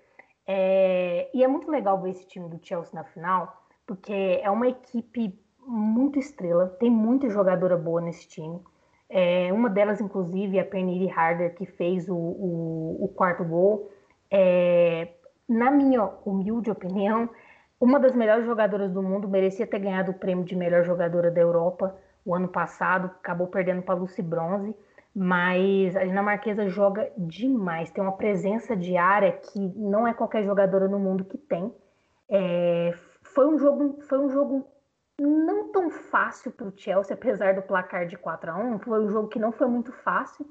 É, 0.47 1.31
e 1.33 1.45
é 1.45 1.49
muito 1.49 1.71
legal 1.71 2.01
ver 2.01 2.11
esse 2.11 2.27
time 2.27 2.49
do 2.49 2.59
Chelsea 2.63 2.95
na 2.95 3.05
final, 3.05 3.63
porque 3.87 4.41
é 4.43 4.51
uma 4.51 4.69
equipe 4.69 5.39
muito 5.67 6.19
estrela, 6.19 6.67
tem 6.81 6.91
muita 6.91 7.29
jogadora 7.29 7.77
boa 7.77 8.01
nesse 8.01 8.27
time. 8.29 8.61
É, 9.09 9.53
uma 9.53 9.69
delas, 9.69 10.01
inclusive, 10.01 10.59
é 10.59 10.63
a 10.63 10.65
Pernille 10.65 11.11
Harder, 11.11 11.55
que 11.55 11.67
fez 11.67 12.09
o, 12.09 12.17
o, 12.17 13.05
o 13.05 13.09
quarto 13.09 13.45
gol. 13.45 13.91
É, 14.31 15.09
na 15.49 15.71
minha 15.71 16.05
humilde 16.25 16.71
opinião, 16.71 17.29
uma 17.79 18.01
das 18.01 18.15
melhores 18.15 18.47
jogadoras 18.47 18.91
do 18.91 19.03
mundo, 19.03 19.29
merecia 19.29 19.67
ter 19.67 19.79
ganhado 19.79 20.13
o 20.13 20.15
prêmio 20.15 20.45
de 20.45 20.57
melhor 20.57 20.83
jogadora 20.85 21.31
da 21.31 21.41
Europa 21.41 21.95
o 22.25 22.35
ano 22.35 22.49
passado, 22.49 23.07
acabou 23.07 23.49
perdendo 23.49 23.83
para 23.83 23.97
Lucy 23.97 24.23
Bronze 24.23 24.75
mas 25.15 25.95
a 25.95 26.05
dinamarquesa 26.05 26.69
joga 26.69 27.11
demais, 27.17 27.91
tem 27.91 28.03
uma 28.03 28.17
presença 28.17 28.75
de 28.75 28.97
área 28.97 29.33
que 29.33 29.59
não 29.77 30.07
é 30.09 30.15
qualquer 30.15 30.43
jogadora 30.43 30.89
no 30.89 30.99
mundo 30.99 31.25
que 31.25 31.37
tem. 31.37 31.73
É, 32.29 32.95
foi 33.23 33.47
um 33.47 33.59
jogo, 33.59 34.01
foi 34.03 34.19
um 34.19 34.31
jogo 34.31 34.67
não 35.21 35.71
tão 35.71 35.91
fácil 35.91 36.51
para 36.51 36.67
o 36.67 36.73
Chelsea, 36.75 37.15
apesar 37.15 37.55
do 37.55 37.63
placar 37.63 38.07
de 38.07 38.17
4 38.17 38.51
a 38.51 38.57
1 38.57 38.79
foi 38.81 39.05
um 39.05 39.11
jogo 39.11 39.29
que 39.29 39.39
não 39.39 39.53
foi 39.53 39.69
muito 39.69 39.93
fácil, 39.93 40.47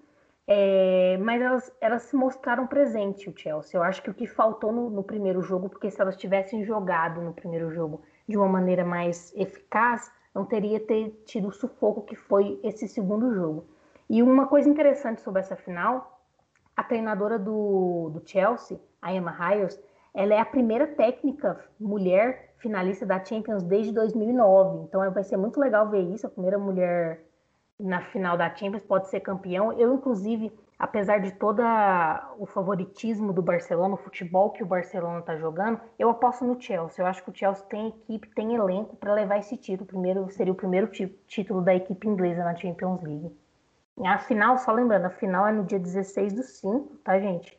é, 0.48 1.18
mas 1.18 1.42
elas, 1.42 1.76
elas 1.82 2.04
se 2.04 2.16
mostraram 2.16 2.68
presente 2.68 3.30
o 3.30 3.34
Chelsea. 3.38 3.78
Eu 3.78 3.84
acho 3.84 4.02
que 4.02 4.10
o 4.10 4.14
que 4.14 4.28
faltou 4.28 4.72
no, 4.72 4.90
no 4.90 5.04
primeiro 5.04 5.42
jogo, 5.42 5.70
porque 5.70 5.90
se 5.90 6.00
elas 6.00 6.16
tivessem 6.16 6.64
jogado 6.64 7.22
no 7.22 7.34
primeiro 7.34 7.72
jogo 7.72 8.02
de 8.28 8.38
uma 8.38 8.48
maneira 8.48 8.86
mais 8.86 9.34
eficaz, 9.36 10.12
não 10.34 10.46
teria 10.46 10.80
ter 10.80 11.24
tido 11.26 11.48
o 11.48 11.52
sufoco 11.52 12.04
que 12.04 12.16
foi 12.16 12.60
esse 12.64 12.88
segundo 12.88 13.34
jogo. 13.34 13.66
E 14.14 14.22
uma 14.22 14.46
coisa 14.46 14.68
interessante 14.68 15.22
sobre 15.22 15.40
essa 15.40 15.56
final, 15.56 16.20
a 16.76 16.84
treinadora 16.84 17.40
do, 17.40 18.10
do 18.10 18.22
Chelsea, 18.26 18.78
a 19.02 19.14
Emma 19.14 19.32
Hyers, 19.32 19.82
ela 20.14 20.34
é 20.34 20.38
a 20.38 20.44
primeira 20.44 20.86
técnica 20.86 21.64
mulher 21.80 22.54
finalista 22.58 23.06
da 23.06 23.24
Champions 23.24 23.64
desde 23.64 23.94
2009. 23.94 24.84
Então 24.84 25.10
vai 25.14 25.24
ser 25.24 25.38
muito 25.38 25.62
legal 25.62 25.90
ver 25.90 26.02
isso, 26.02 26.28
a 26.28 26.30
primeira 26.30 26.60
mulher 26.60 27.24
na 27.80 28.02
final 28.02 28.36
da 28.36 28.54
Champions 28.54 28.84
pode 28.84 29.08
ser 29.08 29.22
campeão. 29.22 29.72
Eu, 29.80 29.94
inclusive, 29.94 30.52
apesar 30.78 31.20
de 31.20 31.32
todo 31.32 31.62
o 32.38 32.46
favoritismo 32.46 33.32
do 33.32 33.42
Barcelona, 33.42 33.94
o 33.94 33.98
futebol 33.98 34.50
que 34.50 34.62
o 34.62 34.66
Barcelona 34.66 35.20
está 35.20 35.38
jogando, 35.38 35.80
eu 35.98 36.10
aposto 36.10 36.44
no 36.44 36.60
Chelsea. 36.60 37.02
Eu 37.02 37.08
acho 37.08 37.24
que 37.24 37.30
o 37.30 37.34
Chelsea 37.34 37.66
tem 37.68 37.88
equipe, 37.88 38.28
tem 38.36 38.56
elenco 38.56 38.98
para 38.98 39.14
levar 39.14 39.38
esse 39.38 39.56
título. 39.56 39.88
Primeiro 39.88 40.30
seria 40.32 40.52
o 40.52 40.58
primeiro 40.58 40.92
título 41.28 41.62
da 41.62 41.74
equipe 41.74 42.10
inglesa 42.10 42.44
na 42.44 42.58
Champions 42.58 43.02
League. 43.02 43.41
A 44.06 44.18
final, 44.18 44.58
só 44.58 44.72
lembrando, 44.72 45.06
a 45.06 45.10
final 45.10 45.46
é 45.48 45.52
no 45.52 45.64
dia 45.64 45.80
16 45.80 46.34
do 46.34 46.44
5, 46.44 46.98
tá, 47.04 47.20
gente? 47.20 47.58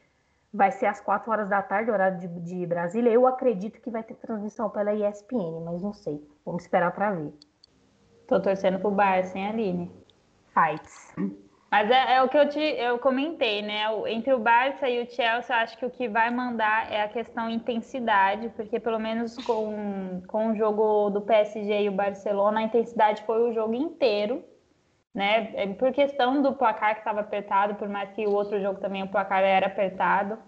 Vai 0.52 0.70
ser 0.70 0.86
às 0.86 1.00
4 1.00 1.30
horas 1.30 1.48
da 1.48 1.62
tarde, 1.62 1.90
horário 1.90 2.18
de, 2.18 2.28
de 2.40 2.66
Brasília. 2.66 3.10
Eu 3.10 3.26
acredito 3.26 3.80
que 3.80 3.90
vai 3.90 4.02
ter 4.02 4.14
transmissão 4.14 4.68
pela 4.68 4.92
ESPN, 4.92 5.62
mas 5.64 5.82
não 5.82 5.92
sei. 5.92 6.22
Vamos 6.44 6.64
esperar 6.64 6.92
para 6.92 7.12
ver. 7.12 7.32
Tô 8.26 8.40
torcendo 8.40 8.78
pro 8.78 8.90
Barça, 8.90 9.38
hein, 9.38 9.48
Aline? 9.48 9.92
Fights. 10.52 11.14
Mas 11.70 11.90
é, 11.90 12.16
é, 12.16 12.22
o 12.22 12.28
que 12.28 12.36
eu, 12.36 12.48
te, 12.48 12.60
eu 12.60 12.98
comentei, 12.98 13.62
né? 13.62 13.84
Entre 14.08 14.32
o 14.34 14.38
Barça 14.38 14.90
e 14.90 15.02
o 15.02 15.10
Chelsea, 15.10 15.56
eu 15.56 15.60
acho 15.60 15.78
que 15.78 15.86
o 15.86 15.90
que 15.90 16.06
vai 16.06 16.30
mandar 16.30 16.92
é 16.92 17.02
a 17.02 17.08
questão 17.08 17.48
intensidade, 17.48 18.50
porque 18.50 18.78
pelo 18.78 18.98
menos 18.98 19.38
com, 19.46 20.20
com 20.26 20.50
o 20.50 20.54
jogo 20.54 21.08
do 21.08 21.22
PSG 21.22 21.84
e 21.84 21.88
o 21.88 21.92
Barcelona, 21.92 22.60
a 22.60 22.62
intensidade 22.64 23.22
foi 23.22 23.48
o 23.48 23.54
jogo 23.54 23.72
inteiro 23.72 24.44
né? 25.14 25.52
É, 25.54 25.66
por 25.74 25.92
questão 25.92 26.40
do 26.42 26.54
placar 26.54 26.94
que 26.94 27.00
estava 27.00 27.20
apertado, 27.20 27.74
por 27.74 27.88
mais 27.88 28.10
que 28.12 28.26
o 28.26 28.32
outro 28.32 28.60
jogo 28.60 28.80
também 28.80 29.02
o 29.02 29.08
placar 29.08 29.42
era 29.42 29.66
apertado, 29.66 30.38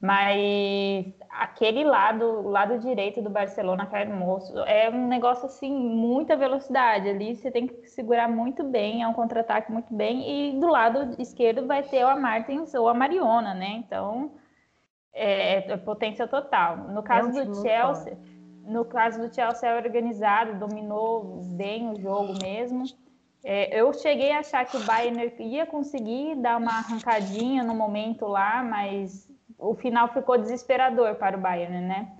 mas 0.00 1.06
aquele 1.30 1.82
lado, 1.82 2.24
o 2.24 2.48
lado 2.50 2.78
direito 2.78 3.22
do 3.22 3.30
Barcelona, 3.30 3.86
que 3.86 3.96
é 3.96 4.06
é 4.66 4.90
um 4.90 5.08
negócio 5.08 5.46
assim, 5.46 5.72
muita 5.72 6.36
velocidade 6.36 7.08
ali, 7.08 7.34
você 7.34 7.50
tem 7.50 7.66
que 7.66 7.88
segurar 7.88 8.28
muito 8.28 8.62
bem, 8.62 9.02
é 9.02 9.08
um 9.08 9.14
contra-ataque 9.14 9.72
muito 9.72 9.94
bem, 9.94 10.52
e 10.52 10.60
do 10.60 10.66
lado 10.66 11.16
esquerdo 11.18 11.66
vai 11.66 11.82
ter 11.82 12.02
a 12.02 12.16
Martins 12.16 12.74
ou 12.74 12.88
a 12.88 12.94
Mariona, 12.94 13.54
né? 13.54 13.82
Então, 13.86 14.32
é, 15.12 15.72
é 15.72 15.76
potência 15.78 16.28
total. 16.28 16.76
No 16.76 17.02
caso 17.02 17.38
é 17.38 17.44
do 17.44 17.54
Chelsea, 17.62 18.18
no 18.66 18.84
caso 18.84 19.26
do 19.26 19.34
Chelsea 19.34 19.68
é 19.68 19.76
organizado, 19.76 20.58
dominou 20.58 21.40
bem 21.56 21.90
o 21.90 22.00
jogo 22.00 22.34
mesmo. 22.42 22.84
É, 23.44 23.78
eu 23.78 23.92
cheguei 23.92 24.32
a 24.32 24.38
achar 24.38 24.64
que 24.64 24.74
o 24.74 24.84
Bayern 24.84 25.30
ia 25.38 25.66
conseguir 25.66 26.34
dar 26.36 26.56
uma 26.56 26.78
arrancadinha 26.78 27.62
no 27.62 27.74
momento 27.74 28.26
lá, 28.26 28.62
mas 28.62 29.30
o 29.58 29.74
final 29.74 30.08
ficou 30.08 30.38
desesperador 30.38 31.16
para 31.16 31.36
o 31.36 31.40
Bayern, 31.40 31.82
né? 31.82 32.12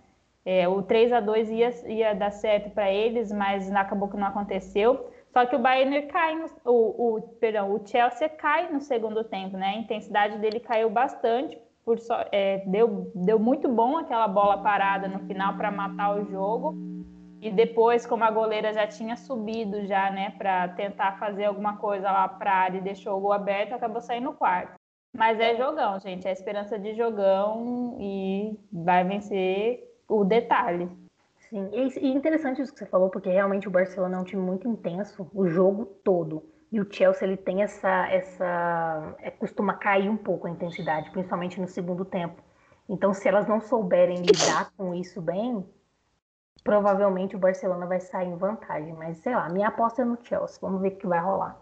É, 0.45 0.69
o 0.69 0.83
3 0.83 1.15
a 1.15 1.21
2 1.21 1.51
ia, 1.51 1.91
ia 1.91 2.15
dar 2.15 2.31
certo 2.31 2.69
para 2.71 2.93
eles, 2.93 3.33
mas 3.33 3.73
acabou 3.73 4.09
que 4.11 4.19
não 4.19 4.27
aconteceu. 4.27 5.11
Só 5.33 5.47
que 5.47 5.57
o 5.57 5.59
Bayern 5.59 6.03
cai, 6.03 6.37
no, 6.37 6.47
o, 6.67 7.17
o, 7.17 7.23
perdão, 7.41 7.73
o 7.73 7.85
Chelsea 7.87 8.29
cai 8.29 8.71
no 8.71 8.81
segundo 8.81 9.25
tempo, 9.25 9.57
né? 9.57 9.69
A 9.69 9.79
intensidade 9.79 10.39
dele 10.39 10.61
caiu 10.61 10.91
bastante, 10.91 11.59
por 11.87 11.99
só, 11.99 12.23
é, 12.31 12.59
deu, 12.67 13.11
deu 13.15 13.39
muito 13.39 13.67
bom 13.67 13.97
aquela 13.97 14.29
bola 14.29 14.59
parada 14.59 15.09
no 15.09 15.21
final 15.21 15.57
para 15.57 15.71
matar 15.71 16.17
o 16.17 16.25
jogo. 16.27 16.94
E 17.45 17.51
depois, 17.51 18.07
como 18.07 18.25
a 18.25 18.31
goleira 18.31 18.73
já 18.73 18.87
tinha 18.87 19.17
subido 19.17 19.85
já, 19.85 20.11
né, 20.11 20.31
para 20.39 20.67
tentar 20.69 21.19
fazer 21.19 21.45
alguma 21.45 21.77
coisa 21.77 22.11
lá 22.11 22.27
para 22.27 22.51
a 22.51 22.57
área 22.57 22.79
e 22.79 22.81
deixou 22.81 23.19
o 23.19 23.21
gol 23.21 23.35
aberto, 23.35 23.75
acabou 23.75 24.01
saindo 24.01 24.31
no 24.31 24.33
quarto. 24.33 24.73
Mas 25.15 25.39
é 25.39 25.55
jogão, 25.55 26.01
gente, 26.01 26.27
é 26.27 26.33
esperança 26.33 26.79
de 26.79 26.95
jogão 26.95 27.99
e 28.01 28.59
vai 28.73 29.05
vencer 29.05 29.85
o 30.09 30.25
detalhe. 30.25 30.89
Sim, 31.51 31.69
e 31.71 32.09
interessante 32.15 32.63
isso 32.63 32.73
que 32.73 32.79
você 32.79 32.87
falou, 32.87 33.11
porque 33.11 33.29
realmente 33.29 33.69
o 33.69 33.71
Barcelona 33.71 34.17
é 34.17 34.21
um 34.21 34.25
time 34.25 34.41
muito 34.41 34.67
intenso 34.67 35.31
o 35.35 35.47
jogo 35.47 35.85
todo. 36.03 36.43
E 36.73 36.81
o 36.81 36.89
Chelsea 36.91 37.29
ele 37.29 37.37
tem 37.37 37.63
essa 37.63 38.09
essa 38.09 39.17
é, 39.19 39.31
costuma 39.31 39.75
cair 39.75 40.09
um 40.09 40.17
pouco 40.17 40.47
a 40.47 40.51
intensidade, 40.51 41.11
principalmente 41.11 41.61
no 41.61 41.69
segundo 41.69 42.07
tempo. 42.07 42.43
Então, 42.89 43.13
se 43.13 43.29
elas 43.29 43.47
não 43.47 43.61
souberem 43.61 44.23
lidar 44.23 44.71
com 44.77 44.95
isso 44.95 45.21
bem, 45.21 45.63
provavelmente 46.65 47.37
o 47.37 47.39
Barcelona 47.39 47.87
vai 47.87 48.01
sair 48.01 48.29
em 48.29 48.37
vantagem. 48.37 48.93
Mas 48.95 49.19
sei 49.19 49.35
lá, 49.35 49.49
minha 49.49 49.69
aposta 49.69 50.03
é 50.03 50.05
no 50.05 50.19
Chelsea. 50.25 50.59
Vamos 50.61 50.81
ver 50.81 50.89
o 50.89 50.97
que 50.97 51.07
vai 51.07 51.21
rolar. 51.21 51.61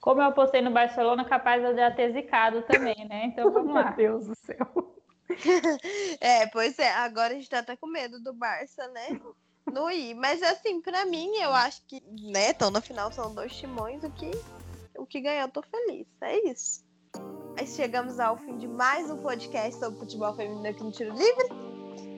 Como 0.00 0.20
eu 0.20 0.26
apostei 0.26 0.60
no 0.60 0.70
Barcelona, 0.70 1.24
capaz 1.24 1.62
de 1.62 1.80
eu 1.80 1.96
ter 1.96 2.12
zicado 2.12 2.62
também, 2.62 3.06
né? 3.08 3.26
Então 3.26 3.50
vamos 3.52 3.74
lá. 3.74 3.84
Meu 3.84 3.96
Deus 3.96 4.26
do 4.26 4.34
céu. 4.36 4.94
é, 6.20 6.46
pois 6.48 6.78
é, 6.78 6.92
agora 6.92 7.32
a 7.32 7.36
gente 7.36 7.48
tá 7.48 7.60
até 7.60 7.74
com 7.76 7.86
medo 7.86 8.20
do 8.20 8.34
Barça, 8.34 8.86
né? 8.88 9.18
no 9.70 9.90
ir. 9.90 10.14
Mas 10.14 10.42
assim, 10.42 10.80
para 10.80 11.04
mim, 11.06 11.34
eu 11.36 11.52
acho 11.52 11.84
que, 11.86 12.02
né, 12.32 12.50
então 12.50 12.70
na 12.70 12.80
final 12.80 13.12
são 13.12 13.34
dois 13.34 13.54
timões, 13.56 14.02
o 14.02 14.10
que 14.10 14.30
o 14.96 15.06
que 15.06 15.20
ganhou, 15.20 15.42
eu 15.42 15.48
tô 15.48 15.62
feliz. 15.62 16.06
É 16.20 16.50
isso. 16.50 16.84
Aí 17.58 17.66
chegamos 17.66 18.20
ao 18.20 18.36
fim 18.36 18.56
de 18.58 18.68
mais 18.68 19.10
um 19.10 19.18
podcast 19.18 19.78
sobre 19.78 19.98
futebol 19.98 20.34
feminino 20.34 20.68
aqui 20.68 20.82
no 20.82 20.92
Tiro 20.92 21.12
Livre. 21.12 21.71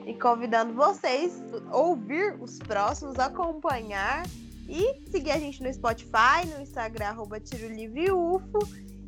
E 0.05 0.13
convidando 0.13 0.73
vocês 0.73 1.41
a 1.69 1.77
ouvir 1.77 2.37
os 2.39 2.59
próximos, 2.59 3.17
acompanhar 3.17 4.23
e 4.67 5.09
seguir 5.09 5.31
a 5.31 5.39
gente 5.39 5.63
no 5.63 5.73
Spotify, 5.73 6.45
no 6.55 6.61
Instagram, 6.61 7.07
arroba 7.07 7.39
Tiro 7.39 7.67
Livre 7.73 8.11
UFO. 8.11 8.59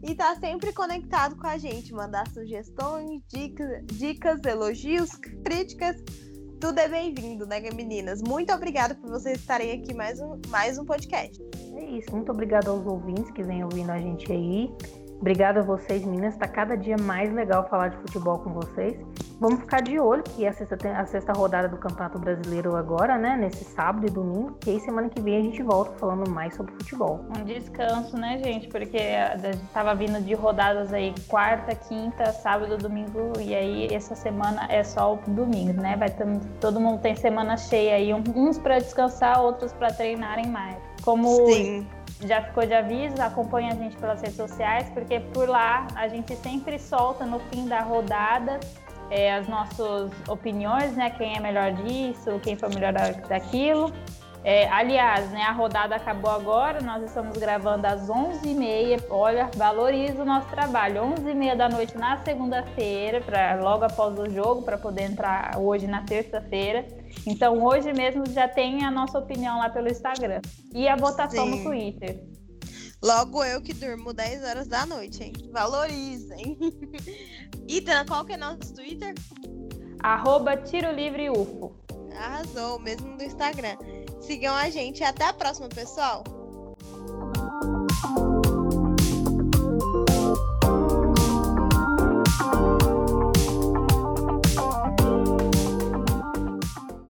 E 0.04 0.14
tá 0.14 0.36
sempre 0.36 0.72
conectado 0.74 1.36
com 1.36 1.48
a 1.48 1.58
gente, 1.58 1.94
mandar 1.94 2.28
sugestões, 2.28 3.22
dicas, 3.28 3.84
dicas 3.86 4.44
elogios, 4.46 5.10
críticas 5.44 6.04
tudo 6.60 6.80
é 6.80 6.88
bem-vindo, 6.88 7.46
né, 7.46 7.60
meninas? 7.72 8.20
Muito 8.20 8.52
obrigada 8.52 8.96
por 8.96 9.12
vocês 9.12 9.38
estarem 9.38 9.74
aqui 9.74 9.94
mais 9.94 10.20
um, 10.20 10.42
mais 10.50 10.80
um 10.80 10.86
podcast. 10.86 11.40
É 11.76 11.86
isso, 11.86 12.12
muito 12.12 12.32
obrigada 12.32 12.72
aos 12.72 12.84
ouvintes 12.84 13.30
que 13.32 13.44
vêm 13.44 13.64
ouvindo 13.64 13.92
a 13.92 14.00
gente 14.00 14.32
aí. 14.32 14.72
Obrigada 15.20 15.60
a 15.60 15.64
vocês, 15.64 16.04
meninas. 16.04 16.34
Está 16.34 16.48
cada 16.48 16.76
dia 16.76 16.96
mais 17.00 17.32
legal 17.32 17.70
falar 17.70 17.90
de 17.90 17.98
futebol 17.98 18.40
com 18.40 18.54
vocês. 18.54 18.98
Vamos 19.40 19.60
ficar 19.60 19.82
de 19.82 20.00
olho, 20.00 20.24
que 20.24 20.48
a 20.48 20.52
sexta, 20.52 20.76
a 20.98 21.06
sexta 21.06 21.32
rodada 21.32 21.68
do 21.68 21.78
Campeonato 21.78 22.18
Brasileiro 22.18 22.76
agora, 22.76 23.18
né? 23.20 23.38
Nesse 23.38 23.64
sábado 23.66 24.08
e 24.08 24.10
domingo. 24.10 24.58
Que 24.60 24.72
aí 24.72 24.80
semana 24.80 25.10
que 25.10 25.22
vem 25.22 25.38
a 25.38 25.42
gente 25.42 25.62
volta 25.62 25.92
falando 26.00 26.28
mais 26.30 26.56
sobre 26.56 26.74
futebol. 26.74 27.24
Um 27.38 27.44
descanso, 27.44 28.18
né, 28.18 28.42
gente? 28.44 28.68
Porque 28.68 28.98
a 28.98 29.38
gente 29.38 29.64
tava 29.68 29.94
vindo 29.94 30.20
de 30.22 30.34
rodadas 30.34 30.92
aí 30.92 31.14
quarta, 31.28 31.76
quinta, 31.76 32.32
sábado, 32.32 32.78
domingo. 32.78 33.34
E 33.40 33.54
aí 33.54 33.94
essa 33.94 34.16
semana 34.16 34.66
é 34.70 34.84
só 34.84 35.14
o 35.14 35.20
domingo, 35.28 35.80
né? 35.80 35.96
Vai 35.96 36.10
ter, 36.10 36.26
todo 36.60 36.80
mundo 36.80 37.00
tem 37.00 37.16
semana 37.16 37.58
cheia 37.58 37.96
aí. 37.96 38.12
Uns 38.14 38.58
para 38.58 38.80
descansar, 38.80 39.40
outros 39.42 39.72
para 39.72 39.90
treinarem 39.90 40.48
mais. 40.48 40.78
Como 41.04 41.28
Sim 41.52 41.86
já 42.26 42.42
ficou 42.42 42.66
de 42.66 42.74
aviso, 42.74 43.22
acompanha 43.22 43.74
a 43.74 43.76
gente 43.76 43.96
pelas 43.98 44.20
redes 44.22 44.38
sociais, 44.38 44.90
porque 44.90 45.20
por 45.20 45.48
lá 45.48 45.86
a 45.96 46.08
gente 46.08 46.36
sempre 46.38 46.80
solta 46.80 47.28
no 47.28 47.40
fim 47.40 47.68
da 47.68 47.82
rodada 47.82 48.60
é, 49.10 49.34
as 49.34 49.48
nossas 49.48 50.12
opiniões, 50.28 50.96
né? 50.96 51.10
Quem 51.10 51.36
é 51.36 51.40
melhor 51.40 51.72
disso, 51.74 52.40
quem 52.42 52.56
foi 52.56 52.70
melhor 52.70 52.94
daquilo. 53.28 53.92
É, 54.44 54.70
aliás, 54.70 55.30
né, 55.32 55.42
a 55.42 55.52
rodada 55.52 55.96
acabou 55.96 56.32
agora, 56.32 56.80
nós 56.80 57.04
estamos 57.04 57.38
gravando 57.38 57.86
às 57.86 58.08
11h30. 58.08 59.04
Olha, 59.10 59.50
valoriza 59.58 60.22
o 60.22 60.26
nosso 60.26 60.48
trabalho. 60.48 61.02
11h30 61.02 61.56
da 61.56 61.68
noite 61.68 61.98
na 61.98 62.24
segunda-feira, 62.24 63.22
logo 63.62 63.84
após 63.84 64.18
o 64.18 64.30
jogo, 64.30 64.62
para 64.62 64.78
poder 64.78 65.04
entrar 65.04 65.58
hoje 65.58 65.86
na 65.86 66.04
terça-feira. 66.04 66.88
Então, 67.26 67.62
hoje 67.62 67.92
mesmo 67.92 68.24
já 68.30 68.48
tem 68.48 68.86
a 68.86 68.92
nossa 68.92 69.20
opinião 69.20 69.58
lá 69.60 69.70
pelo 69.70 69.90
Instagram. 69.90 70.40
E 70.74 70.88
a 70.88 70.96
votação 70.96 71.44
Sim. 71.44 71.58
no 71.58 71.64
Twitter. 71.64 72.37
Logo 73.02 73.44
eu 73.44 73.62
que 73.62 73.74
durmo 73.74 74.14
10 74.14 74.44
horas 74.44 74.68
da 74.68 74.86
noite, 74.86 75.24
hein? 75.24 75.34
Valorizem. 75.52 76.58
Itana, 77.68 78.06
qual 78.06 78.26
que 78.26 78.34
é 78.34 78.38
nosso 78.38 78.74
Twitter? 78.74 79.14
Arroba 80.02 80.58
Tiro 80.58 80.92
Livre 80.92 81.30
UFO. 81.30 81.76
Arrasou, 82.16 82.80
mesmo 82.80 83.16
do 83.18 83.24
Instagram. 83.24 83.78
Sigam 84.22 84.56
a 84.56 84.70
gente. 84.70 85.02
e 85.02 85.04
Até 85.04 85.26
a 85.26 85.34
próxima, 85.34 85.70
pessoal. 85.70 86.24